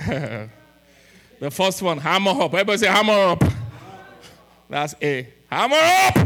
the 1.40 1.50
first 1.50 1.82
one, 1.82 1.98
hammer 1.98 2.30
up. 2.30 2.54
Everybody 2.54 2.78
say 2.78 2.86
hammer 2.86 3.12
up. 3.12 3.44
That's 4.68 4.94
A. 5.02 5.28
Hammer 5.50 5.76
up. 5.76 6.14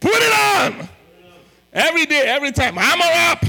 Put 0.00 0.12
it 0.14 0.32
on. 0.32 0.88
Every 1.72 2.06
day, 2.06 2.22
every 2.26 2.52
time. 2.52 2.76
Hammer 2.76 3.32
up. 3.32 3.44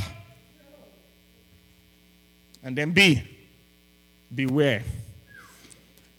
And 2.64 2.78
then 2.78 2.92
B. 2.92 3.24
Beware. 4.34 4.84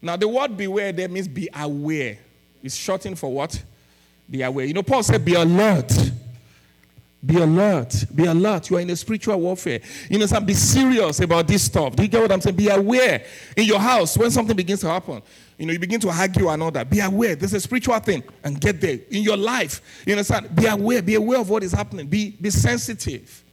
Now, 0.00 0.16
the 0.16 0.28
word 0.28 0.56
beware 0.56 0.92
there 0.92 1.08
means 1.08 1.28
be 1.28 1.48
aware. 1.54 2.18
It's 2.62 2.74
shortened 2.74 3.18
for 3.18 3.30
what? 3.30 3.62
Be 4.30 4.42
aware. 4.42 4.64
You 4.64 4.72
know, 4.72 4.82
Paul 4.82 5.02
said, 5.02 5.24
be 5.24 5.34
alert. 5.34 5.92
Be 7.24 7.36
alert. 7.36 8.06
Be 8.14 8.24
alert. 8.24 8.70
You 8.70 8.78
are 8.78 8.80
in 8.80 8.88
a 8.88 8.96
spiritual 8.96 9.38
warfare. 9.38 9.80
You 10.08 10.18
know, 10.18 10.40
be 10.40 10.54
serious 10.54 11.20
about 11.20 11.46
this 11.46 11.64
stuff. 11.64 11.94
Do 11.94 12.02
you 12.02 12.08
get 12.08 12.22
what 12.22 12.32
I'm 12.32 12.40
saying? 12.40 12.56
Be 12.56 12.68
aware. 12.68 13.24
In 13.56 13.64
your 13.64 13.78
house, 13.78 14.16
when 14.16 14.30
something 14.30 14.56
begins 14.56 14.80
to 14.80 14.88
happen, 14.88 15.20
you 15.58 15.66
know, 15.66 15.72
you 15.72 15.78
begin 15.78 16.00
to 16.00 16.08
argue 16.08 16.46
that. 16.70 16.88
Be 16.88 17.00
aware. 17.00 17.36
There's 17.36 17.52
a 17.52 17.60
spiritual 17.60 17.98
thing 17.98 18.22
and 18.42 18.58
get 18.58 18.80
there. 18.80 18.98
In 19.10 19.22
your 19.22 19.36
life, 19.36 20.02
you 20.06 20.14
understand? 20.14 20.56
Be 20.56 20.64
aware. 20.64 21.02
Be 21.02 21.16
aware 21.16 21.40
of 21.40 21.50
what 21.50 21.62
is 21.62 21.72
happening. 21.72 22.06
Be, 22.06 22.30
be 22.30 22.48
sensitive. 22.48 23.44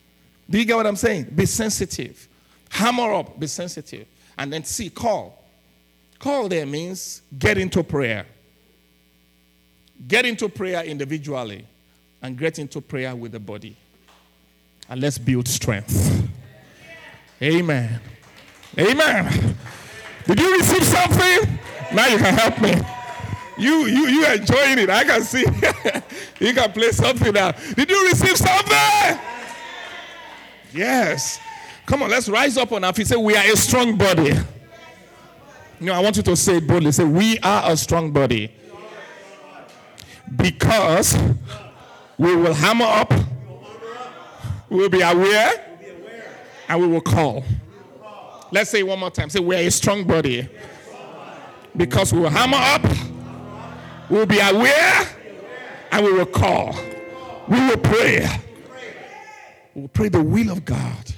Do 0.49 0.57
you 0.57 0.63
get 0.63 0.77
what 0.77 0.87
I'm 0.87 0.95
saying? 0.95 1.25
Be 1.35 1.45
sensitive. 1.45 2.25
Hammer 2.69 3.13
up. 3.13 3.37
Be 3.37 3.47
sensitive. 3.47 4.07
And 4.37 4.53
then 4.53 4.63
see, 4.63 4.89
call. 4.89 5.43
Call 6.19 6.47
there 6.47 6.65
means 6.65 7.21
get 7.37 7.57
into 7.57 7.83
prayer. 7.83 8.25
Get 10.07 10.25
into 10.25 10.47
prayer 10.47 10.85
individually 10.85 11.65
and 12.21 12.37
get 12.37 12.59
into 12.59 12.81
prayer 12.81 13.15
with 13.15 13.31
the 13.31 13.39
body. 13.39 13.75
And 14.89 15.01
let's 15.01 15.17
build 15.17 15.47
strength. 15.47 16.27
Amen. 17.41 17.99
Amen. 18.77 19.55
Did 20.25 20.39
you 20.39 20.57
receive 20.57 20.83
something? 20.83 21.59
Now 21.93 22.07
you 22.07 22.17
can 22.17 22.33
help 22.33 22.61
me. 22.61 22.73
You 23.57 23.85
you 23.87 24.07
you 24.07 24.25
enjoying 24.25 24.79
it. 24.79 24.89
I 24.89 25.03
can 25.03 25.23
see. 25.23 25.45
you 26.45 26.53
can 26.53 26.71
play 26.71 26.91
something 26.91 27.33
now. 27.33 27.51
Did 27.51 27.89
you 27.89 28.07
receive 28.07 28.37
something? 28.37 29.19
Yes. 30.73 31.39
Come 31.85 32.03
on, 32.03 32.09
let's 32.09 32.27
rise 32.27 32.57
up 32.57 32.71
on 32.73 32.83
our 32.83 32.93
feet. 32.93 33.07
Say, 33.07 33.15
we 33.15 33.35
are 33.35 33.45
a 33.45 33.55
strong 33.55 33.97
body. 33.97 34.33
No, 35.79 35.93
I 35.93 35.99
want 35.99 36.17
you 36.17 36.23
to 36.23 36.35
say 36.35 36.59
boldly. 36.59 36.91
Say, 36.91 37.05
we 37.05 37.39
are 37.39 37.71
a 37.71 37.77
strong 37.77 38.11
body. 38.11 38.51
Because 40.35 41.17
we 42.17 42.35
will 42.35 42.53
hammer 42.53 42.85
up, 42.85 43.13
we 44.69 44.77
will 44.77 44.89
be 44.89 45.01
aware, 45.01 45.79
and 46.67 46.81
we 46.81 46.87
will 46.87 47.01
call. 47.01 47.43
Let's 48.51 48.69
say 48.69 48.83
one 48.83 48.99
more 48.99 49.11
time. 49.11 49.29
Say, 49.29 49.39
we're 49.39 49.67
a 49.67 49.69
strong 49.69 50.05
body. 50.05 50.47
Because 51.75 52.11
we 52.13 52.21
will 52.21 52.29
hammer 52.29 52.57
up, 52.57 52.83
we 54.09 54.17
will 54.17 54.25
be 54.25 54.39
aware, 54.39 55.07
and 55.91 56.05
we 56.05 56.13
will 56.13 56.25
call. 56.25 56.75
We 57.47 57.59
will 57.67 57.77
pray. 57.77 58.27
We 59.75 59.81
will 59.81 59.89
pray 59.89 60.09
the 60.09 60.23
will 60.23 60.49
of 60.51 60.65
God. 60.65 61.13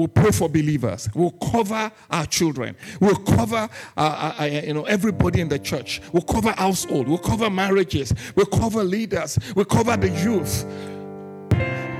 We'll 0.00 0.08
pray 0.08 0.30
for 0.30 0.48
believers. 0.48 1.10
We'll 1.14 1.32
cover 1.32 1.92
our 2.10 2.24
children. 2.24 2.74
We'll 3.00 3.16
cover 3.16 3.68
uh, 3.98 4.00
uh, 4.00 4.34
uh, 4.40 4.44
you 4.44 4.72
know 4.72 4.84
everybody 4.84 5.42
in 5.42 5.50
the 5.50 5.58
church. 5.58 6.00
We'll 6.10 6.22
cover 6.22 6.52
household. 6.52 7.06
We'll 7.06 7.18
cover 7.18 7.50
marriages. 7.50 8.14
We'll 8.34 8.46
cover 8.46 8.82
leaders. 8.82 9.38
We'll 9.54 9.66
cover 9.66 9.98
the 9.98 10.08
youth. 10.08 10.64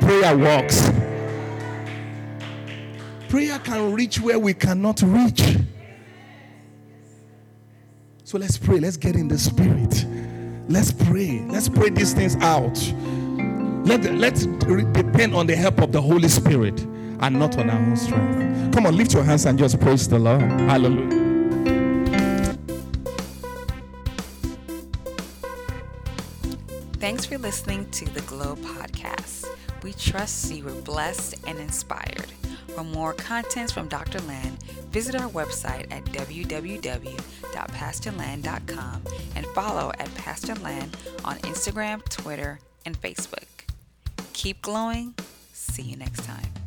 Prayer 0.00 0.34
works. 0.34 0.90
Prayer 3.28 3.58
can 3.58 3.92
reach 3.92 4.18
where 4.18 4.38
we 4.38 4.54
cannot 4.54 5.02
reach. 5.02 5.58
So 8.24 8.38
let's 8.38 8.56
pray. 8.56 8.80
Let's 8.80 8.96
get 8.96 9.14
in 9.14 9.28
the 9.28 9.36
spirit. 9.36 10.06
Let's 10.70 10.90
pray. 10.90 11.44
Let's 11.50 11.68
pray 11.68 11.90
these 11.90 12.14
things 12.14 12.36
out. 12.36 12.78
Let, 13.86 14.02
let's 14.14 14.46
depend 14.46 15.34
on 15.34 15.46
the 15.46 15.54
help 15.54 15.82
of 15.82 15.92
the 15.92 16.00
Holy 16.00 16.28
Spirit 16.28 16.86
and 17.20 17.38
not 17.38 17.56
on 17.58 17.70
our 17.70 17.78
own 17.78 17.96
strength. 17.96 18.74
Come 18.74 18.86
on, 18.86 18.96
lift 18.96 19.14
your 19.14 19.24
hands 19.24 19.46
and 19.46 19.58
just 19.58 19.80
praise 19.80 20.08
the 20.08 20.18
Lord. 20.18 20.42
Hallelujah. 20.42 21.18
Thanks 26.94 27.24
for 27.26 27.38
listening 27.38 27.88
to 27.92 28.04
the 28.06 28.20
Glow 28.22 28.56
Podcast. 28.56 29.46
We 29.82 29.92
trust 29.94 30.52
you 30.52 30.64
were 30.64 30.72
blessed 30.72 31.36
and 31.46 31.58
inspired. 31.58 32.26
For 32.74 32.84
more 32.84 33.14
contents 33.14 33.72
from 33.72 33.88
Dr. 33.88 34.20
Land, 34.20 34.62
visit 34.92 35.14
our 35.14 35.28
website 35.30 35.90
at 35.90 36.04
www.pastorland.com 36.04 39.02
and 39.34 39.46
follow 39.46 39.92
at 39.98 40.14
Pastor 40.14 40.54
Land 40.56 40.94
on 41.24 41.38
Instagram, 41.38 42.06
Twitter, 42.08 42.60
and 42.84 43.00
Facebook. 43.00 43.46
Keep 44.32 44.62
glowing. 44.62 45.14
See 45.52 45.82
you 45.82 45.96
next 45.96 46.24
time. 46.24 46.59